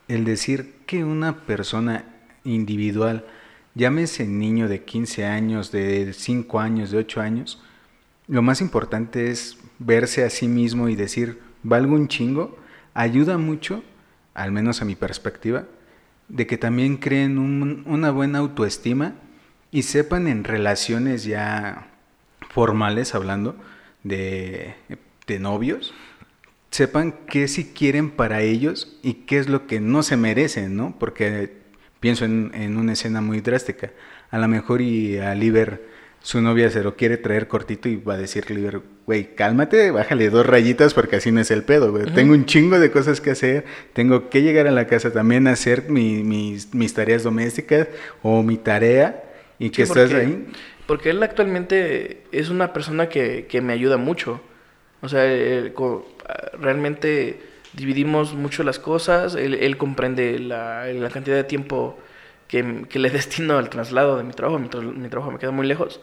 el 0.08 0.24
decir 0.24 0.76
que 0.87 1.04
una 1.04 1.40
persona 1.40 2.04
individual, 2.44 3.26
llámese 3.74 4.26
niño 4.26 4.68
de 4.68 4.84
15 4.84 5.26
años, 5.26 5.72
de 5.72 6.12
5 6.14 6.60
años, 6.60 6.92
de 6.92 6.98
8 6.98 7.20
años, 7.20 7.60
lo 8.26 8.40
más 8.40 8.60
importante 8.60 9.30
es 9.30 9.58
verse 9.78 10.24
a 10.24 10.30
sí 10.30 10.48
mismo 10.48 10.88
y 10.88 10.96
decir, 10.96 11.40
valgo 11.62 11.94
un 11.94 12.08
chingo, 12.08 12.56
ayuda 12.94 13.37
mucho 13.37 13.82
al 14.35 14.53
menos 14.53 14.83
a 14.83 14.85
mi 14.85 14.97
perspectiva, 14.97 15.64
de 16.29 16.47
que 16.47 16.59
también 16.59 16.97
creen 16.97 17.38
una 17.87 18.11
buena 18.11 18.38
autoestima 18.38 19.14
y 19.70 19.83
sepan 19.83 20.27
en 20.27 20.44
relaciones 20.44 21.25
ya 21.25 21.88
formales, 22.51 23.14
hablando 23.14 23.57
de, 24.03 24.75
de 25.27 25.38
novios, 25.38 25.94
sepan 26.70 27.14
qué 27.29 27.49
si 27.49 27.66
quieren 27.66 28.11
para 28.11 28.42
ellos 28.42 28.99
y 29.03 29.14
qué 29.14 29.38
es 29.38 29.49
lo 29.49 29.66
que 29.66 29.81
no 29.81 30.03
se 30.03 30.16
merecen, 30.16 30.77
¿no? 30.77 30.97
Porque 30.99 31.53
pienso 32.01 32.25
en, 32.25 32.51
en 32.55 32.77
una 32.77 32.94
escena 32.94 33.20
muy 33.20 33.40
drástica. 33.40 33.92
A 34.31 34.38
lo 34.38 34.49
mejor 34.49 34.81
y 34.81 35.18
a 35.18 35.35
Liber 35.35 35.93
su 36.24 36.40
novia 36.40 36.70
se 36.70 36.82
lo 36.82 36.96
quiere 36.96 37.18
traer 37.18 37.48
cortito 37.48 37.87
y 37.87 37.96
va 37.96 38.14
a 38.14 38.16
decirle, 38.16 38.80
güey, 39.04 39.34
cálmate, 39.34 39.90
bájale 39.90 40.30
dos 40.30 40.46
rayitas 40.46 40.94
porque 40.94 41.16
así 41.16 41.30
no 41.30 41.42
es 41.42 41.50
el 41.50 41.64
pedo, 41.64 41.90
güey. 41.90 42.06
Tengo 42.14 42.32
un 42.32 42.46
chingo 42.46 42.80
de 42.80 42.90
cosas 42.90 43.20
que 43.20 43.32
hacer, 43.32 43.66
tengo 43.92 44.30
que 44.30 44.40
llegar 44.40 44.66
a 44.66 44.70
la 44.70 44.87
casa 44.87 45.12
también 45.12 45.46
a 45.46 45.50
hacer 45.50 45.90
mis, 45.90 46.72
mis, 46.72 46.94
tareas 46.94 47.25
domésticas 47.25 47.88
o 48.22 48.42
mi 48.42 48.56
tarea 48.56 49.22
y 49.58 49.68
que 49.68 49.83
estás 49.83 50.14
ahí. 50.14 50.46
Porque 50.87 51.10
él 51.10 51.22
actualmente 51.22 52.22
es 52.33 52.48
una 52.48 52.72
persona 52.72 53.10
que, 53.10 53.44
que 53.46 53.60
me 53.60 53.75
ayuda 53.75 53.98
mucho. 53.98 54.40
O 55.02 55.10
sea, 55.10 55.25
realmente 56.58 57.38
dividimos 57.75 58.33
mucho 58.33 58.62
las 58.62 58.79
cosas, 58.79 59.35
él, 59.35 59.52
él 59.52 59.77
comprende 59.77 60.38
la, 60.38 60.87
la 60.87 61.10
cantidad 61.10 61.37
de 61.37 61.44
tiempo 61.44 61.98
que, 62.49 62.87
que 62.88 62.99
le 62.99 63.11
destino 63.19 63.59
al 63.59 63.71
traslado 63.71 64.17
de 64.17 64.25
mi 64.25 64.33
trabajo. 64.33 64.59
Mi, 64.59 64.69
trabajo 64.69 65.31
me 65.31 65.38
queda 65.38 65.51
muy 65.51 65.67
lejos. 65.67 66.01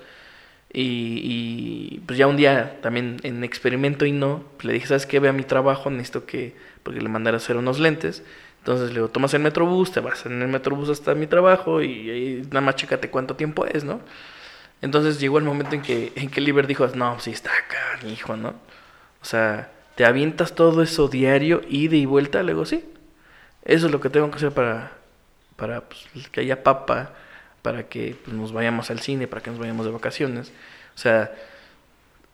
Y, 0.73 1.21
y, 1.23 1.99
pues 2.05 2.17
ya 2.17 2.27
un 2.27 2.37
día 2.37 2.79
también 2.81 3.17
en 3.23 3.43
experimento 3.43 4.05
y 4.05 4.13
no, 4.13 4.43
pues 4.55 4.65
le 4.65 4.73
dije, 4.73 4.87
¿sabes 4.87 5.05
qué? 5.05 5.19
Ve 5.19 5.27
a 5.27 5.33
mi 5.33 5.43
trabajo, 5.43 5.89
necesito 5.89 6.25
que, 6.25 6.55
porque 6.83 7.01
le 7.01 7.09
mandara 7.09 7.35
a 7.35 7.39
hacer 7.39 7.57
unos 7.57 7.79
lentes. 7.79 8.23
Entonces 8.59 8.93
le 8.93 9.05
tomas 9.09 9.33
el 9.33 9.41
metrobús, 9.41 9.91
te 9.91 9.99
vas 9.99 10.25
en 10.25 10.41
el 10.41 10.47
metrobús 10.47 10.89
hasta 10.89 11.15
mi 11.15 11.27
trabajo 11.27 11.81
y, 11.81 12.09
y 12.11 12.41
nada 12.49 12.61
más 12.61 12.75
chécate 12.75 13.09
cuánto 13.09 13.35
tiempo 13.35 13.65
es, 13.65 13.83
¿no? 13.83 14.01
Entonces 14.81 15.19
llegó 15.19 15.37
el 15.37 15.43
momento 15.43 15.75
en 15.75 15.81
que, 15.81 16.11
en 16.15 16.29
que 16.29 16.41
Liber 16.41 16.67
dijo, 16.67 16.87
no, 16.95 17.19
sí 17.19 17.31
está 17.31 17.51
acá, 17.51 18.07
hijo, 18.07 18.37
¿no? 18.37 18.49
O 19.21 19.25
sea, 19.25 19.71
te 19.95 20.05
avientas 20.05 20.55
todo 20.55 20.81
eso 20.81 21.07
diario, 21.07 21.61
ida 21.69 21.95
y 21.95 22.05
vuelta, 22.05 22.43
le 22.43 22.65
sí. 22.65 22.83
Eso 23.63 23.85
es 23.87 23.91
lo 23.91 24.01
que 24.01 24.09
tengo 24.09 24.31
que 24.31 24.37
hacer 24.37 24.51
para, 24.51 24.91
para 25.61 25.81
pues, 25.81 26.27
que 26.29 26.39
haya 26.39 26.63
papa, 26.63 27.13
para 27.61 27.83
que 27.87 28.15
pues, 28.25 28.35
nos 28.35 28.51
vayamos 28.51 28.89
al 28.89 28.99
cine, 28.99 29.27
para 29.27 29.43
que 29.43 29.51
nos 29.51 29.59
vayamos 29.59 29.85
de 29.85 29.91
vacaciones. 29.91 30.51
O 30.95 30.97
sea, 30.97 31.31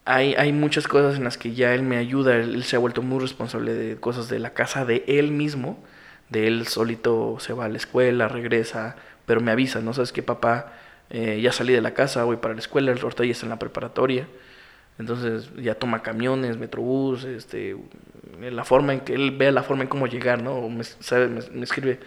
hay, 0.05 0.33
hay 0.35 0.53
muchas 0.53 0.87
cosas 0.87 1.17
en 1.17 1.25
las 1.25 1.37
que 1.37 1.53
ya 1.53 1.75
él 1.75 1.83
me 1.83 1.97
ayuda, 1.97 2.37
él, 2.37 2.55
él 2.55 2.63
se 2.63 2.77
ha 2.77 2.79
vuelto 2.79 3.01
muy 3.01 3.19
responsable 3.19 3.73
de 3.73 3.97
cosas 3.97 4.29
de 4.29 4.39
la 4.39 4.53
casa 4.53 4.85
de 4.85 5.03
él 5.07 5.31
mismo, 5.31 5.77
de 6.29 6.47
él 6.47 6.67
solito 6.67 7.35
se 7.41 7.51
va 7.51 7.65
a 7.65 7.69
la 7.69 7.75
escuela, 7.75 8.29
regresa, 8.29 8.95
pero 9.25 9.41
me 9.41 9.51
avisa, 9.51 9.81
¿no? 9.81 9.93
Sabes 9.93 10.13
que 10.13 10.23
papá, 10.23 10.71
eh, 11.09 11.41
ya 11.41 11.51
salí 11.51 11.73
de 11.73 11.81
la 11.81 11.93
casa, 11.93 12.23
voy 12.23 12.37
para 12.37 12.53
la 12.53 12.61
escuela, 12.61 12.93
el 12.93 12.99
ahorita 13.01 13.25
ya 13.25 13.31
está 13.31 13.45
en 13.45 13.49
la 13.49 13.59
preparatoria, 13.59 14.25
entonces 14.99 15.49
ya 15.57 15.75
toma 15.75 16.01
camiones, 16.01 16.57
metrobús, 16.57 17.25
este, 17.25 17.75
la 18.39 18.63
forma 18.63 18.93
en 18.93 19.01
que 19.01 19.15
él 19.15 19.31
vea 19.31 19.51
la 19.51 19.63
forma 19.63 19.83
en 19.83 19.89
cómo 19.89 20.07
llegar, 20.07 20.41
¿no? 20.41 20.69
Me, 20.69 20.85
sabe, 20.85 21.27
me, 21.27 21.41
me 21.51 21.65
escribe, 21.65 21.99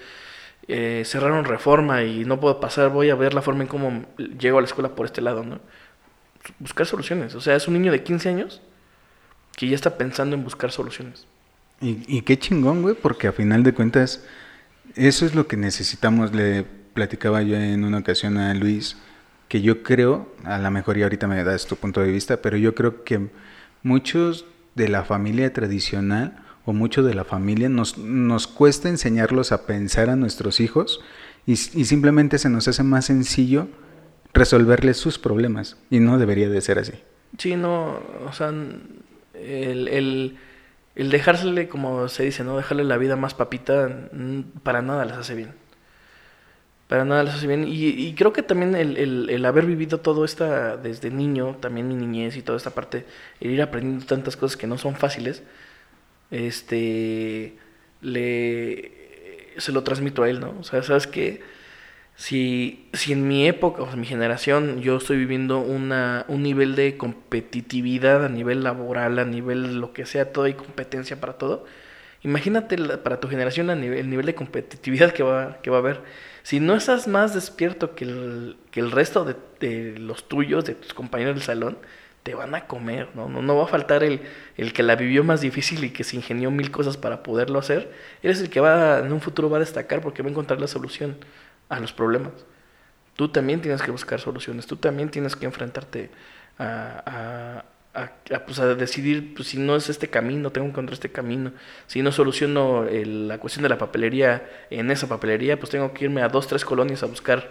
eh, 0.68 1.02
cerraron 1.04 1.44
reforma 1.44 2.02
y 2.02 2.24
no 2.24 2.40
puedo 2.40 2.60
pasar, 2.60 2.90
voy 2.90 3.10
a 3.10 3.14
ver 3.14 3.34
la 3.34 3.42
forma 3.42 3.62
en 3.62 3.68
cómo 3.68 4.04
llego 4.38 4.58
a 4.58 4.60
la 4.60 4.66
escuela 4.66 4.94
por 4.94 5.06
este 5.06 5.20
lado, 5.20 5.44
¿no? 5.44 5.60
Buscar 6.58 6.86
soluciones, 6.86 7.34
o 7.34 7.40
sea, 7.40 7.56
es 7.56 7.68
un 7.68 7.74
niño 7.74 7.92
de 7.92 8.02
15 8.02 8.28
años 8.28 8.62
que 9.56 9.68
ya 9.68 9.74
está 9.74 9.98
pensando 9.98 10.36
en 10.36 10.44
buscar 10.44 10.70
soluciones. 10.70 11.26
Y, 11.80 12.02
y 12.06 12.22
qué 12.22 12.38
chingón, 12.38 12.82
güey, 12.82 12.94
porque 12.94 13.26
a 13.28 13.32
final 13.32 13.62
de 13.62 13.74
cuentas, 13.74 14.24
eso 14.96 15.26
es 15.26 15.34
lo 15.34 15.46
que 15.46 15.56
necesitamos. 15.56 16.32
Le 16.34 16.64
platicaba 16.94 17.42
yo 17.42 17.56
en 17.56 17.84
una 17.84 17.98
ocasión 17.98 18.38
a 18.38 18.52
Luis, 18.54 18.96
que 19.48 19.62
yo 19.62 19.82
creo, 19.82 20.32
a 20.44 20.58
lo 20.58 20.70
mejor 20.70 20.98
y 20.98 21.02
ahorita 21.02 21.26
me 21.26 21.42
das 21.42 21.66
tu 21.66 21.76
punto 21.76 22.00
de 22.00 22.10
vista, 22.10 22.40
pero 22.42 22.56
yo 22.56 22.74
creo 22.74 23.04
que 23.04 23.28
muchos 23.82 24.44
de 24.74 24.88
la 24.88 25.04
familia 25.04 25.52
tradicional 25.52 26.36
o 26.70 26.72
mucho 26.72 27.02
de 27.02 27.14
la 27.14 27.24
familia 27.24 27.68
nos, 27.68 27.98
nos 27.98 28.46
cuesta 28.46 28.88
enseñarlos 28.88 29.52
a 29.52 29.66
pensar 29.66 30.08
a 30.08 30.16
nuestros 30.16 30.60
hijos 30.60 31.00
y, 31.46 31.56
simplemente 31.56 32.38
se 32.38 32.48
nos 32.48 32.68
hace 32.68 32.82
más 32.82 33.06
sencillo 33.06 33.68
resolverles 34.32 34.96
sus 34.96 35.18
problemas 35.18 35.76
y 35.90 36.00
no 36.00 36.18
debería 36.18 36.48
de 36.48 36.60
ser 36.60 36.78
así. 36.78 36.92
Sí, 37.38 37.56
no, 37.56 38.00
o 38.26 38.32
sea, 38.32 38.48
el, 39.34 39.88
el, 39.88 40.38
el 40.94 41.10
dejársele, 41.10 41.68
como 41.68 42.08
se 42.08 42.24
dice, 42.24 42.44
¿no? 42.44 42.56
Dejarle 42.56 42.84
la 42.84 42.98
vida 42.98 43.16
más 43.16 43.34
papita, 43.34 44.08
para 44.62 44.82
nada 44.82 45.04
les 45.04 45.16
hace 45.16 45.34
bien. 45.34 45.52
Para 46.86 47.04
nada 47.04 47.24
les 47.24 47.34
hace 47.34 47.46
bien. 47.46 47.66
Y, 47.66 47.86
y 47.86 48.14
creo 48.14 48.32
que 48.32 48.42
también 48.42 48.74
el, 48.76 48.96
el, 48.96 49.30
el 49.30 49.44
haber 49.44 49.66
vivido 49.66 49.98
todo 49.98 50.24
esta 50.24 50.76
desde 50.76 51.10
niño, 51.10 51.56
también 51.60 51.88
mi 51.88 51.94
niñez 51.94 52.36
y 52.36 52.42
toda 52.42 52.58
esta 52.58 52.70
parte, 52.70 53.06
el 53.40 53.50
ir 53.50 53.62
aprendiendo 53.62 54.06
tantas 54.06 54.36
cosas 54.36 54.56
que 54.56 54.66
no 54.66 54.78
son 54.78 54.94
fáciles, 54.94 55.42
este, 56.30 57.56
le, 58.00 58.92
se 59.58 59.72
lo 59.72 59.82
transmito 59.82 60.22
a 60.22 60.30
él, 60.30 60.40
¿no? 60.40 60.54
O 60.60 60.64
sea, 60.64 60.82
¿sabes 60.82 61.06
qué? 61.06 61.42
Si, 62.16 62.88
si 62.92 63.12
en 63.12 63.26
mi 63.26 63.48
época, 63.48 63.82
o 63.82 63.96
mi 63.96 64.06
generación, 64.06 64.82
yo 64.82 64.98
estoy 64.98 65.16
viviendo 65.16 65.58
una, 65.60 66.26
un 66.28 66.42
nivel 66.42 66.76
de 66.76 66.96
competitividad 66.98 68.24
a 68.24 68.28
nivel 68.28 68.62
laboral, 68.62 69.18
a 69.18 69.24
nivel 69.24 69.80
lo 69.80 69.92
que 69.94 70.04
sea, 70.06 70.32
todo 70.32 70.46
y 70.46 70.54
competencia 70.54 71.18
para 71.18 71.34
todo, 71.34 71.64
imagínate 72.22 72.76
para 72.98 73.20
tu 73.20 73.28
generación 73.28 73.70
el 73.70 74.10
nivel 74.10 74.26
de 74.26 74.34
competitividad 74.34 75.12
que 75.12 75.22
va, 75.22 75.60
que 75.62 75.70
va 75.70 75.78
a 75.78 75.80
haber. 75.80 76.02
Si 76.42 76.60
no 76.60 76.74
estás 76.74 77.08
más 77.08 77.34
despierto 77.34 77.94
que 77.94 78.04
el, 78.04 78.56
que 78.70 78.80
el 78.80 78.90
resto 78.90 79.24
de, 79.24 79.36
de 79.60 79.98
los 79.98 80.28
tuyos, 80.28 80.64
de 80.66 80.74
tus 80.74 80.92
compañeros 80.94 81.36
del 81.36 81.44
salón, 81.44 81.78
te 82.22 82.34
van 82.34 82.54
a 82.54 82.66
comer, 82.66 83.08
¿no? 83.14 83.28
No, 83.28 83.42
no 83.42 83.56
va 83.56 83.64
a 83.64 83.66
faltar 83.66 84.02
el, 84.04 84.22
el 84.56 84.72
que 84.72 84.82
la 84.82 84.96
vivió 84.96 85.24
más 85.24 85.40
difícil 85.40 85.84
y 85.84 85.90
que 85.90 86.04
se 86.04 86.16
ingenió 86.16 86.50
mil 86.50 86.70
cosas 86.70 86.96
para 86.96 87.22
poderlo 87.22 87.58
hacer. 87.58 87.92
Eres 88.22 88.40
el 88.40 88.50
que 88.50 88.60
va, 88.60 88.98
en 89.00 89.12
un 89.12 89.20
futuro 89.20 89.48
va 89.50 89.56
a 89.58 89.60
destacar 89.60 90.00
porque 90.02 90.22
va 90.22 90.28
a 90.28 90.32
encontrar 90.32 90.60
la 90.60 90.66
solución 90.68 91.16
a 91.68 91.80
los 91.80 91.92
problemas. 91.92 92.32
Tú 93.16 93.28
también 93.28 93.60
tienes 93.60 93.82
que 93.82 93.90
buscar 93.90 94.20
soluciones, 94.20 94.66
tú 94.66 94.76
también 94.76 95.10
tienes 95.10 95.36
que 95.36 95.44
enfrentarte 95.46 96.10
a, 96.58 97.64
a, 97.94 98.00
a- 98.02 98.12
a, 98.34 98.46
pues, 98.46 98.58
decidir 98.78 99.34
pues, 99.34 99.48
si 99.48 99.58
no 99.58 99.76
es 99.76 99.88
este 99.90 100.08
camino, 100.08 100.50
tengo 100.52 100.66
que 100.66 100.70
encontrar 100.72 100.94
este 100.94 101.10
camino. 101.12 101.52
Si 101.86 102.02
no 102.02 102.12
soluciono 102.12 102.84
la 102.90 103.38
cuestión 103.38 103.62
de 103.64 103.68
la 103.68 103.78
papelería 103.78 104.48
en 104.70 104.90
esa 104.90 105.08
papelería, 105.08 105.58
pues 105.58 105.70
tengo 105.70 105.92
que 105.92 106.04
irme 106.06 106.22
a 106.22 106.28
dos, 106.28 106.46
tres 106.48 106.64
colonias 106.64 107.02
a 107.02 107.06
buscar 107.06 107.50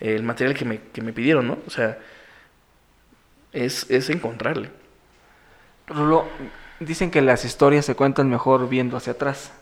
el 0.00 0.22
material 0.22 0.56
que 0.56 0.64
me, 0.64 0.80
que 0.92 1.02
me 1.02 1.12
pidieron, 1.12 1.46
¿no? 1.48 1.58
O 1.66 1.70
sea, 1.70 1.98
es, 3.52 3.90
es 3.90 4.10
encontrarle. 4.10 4.70
Rulo, 5.86 6.26
dicen 6.78 7.10
que 7.10 7.20
las 7.20 7.44
historias 7.44 7.84
se 7.84 7.94
cuentan 7.94 8.28
mejor 8.28 8.68
viendo 8.68 8.96
hacia 8.96 9.12
atrás. 9.12 9.52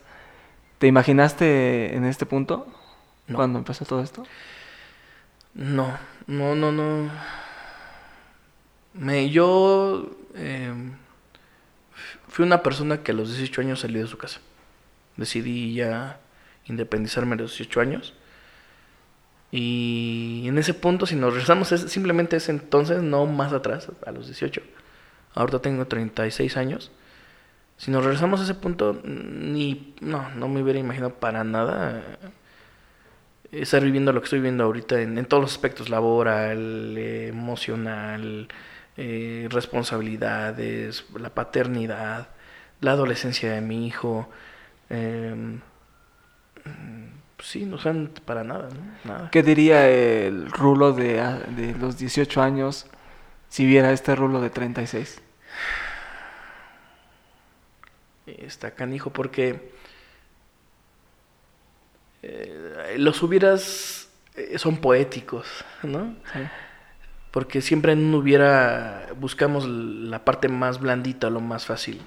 ¿Te 0.78 0.86
imaginaste 0.86 1.94
en 1.94 2.04
este 2.04 2.26
punto? 2.26 2.66
No. 3.26 3.36
Cuando 3.36 3.58
empezó 3.58 3.84
todo 3.84 4.02
esto. 4.02 4.24
No, 5.54 5.98
no, 6.26 6.54
no, 6.54 6.70
no. 6.70 7.10
Me, 8.94 9.30
yo 9.30 10.10
eh, 10.34 10.72
fui 12.28 12.44
una 12.44 12.62
persona 12.62 13.02
que 13.02 13.12
a 13.12 13.14
los 13.14 13.28
18 13.28 13.60
años 13.62 13.80
salí 13.80 13.98
de 13.98 14.06
su 14.06 14.18
casa. 14.18 14.40
Decidí 15.16 15.74
ya 15.74 16.20
independizarme 16.66 17.34
a 17.34 17.38
los 17.38 17.56
18 17.56 17.80
años. 17.80 18.14
Y 19.50 20.44
en 20.46 20.58
ese 20.58 20.74
punto, 20.74 21.06
si 21.06 21.16
nos 21.16 21.32
regresamos 21.32 21.72
es 21.72 21.82
simplemente 21.90 22.36
ese 22.36 22.52
entonces, 22.52 23.02
no 23.02 23.26
más 23.26 23.52
atrás, 23.52 23.88
a 24.06 24.12
los 24.12 24.26
18. 24.26 24.62
Ahorita 25.34 25.60
tengo 25.60 25.86
36 25.86 26.56
años. 26.56 26.92
Si 27.78 27.90
nos 27.90 28.04
regresamos 28.04 28.40
a 28.40 28.44
ese 28.44 28.54
punto, 28.54 29.00
ni 29.04 29.94
no, 30.00 30.28
no 30.30 30.48
me 30.48 30.62
hubiera 30.62 30.78
imaginado 30.80 31.14
para 31.14 31.44
nada 31.44 32.02
eh, 33.52 33.60
estar 33.62 33.82
viviendo 33.82 34.12
lo 34.12 34.20
que 34.20 34.24
estoy 34.24 34.40
viviendo 34.40 34.64
ahorita 34.64 35.00
en, 35.00 35.24
todos 35.26 35.42
los 35.42 35.52
aspectos, 35.52 35.88
laboral, 35.88 36.98
emocional, 36.98 38.48
eh, 38.96 39.48
responsabilidades, 39.50 41.06
la 41.18 41.30
paternidad, 41.30 42.28
la 42.80 42.92
adolescencia 42.92 43.52
de 43.52 43.60
mi 43.60 43.86
hijo. 43.86 44.28
eh, 44.90 45.60
mm, 47.38 47.42
sí, 47.42 47.64
no 47.64 47.78
sean 47.78 48.10
para 48.24 48.44
nada, 48.44 48.68
¿no? 48.68 49.12
Nada. 49.12 49.30
¿Qué 49.30 49.42
diría 49.42 49.88
el 49.88 50.50
Rulo 50.50 50.92
de, 50.92 51.14
de 51.56 51.74
los 51.78 51.98
18 51.98 52.42
años 52.42 52.86
si 53.48 53.64
viera 53.64 53.92
este 53.92 54.14
Rulo 54.14 54.40
de 54.40 54.50
36? 54.50 55.22
Está 58.26 58.72
canijo 58.72 59.10
porque 59.10 59.72
eh, 62.22 62.96
los 62.98 63.22
hubieras 63.22 64.08
eh, 64.34 64.58
son 64.58 64.78
poéticos, 64.78 65.64
¿no? 65.82 66.14
Porque 67.30 67.60
siempre 67.60 67.92
en 67.92 68.00
un 68.04 68.14
hubiera 68.14 69.08
buscamos 69.18 69.66
la 69.66 70.24
parte 70.24 70.48
más 70.48 70.80
blandita, 70.80 71.30
lo 71.30 71.40
más 71.40 71.66
fácil. 71.66 72.00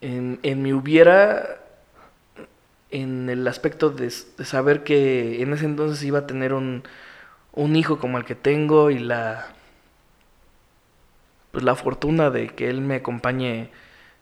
En, 0.00 0.40
en 0.42 0.62
mi 0.62 0.72
hubiera, 0.72 1.60
en 2.90 3.28
el 3.30 3.46
aspecto 3.48 3.90
de, 3.90 4.10
saber 4.10 4.84
que 4.84 5.42
en 5.42 5.52
ese 5.52 5.64
entonces 5.66 6.02
iba 6.04 6.20
a 6.20 6.26
tener 6.26 6.54
un, 6.54 6.84
un 7.52 7.76
hijo 7.76 7.98
como 7.98 8.18
el 8.18 8.24
que 8.26 8.34
tengo 8.36 8.90
y 8.90 8.98
la 9.00 9.48
pues 11.52 11.64
la 11.64 11.74
fortuna 11.74 12.30
de 12.30 12.48
que 12.48 12.68
él 12.70 12.80
me 12.80 12.96
acompañe 12.96 13.70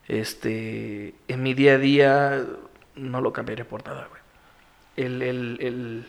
este 0.09 1.15
en 1.29 1.43
mi 1.43 1.55
día 1.55 1.75
a 1.75 1.79
día 1.79 2.45
no 2.97 3.21
lo 3.21 3.33
cambiaré 3.33 3.65
por 3.65 3.85
nada, 3.87 4.09
güey. 4.09 4.23
El, 4.97 5.23
el, 5.23 5.59
el- 5.61 6.07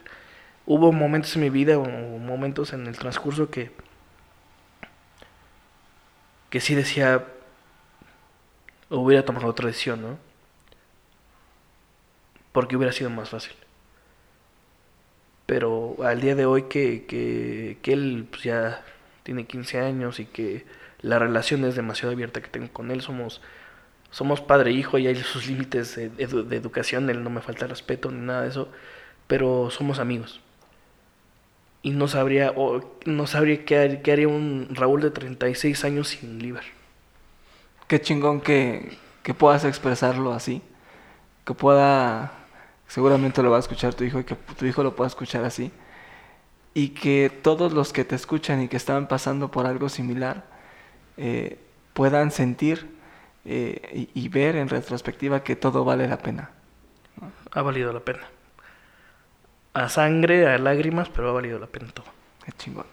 hubo 0.68 0.92
momentos 0.94 1.36
en 1.38 1.44
mi 1.44 1.52
vida 1.52 1.78
o 1.80 1.86
momentos 1.88 2.74
en 2.74 2.88
el 2.88 2.98
transcurso 2.98 3.50
que 3.52 3.72
que 6.50 6.62
sí 6.62 6.76
decía 6.76 7.26
hubiera 8.90 9.24
tomado 9.26 9.48
otra 9.48 9.68
decisión, 9.68 10.02
¿no? 10.02 10.18
Porque 12.56 12.76
hubiera 12.76 12.92
sido 12.92 13.12
más 13.12 13.30
fácil. 13.30 13.54
Pero 15.46 15.98
al 16.04 16.22
día 16.22 16.36
de 16.36 16.46
hoy 16.46 16.64
que, 16.64 17.06
que, 17.06 17.94
él 17.94 18.28
pues, 18.30 18.44
ya 18.44 18.84
tiene 19.24 19.46
15 19.46 19.80
años 19.80 20.20
y 20.20 20.26
que 20.26 20.66
la 21.02 21.20
relación 21.20 21.64
es 21.66 21.76
demasiado 21.76 22.14
abierta 22.14 22.42
que 22.42 22.50
tengo 22.50 22.72
con 22.74 22.92
él, 22.92 23.02
somos 23.02 23.42
somos 24.12 24.42
padre 24.42 24.72
e 24.72 24.76
hijo 24.76 24.98
y 25.00 25.08
hay 25.08 25.16
sus 25.18 25.48
límites 25.48 25.96
de, 25.98 26.12
edu- 26.14 26.46
de 26.46 26.58
educación, 26.58 27.10
él 27.10 27.24
no 27.24 27.30
me 27.32 27.42
falta 27.42 27.68
respeto 27.68 28.12
ni 28.12 28.22
nada 28.26 28.44
de 28.44 28.50
eso, 28.50 28.70
pero 29.28 29.70
somos 29.72 30.00
amigos. 30.00 30.42
Y 31.84 31.92
no 31.92 32.08
sabría, 32.10 32.54
no 33.06 33.28
sabría 33.28 33.64
qué, 33.64 34.02
qué 34.04 34.12
haría 34.12 34.28
un 34.28 34.68
Raúl 34.74 35.02
de 35.02 35.12
36 35.12 35.86
años 35.86 36.10
sin 36.10 36.40
Liber. 36.40 36.64
Qué 37.88 38.02
chingón 38.02 38.42
que, 38.42 38.98
que 39.24 39.34
puedas 39.34 39.64
expresarlo 39.66 40.34
así. 40.34 40.62
Que 41.46 41.54
pueda, 41.54 42.34
seguramente 42.88 43.42
lo 43.44 43.52
va 43.52 43.58
a 43.58 43.60
escuchar 43.60 43.94
tu 43.94 44.04
hijo 44.04 44.20
y 44.20 44.24
que 44.24 44.36
tu 44.36 44.66
hijo 44.66 44.84
lo 44.84 44.96
pueda 44.96 45.08
escuchar 45.08 45.44
así. 45.46 45.72
Y 46.74 46.90
que 46.90 47.32
todos 47.42 47.74
los 47.74 47.94
que 47.94 48.04
te 48.04 48.16
escuchan 48.16 48.62
y 48.62 48.68
que 48.68 48.78
estaban 48.78 49.08
pasando 49.08 49.50
por 49.50 49.66
algo 49.66 49.88
similar 49.90 50.44
eh, 51.18 51.58
puedan 51.94 52.32
sentir 52.32 52.96
eh, 53.46 54.10
y, 54.14 54.26
y 54.26 54.30
ver 54.30 54.56
en 54.58 54.68
retrospectiva 54.68 55.44
que 55.44 55.56
todo 55.56 55.86
vale 55.86 56.08
la 56.08 56.18
pena. 56.18 56.50
Ha 57.52 57.62
valido 57.62 57.94
la 57.94 58.02
pena. 58.02 58.24
A 59.74 59.88
sangre, 59.90 60.48
a 60.48 60.58
lágrimas, 60.58 61.10
pero 61.10 61.30
ha 61.30 61.34
valido 61.34 61.60
la 61.60 61.68
pena 61.68 61.88
todo. 61.94 62.08
Qué 62.44 62.52
chingón. 62.54 62.86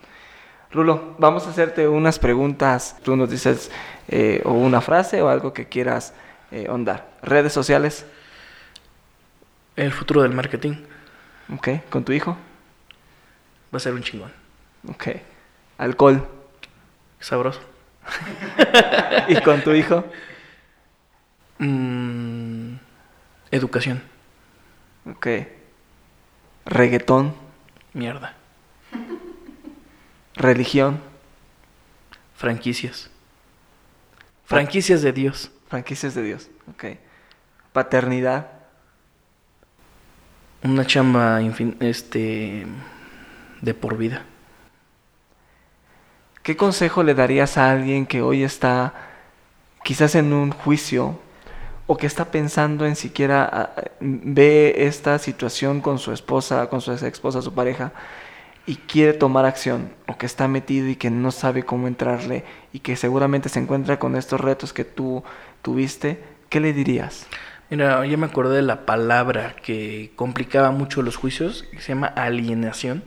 Rulo, 0.73 1.15
vamos 1.19 1.47
a 1.47 1.51
hacerte 1.51 1.87
unas 1.87 2.19
preguntas. 2.19 2.97
Tú 3.03 3.15
nos 3.15 3.29
dices 3.29 3.71
eh, 4.09 4.41
o 4.45 4.53
una 4.53 4.81
frase 4.81 5.21
o 5.21 5.29
algo 5.29 5.53
que 5.53 5.69
quieras 5.69 6.15
eh, 6.51 6.67
ondar. 6.71 7.11
Redes 7.23 7.53
sociales. 7.53 8.07
El 9.77 9.93
futuro 9.93 10.23
del 10.23 10.33
marketing 10.33 10.75
Ok. 11.55 11.69
¿Con 11.91 12.05
tu 12.05 12.13
hijo? 12.13 12.37
va 13.73 13.79
a 13.79 13.81
ser 13.81 13.95
un 13.95 14.03
chingón. 14.03 14.31
Ok. 14.89 15.09
Alcohol. 15.79 16.29
Sabroso. 17.21 17.61
¿Y 19.29 19.41
con 19.41 19.63
tu 19.63 19.73
hijo? 19.73 20.05
Mm, 21.59 22.75
educación. 23.51 24.03
Ok. 25.07 25.27
Reggaetón. 26.67 27.35
Mierda. 27.95 28.35
Religión. 30.35 31.01
Franquicias. 32.35 33.11
Franquicias 34.45 35.01
de 35.03 35.13
Dios. 35.13 35.51
Franquicias 35.69 36.15
de 36.15 36.23
Dios. 36.23 36.51
Ok. 36.71 36.99
Paternidad. 37.73 38.62
Una 40.65 40.87
chamba 40.87 41.41
infin- 41.41 41.77
este 41.81 42.67
de 43.61 43.75
por 43.75 43.97
vida. 43.97 44.25
¿Qué 46.43 46.57
consejo 46.57 47.03
le 47.03 47.15
darías 47.15 47.57
a 47.59 47.71
alguien 47.71 48.07
que 48.07 48.23
hoy 48.23 48.43
está 48.43 48.95
quizás 49.85 50.15
en 50.15 50.33
un 50.33 50.51
juicio 50.53 51.19
o 51.87 51.97
que 51.97 52.07
está 52.07 52.27
pensando 52.27 52.87
en 52.87 52.97
siquiera 52.97 53.75
ve 54.01 54.75
esta 54.79 55.19
situación 55.19 55.81
con 55.81 55.99
su 55.99 56.13
esposa, 56.13 56.69
con 56.69 56.81
su 56.81 56.93
ex 56.93 57.03
esposa, 57.03 57.43
su 57.43 57.55
pareja 57.55 57.93
y 58.67 58.77
quiere 58.77 59.13
tomar 59.13 59.45
acción 59.45 59.93
o 60.07 60.17
que 60.17 60.27
está 60.27 60.47
metido 60.47 60.89
y 60.89 60.95
que 60.97 61.11
no 61.11 61.33
sabe 61.33 61.65
cómo 61.65 61.89
entrarle 61.89 62.45
y 62.73 62.79
que 62.81 62.95
seguramente 62.97 63.49
se 63.49 63.59
encuentra 63.59 63.99
con 63.99 64.17
estos 64.17 64.41
retos 64.41 64.73
que 64.73 64.85
tú 64.85 65.25
tuviste? 65.61 66.23
¿Qué 66.49 66.61
le 66.61 66.73
dirías? 66.73 67.27
Mira, 67.73 68.05
ya 68.05 68.19
me 68.19 68.27
acordé 68.27 68.57
de 68.57 68.63
la 68.63 68.85
palabra 68.85 69.57
que 69.57 70.13
complicaba 70.15 70.73
mucho 70.73 71.01
los 71.01 71.17
juicios, 71.17 71.65
que 71.73 71.81
se 71.81 71.89
llama 71.95 72.07
alienación. 72.07 73.03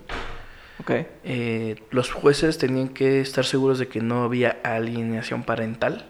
¿Ok? 0.79 0.89
Eh, 1.23 1.75
los 1.91 2.11
jueces 2.11 2.57
tenían 2.57 2.89
que 2.89 3.21
estar 3.21 3.45
seguros 3.45 3.77
de 3.77 3.87
que 3.87 4.01
no 4.01 4.23
había 4.23 4.57
alienación 4.63 5.43
parental 5.43 6.07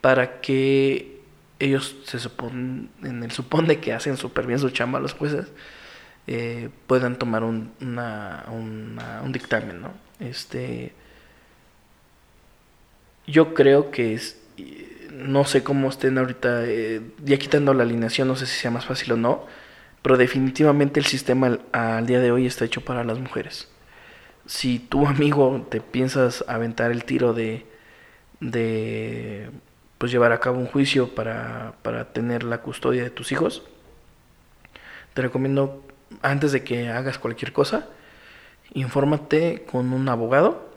para 0.00 0.40
que 0.40 1.20
ellos 1.58 1.96
se 2.04 2.20
supone, 2.20 2.86
en 3.02 3.24
el 3.24 3.32
supone 3.32 3.80
que 3.80 3.92
hacen 3.92 4.16
súper 4.18 4.46
bien 4.46 4.60
su 4.60 4.70
chamba 4.70 5.00
los 5.00 5.12
jueces, 5.12 5.48
eh, 6.28 6.68
puedan 6.86 7.18
tomar 7.18 7.42
un, 7.42 7.72
una- 7.80 8.44
una- 8.52 9.20
un 9.22 9.32
dictamen, 9.32 9.80
¿no? 9.82 9.90
Este, 10.20 10.92
yo 13.26 13.52
creo 13.52 13.90
que 13.90 14.14
es, 14.14 14.40
no 15.14 15.44
sé 15.44 15.62
cómo 15.62 15.88
estén 15.88 16.18
ahorita, 16.18 16.64
eh, 16.64 17.00
ya 17.24 17.38
quitando 17.38 17.72
la 17.72 17.84
alineación, 17.84 18.26
no 18.28 18.36
sé 18.36 18.46
si 18.46 18.58
sea 18.58 18.70
más 18.72 18.84
fácil 18.84 19.12
o 19.12 19.16
no, 19.16 19.46
pero 20.02 20.16
definitivamente 20.16 20.98
el 21.00 21.06
sistema 21.06 21.46
al, 21.46 21.60
al 21.72 22.06
día 22.06 22.20
de 22.20 22.32
hoy 22.32 22.46
está 22.46 22.64
hecho 22.64 22.80
para 22.84 23.04
las 23.04 23.18
mujeres. 23.18 23.68
Si 24.46 24.78
tu 24.80 25.06
amigo 25.06 25.66
te 25.70 25.80
piensas 25.80 26.44
aventar 26.48 26.90
el 26.90 27.04
tiro 27.04 27.32
de, 27.32 27.66
de 28.40 29.50
pues 29.98 30.10
llevar 30.10 30.32
a 30.32 30.40
cabo 30.40 30.58
un 30.58 30.66
juicio 30.66 31.14
para, 31.14 31.74
para 31.82 32.12
tener 32.12 32.42
la 32.42 32.58
custodia 32.58 33.04
de 33.04 33.10
tus 33.10 33.30
hijos, 33.30 33.62
te 35.14 35.22
recomiendo 35.22 35.86
antes 36.22 36.50
de 36.52 36.64
que 36.64 36.88
hagas 36.88 37.18
cualquier 37.18 37.52
cosa, 37.52 37.88
infórmate 38.72 39.64
con 39.70 39.92
un 39.92 40.08
abogado, 40.08 40.68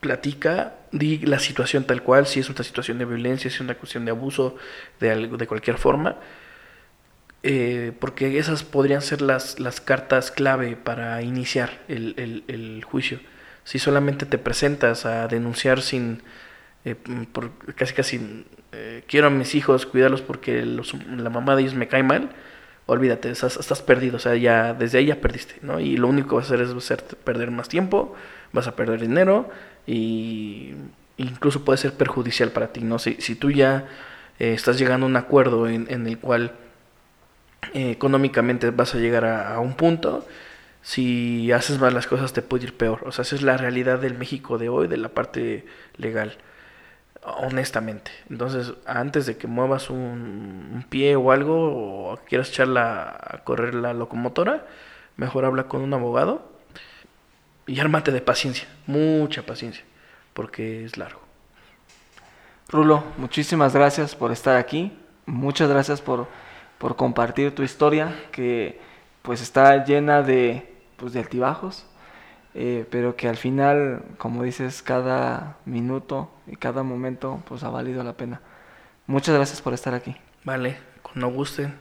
platica, 0.00 0.74
di 0.92 1.18
la 1.18 1.38
situación 1.38 1.84
tal 1.84 2.02
cual, 2.02 2.26
si 2.26 2.40
es 2.40 2.48
una 2.50 2.62
situación 2.64 2.98
de 2.98 3.04
violencia, 3.04 3.50
si 3.50 3.56
es 3.56 3.60
una 3.60 3.74
cuestión 3.76 4.04
de 4.04 4.10
abuso, 4.12 4.56
de, 5.00 5.10
algo, 5.10 5.36
de 5.36 5.46
cualquier 5.46 5.78
forma, 5.78 6.16
eh, 7.42 7.92
porque 7.98 8.38
esas 8.38 8.62
podrían 8.64 9.00
ser 9.02 9.22
las, 9.22 9.58
las 9.60 9.80
cartas 9.80 10.30
clave 10.30 10.76
para 10.76 11.22
iniciar 11.22 11.80
el, 11.88 12.14
el- 12.48 12.84
juicio. 12.84 13.20
Si 13.64 13.78
solamente 13.78 14.26
te 14.26 14.36
presentas 14.38 15.06
a 15.06 15.28
denunciar 15.28 15.80
sin, 15.80 16.22
eh, 16.84 16.96
casi 17.76 17.94
casi, 17.94 18.46
eh, 18.72 19.04
quiero 19.08 19.28
a 19.28 19.30
mis 19.30 19.54
hijos, 19.54 19.86
cuidarlos 19.86 20.22
porque 20.22 20.64
los- 20.66 20.94
la 21.08 21.30
mamá 21.30 21.56
de 21.56 21.62
ellos 21.62 21.74
me 21.74 21.88
cae 21.88 22.02
mal, 22.02 22.30
olvídate, 22.90 23.30
estás, 23.30 23.56
estás 23.56 23.82
perdido, 23.82 24.16
o 24.16 24.18
sea, 24.18 24.34
ya 24.34 24.74
desde 24.74 24.98
ahí 24.98 25.06
ya 25.06 25.20
perdiste, 25.20 25.54
¿no? 25.62 25.78
Y 25.78 25.96
lo 25.96 26.08
único 26.08 26.30
que 26.30 26.34
vas 26.36 26.50
a 26.50 26.54
hacer 26.54 26.66
es 26.66 27.02
perder 27.24 27.52
más 27.52 27.68
tiempo, 27.68 28.16
vas 28.52 28.66
a 28.66 28.74
perder 28.74 29.00
dinero 29.00 29.48
y 29.86 30.74
incluso 31.16 31.64
puede 31.64 31.78
ser 31.78 31.94
perjudicial 31.94 32.50
para 32.50 32.72
ti, 32.72 32.80
¿no? 32.80 32.98
Si, 32.98 33.14
si 33.20 33.36
tú 33.36 33.52
ya 33.52 33.86
eh, 34.40 34.54
estás 34.54 34.76
llegando 34.76 35.06
a 35.06 35.08
un 35.08 35.16
acuerdo 35.16 35.68
en, 35.68 35.86
en 35.88 36.04
el 36.08 36.18
cual 36.18 36.52
eh, 37.74 37.92
económicamente 37.92 38.70
vas 38.70 38.94
a 38.96 38.98
llegar 38.98 39.24
a, 39.24 39.54
a 39.54 39.60
un 39.60 39.74
punto, 39.74 40.26
si 40.82 41.52
haces 41.52 41.78
mal 41.78 41.94
las 41.94 42.08
cosas 42.08 42.32
te 42.32 42.42
puede 42.42 42.64
ir 42.64 42.76
peor, 42.76 43.02
o 43.06 43.12
sea, 43.12 43.22
esa 43.22 43.36
es 43.36 43.42
la 43.42 43.56
realidad 43.56 44.00
del 44.00 44.18
México 44.18 44.58
de 44.58 44.68
hoy, 44.68 44.88
de 44.88 44.96
la 44.96 45.10
parte 45.10 45.64
legal 45.96 46.38
honestamente. 47.24 48.10
Entonces, 48.30 48.72
antes 48.86 49.26
de 49.26 49.36
que 49.36 49.46
muevas 49.46 49.90
un, 49.90 50.84
pie 50.88 51.16
o 51.16 51.32
algo, 51.32 52.12
o 52.12 52.16
quieras 52.28 52.48
echar 52.50 52.68
la- 52.68 53.10
a 53.20 53.38
correr 53.44 53.74
la 53.74 53.92
locomotora, 53.94 54.66
mejor 55.16 55.44
habla 55.44 55.64
con 55.64 55.82
un 55.82 55.92
abogado 55.94 56.50
y 57.66 57.78
ármate 57.80 58.10
de 58.10 58.20
paciencia, 58.20 58.68
mucha 58.86 59.42
paciencia, 59.44 59.84
porque 60.34 60.84
es 60.84 60.96
largo. 60.96 61.20
Rulo, 62.68 63.02
muchísimas 63.18 63.74
gracias 63.74 64.14
por 64.14 64.32
estar 64.32 64.56
aquí. 64.56 64.96
Muchas 65.26 65.68
gracias 65.68 66.00
por, 66.00 66.28
por 66.78 66.96
compartir 66.96 67.54
tu 67.54 67.62
historia, 67.62 68.14
que 68.32 68.80
pues 69.22 69.42
está 69.42 69.84
llena 69.84 70.22
de, 70.22 70.72
pues, 70.96 71.12
de 71.12 71.20
altibajos, 71.20 71.86
eh, 72.54 72.86
pero 72.90 73.16
que 73.16 73.28
al 73.28 73.36
final, 73.36 74.02
como 74.18 74.42
dices, 74.42 74.82
cada 74.82 75.56
minuto 75.64 76.30
y 76.46 76.56
cada 76.56 76.82
momento 76.82 77.42
pues 77.46 77.62
ha 77.62 77.70
valido 77.70 78.02
la 78.02 78.14
pena. 78.14 78.40
Muchas 79.06 79.34
gracias 79.34 79.60
por 79.60 79.74
estar 79.74 79.94
aquí. 79.94 80.16
Vale, 80.44 80.78
cuando 81.02 81.28
gusten. 81.28 81.74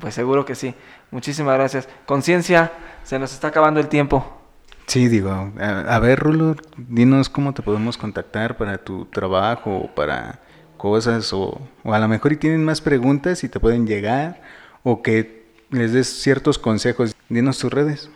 Pues 0.00 0.14
seguro 0.14 0.44
que 0.44 0.54
sí. 0.54 0.74
Muchísimas 1.10 1.54
gracias. 1.54 1.88
Conciencia, 2.06 2.72
se 3.02 3.18
nos 3.18 3.32
está 3.32 3.48
acabando 3.48 3.78
el 3.80 3.88
tiempo. 3.88 4.40
Sí, 4.86 5.08
digo, 5.08 5.30
a, 5.30 5.94
a 5.94 5.98
ver, 6.00 6.18
Rulo, 6.18 6.56
dinos 6.76 7.28
cómo 7.28 7.54
te 7.54 7.62
podemos 7.62 7.96
contactar 7.96 8.56
para 8.56 8.78
tu 8.78 9.04
trabajo 9.06 9.76
o 9.76 9.94
para 9.94 10.40
cosas, 10.76 11.32
o, 11.32 11.60
o 11.84 11.94
a 11.94 11.98
lo 11.98 12.08
mejor 12.08 12.32
y 12.32 12.36
tienen 12.36 12.64
más 12.64 12.80
preguntas 12.80 13.44
y 13.44 13.48
te 13.48 13.60
pueden 13.60 13.86
llegar, 13.86 14.42
o 14.82 15.02
que 15.02 15.46
les 15.70 15.92
des 15.92 16.08
ciertos 16.08 16.58
consejos. 16.58 17.14
Dinos 17.28 17.58
tus 17.58 17.72
redes. 17.72 18.10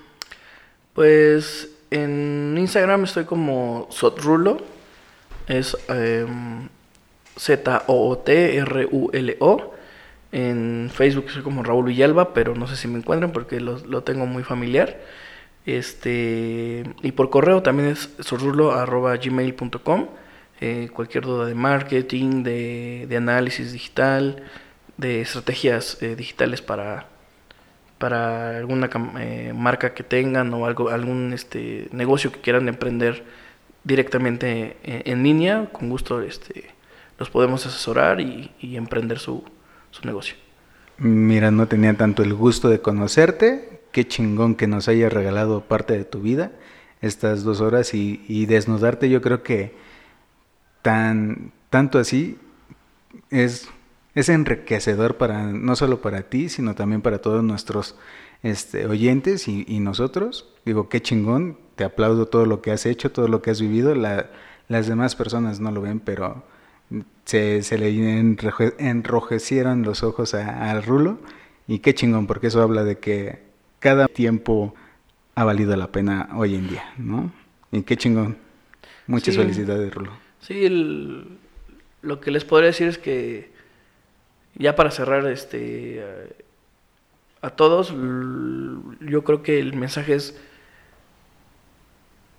Pues 0.92 1.70
en 1.90 2.56
Instagram 2.58 3.04
estoy 3.04 3.24
como 3.24 3.86
Sotrulo, 3.90 4.58
es 5.48 5.76
em, 5.88 6.68
Z-O-O-T-R-U-L-O. 7.36 8.26
En 10.32 10.90
Facebook 10.92 11.30
soy 11.30 11.42
como 11.42 11.62
Raúl 11.62 11.86
Villalba, 11.86 12.34
pero 12.34 12.54
no 12.54 12.66
sé 12.66 12.76
si 12.76 12.88
me 12.88 12.98
encuentran 12.98 13.32
porque 13.32 13.60
lo, 13.60 13.78
lo 13.86 14.02
tengo 14.02 14.26
muy 14.26 14.42
familiar. 14.42 14.98
Este, 15.66 16.84
y 17.02 17.12
por 17.12 17.30
correo 17.30 17.62
también 17.62 17.88
es 17.90 18.10
sorrulo.gmail.com. 18.20 20.08
Eh, 20.60 20.88
cualquier 20.92 21.24
duda 21.24 21.46
de 21.46 21.54
marketing, 21.54 22.42
de, 22.42 23.06
de 23.08 23.16
análisis 23.16 23.72
digital, 23.72 24.42
de 24.96 25.20
estrategias 25.20 26.02
eh, 26.02 26.16
digitales 26.16 26.62
para, 26.62 27.08
para 27.98 28.58
alguna 28.58 28.90
eh, 29.18 29.52
marca 29.54 29.94
que 29.94 30.02
tengan 30.02 30.52
o 30.54 30.66
algo, 30.66 30.90
algún 30.90 31.32
este, 31.32 31.88
negocio 31.92 32.30
que 32.30 32.40
quieran 32.40 32.68
emprender 32.68 33.24
directamente 33.84 34.76
en, 34.82 35.02
en 35.12 35.22
línea, 35.22 35.68
con 35.72 35.88
gusto 35.88 36.20
este, 36.20 36.66
los 37.18 37.30
podemos 37.30 37.64
asesorar 37.66 38.20
y, 38.20 38.50
y 38.60 38.76
emprender 38.76 39.18
su, 39.18 39.44
su 39.90 40.06
negocio. 40.06 40.36
Mira, 40.98 41.50
no 41.50 41.68
tenía 41.68 41.94
tanto 41.94 42.22
el 42.22 42.34
gusto 42.34 42.68
de 42.68 42.80
conocerte. 42.80 43.80
Qué 43.92 44.06
chingón 44.06 44.54
que 44.54 44.66
nos 44.66 44.88
hayas 44.88 45.12
regalado 45.12 45.62
parte 45.62 45.96
de 45.96 46.04
tu 46.04 46.20
vida 46.20 46.52
estas 47.02 47.44
dos 47.44 47.60
horas 47.60 47.94
y, 47.94 48.24
y 48.28 48.46
desnudarte. 48.46 49.08
Yo 49.08 49.20
creo 49.20 49.42
que 49.42 49.74
tan 50.82 51.52
tanto 51.70 51.98
así 51.98 52.38
es, 53.30 53.68
es 54.16 54.28
enriquecedor 54.28 55.16
para 55.16 55.44
no 55.52 55.76
solo 55.76 56.00
para 56.00 56.22
ti, 56.22 56.48
sino 56.48 56.74
también 56.74 57.02
para 57.02 57.18
todos 57.20 57.44
nuestros 57.44 57.94
este, 58.42 58.86
oyentes 58.86 59.46
y, 59.46 59.64
y 59.68 59.78
nosotros. 59.78 60.48
Digo, 60.64 60.88
qué 60.88 61.00
chingón. 61.00 61.58
Te 61.76 61.84
aplaudo 61.84 62.26
todo 62.26 62.46
lo 62.46 62.62
que 62.62 62.70
has 62.72 62.86
hecho, 62.86 63.12
todo 63.12 63.28
lo 63.28 63.42
que 63.42 63.50
has 63.50 63.60
vivido. 63.60 63.94
La- 63.94 64.30
las 64.68 64.88
demás 64.88 65.14
personas 65.14 65.60
no 65.60 65.70
lo 65.70 65.80
ven, 65.82 66.00
pero 66.00 66.42
se, 67.24 67.62
se 67.62 67.78
le 67.78 67.90
enroje- 67.92 68.74
enrojecieron 68.78 69.82
los 69.82 70.02
ojos 70.02 70.34
a- 70.34 70.70
al 70.70 70.82
Rulo 70.82 71.18
y 71.68 71.80
qué 71.80 71.94
chingón, 71.94 72.26
porque 72.26 72.46
eso 72.48 72.62
habla 72.62 72.82
de 72.84 72.98
que 72.98 73.40
cada 73.78 74.08
tiempo 74.08 74.74
ha 75.34 75.44
valido 75.44 75.76
la 75.76 75.92
pena 75.92 76.30
hoy 76.34 76.54
en 76.54 76.68
día, 76.68 76.84
¿no? 76.96 77.30
Y 77.70 77.82
qué 77.82 77.96
chingón. 77.96 78.38
Muchas 79.06 79.34
Sí. 79.34 79.40
felicidades, 79.40 79.92
Rulo. 79.94 80.12
Sí, 80.40 80.64
el- 80.64 81.38
lo 82.02 82.20
que 82.20 82.30
les 82.30 82.44
podría 82.44 82.68
decir 82.68 82.88
es 82.88 82.98
que 82.98 83.54
ya 84.56 84.74
para 84.74 84.90
cerrar 84.90 85.26
este 85.26 86.02
a, 87.40 87.50
todos, 87.50 87.94
yo 89.00 89.22
creo 89.24 89.42
que 89.42 89.60
el 89.60 89.74
mensaje 89.74 90.14
es 90.14 90.36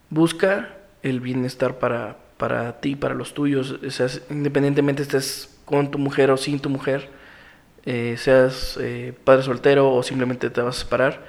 busca 0.09 0.75
el 1.03 1.21
bienestar 1.21 1.79
para, 1.79 2.17
para 2.37 2.79
ti, 2.81 2.95
para 2.95 3.13
los 3.13 3.33
tuyos, 3.33 3.71
o 3.71 4.33
independientemente 4.33 5.03
estés 5.03 5.59
con 5.65 5.91
tu 5.91 5.97
mujer 5.97 6.31
o 6.31 6.37
sin 6.37 6.59
tu 6.59 6.69
mujer, 6.69 7.09
eh, 7.85 8.15
seas 8.17 8.77
eh, 8.81 9.13
padre 9.23 9.43
soltero 9.43 9.93
o 9.93 10.03
simplemente 10.03 10.49
te 10.49 10.61
vas 10.61 10.77
a 10.77 10.79
separar, 10.79 11.23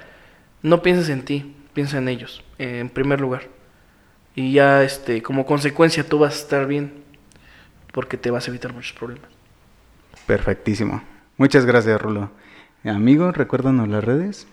no 0.61 0.81
pienses 0.81 1.09
en 1.09 1.23
ti, 1.23 1.55
piensa 1.73 1.97
en 1.97 2.09
ellos, 2.09 2.43
en 2.57 2.89
primer 2.89 3.21
lugar. 3.21 3.43
Y 4.35 4.53
ya 4.53 4.83
este, 4.83 5.21
como 5.21 5.45
consecuencia 5.45 6.03
tú 6.03 6.19
vas 6.19 6.35
a 6.35 6.39
estar 6.39 6.67
bien 6.67 7.03
porque 7.91 8.17
te 8.17 8.31
vas 8.31 8.47
a 8.47 8.51
evitar 8.51 8.73
muchos 8.73 8.93
problemas. 8.93 9.38
Perfectísimo. 10.29 11.01
Muchas 11.37 11.65
gracias, 11.65 11.99
Rulo. 11.99 12.29
Amigos, 12.85 13.35
recuérdanos 13.35 13.87
las 13.87 14.03
redes. 14.03 14.47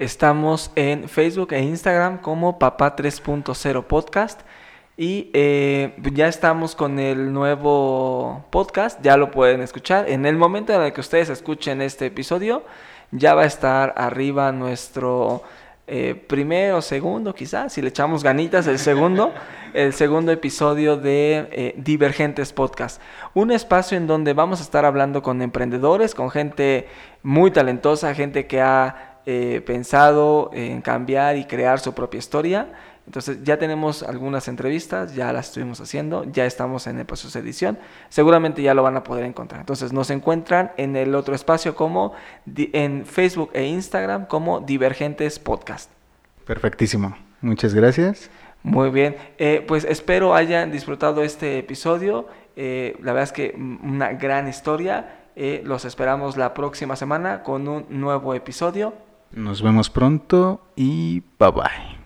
Estamos 0.00 0.72
en 0.74 1.08
Facebook 1.08 1.52
e 1.52 1.62
Instagram 1.62 2.18
como 2.18 2.58
Papá 2.58 2.96
3.0 2.96 3.84
Podcast. 3.84 4.40
Y 4.96 5.30
eh, 5.32 5.94
ya 6.14 6.26
estamos 6.26 6.74
con 6.74 6.98
el 6.98 7.32
nuevo 7.32 8.44
podcast, 8.50 9.00
ya 9.02 9.16
lo 9.16 9.30
pueden 9.30 9.60
escuchar. 9.60 10.10
En 10.10 10.26
el 10.26 10.36
momento 10.36 10.72
en 10.72 10.82
el 10.82 10.92
que 10.92 11.00
ustedes 11.00 11.28
escuchen 11.28 11.80
este 11.80 12.06
episodio, 12.06 12.64
ya 13.12 13.36
va 13.36 13.42
a 13.42 13.46
estar 13.46 13.94
arriba 13.96 14.50
nuestro 14.50 15.44
eh, 15.86 16.14
primero, 16.14 16.80
segundo, 16.80 17.34
quizás, 17.34 17.74
si 17.74 17.82
le 17.82 17.88
echamos 17.88 18.22
ganitas, 18.22 18.66
el 18.66 18.78
segundo, 18.78 19.34
el 19.74 19.92
segundo 19.92 20.32
episodio 20.32 20.96
de 20.96 21.46
eh, 21.52 21.74
Divergentes 21.76 22.54
Podcast. 22.54 23.02
Un 23.34 23.50
espacio 23.50 23.98
en 23.98 24.06
donde 24.06 24.32
vamos 24.32 24.60
a 24.60 24.62
estar 24.62 24.86
hablando 24.86 25.22
con 25.22 25.42
emprendedores, 25.42 26.14
con 26.14 26.30
gente 26.30 26.88
muy 27.22 27.50
talentosa, 27.50 28.14
gente 28.14 28.46
que 28.46 28.62
ha 28.62 29.20
eh, 29.26 29.62
pensado 29.66 30.50
en 30.54 30.80
cambiar 30.80 31.36
y 31.36 31.44
crear 31.44 31.80
su 31.80 31.92
propia 31.92 32.18
historia. 32.18 32.68
Entonces 33.06 33.44
ya 33.44 33.58
tenemos 33.58 34.02
algunas 34.02 34.48
entrevistas, 34.48 35.14
ya 35.14 35.32
las 35.32 35.48
estuvimos 35.48 35.80
haciendo, 35.80 36.24
ya 36.24 36.46
estamos 36.46 36.86
en 36.86 36.98
el 36.98 37.04
proceso 37.04 37.38
de 37.38 37.44
edición, 37.44 37.78
seguramente 38.08 38.62
ya 38.62 38.72
lo 38.74 38.82
van 38.82 38.96
a 38.96 39.04
poder 39.04 39.24
encontrar. 39.24 39.60
Entonces 39.60 39.92
nos 39.92 40.10
encuentran 40.10 40.72
en 40.76 40.96
el 40.96 41.14
otro 41.14 41.34
espacio 41.34 41.74
como 41.74 42.14
en 42.56 43.04
Facebook 43.04 43.50
e 43.52 43.66
Instagram 43.66 44.26
como 44.26 44.60
Divergentes 44.60 45.38
Podcast. 45.38 45.90
Perfectísimo. 46.46 47.16
Muchas 47.40 47.74
gracias. 47.74 48.30
Muy 48.62 48.88
bien, 48.88 49.16
Eh, 49.36 49.62
pues 49.68 49.84
espero 49.84 50.34
hayan 50.34 50.72
disfrutado 50.72 51.22
este 51.22 51.58
episodio. 51.58 52.26
Eh, 52.56 52.96
la 53.02 53.12
verdad 53.12 53.24
es 53.24 53.32
que 53.32 53.54
una 53.82 54.12
gran 54.14 54.48
historia. 54.48 55.20
Eh, 55.36 55.62
los 55.64 55.84
esperamos 55.84 56.36
la 56.38 56.54
próxima 56.54 56.96
semana 56.96 57.42
con 57.42 57.68
un 57.68 57.84
nuevo 57.90 58.32
episodio. 58.34 58.94
Nos 59.32 59.60
vemos 59.62 59.90
pronto 59.90 60.62
y 60.76 61.20
bye 61.38 61.50
bye. 61.50 62.03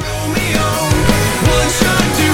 Romeo, 0.00 0.68
one 1.52 1.70
shot 1.78 2.29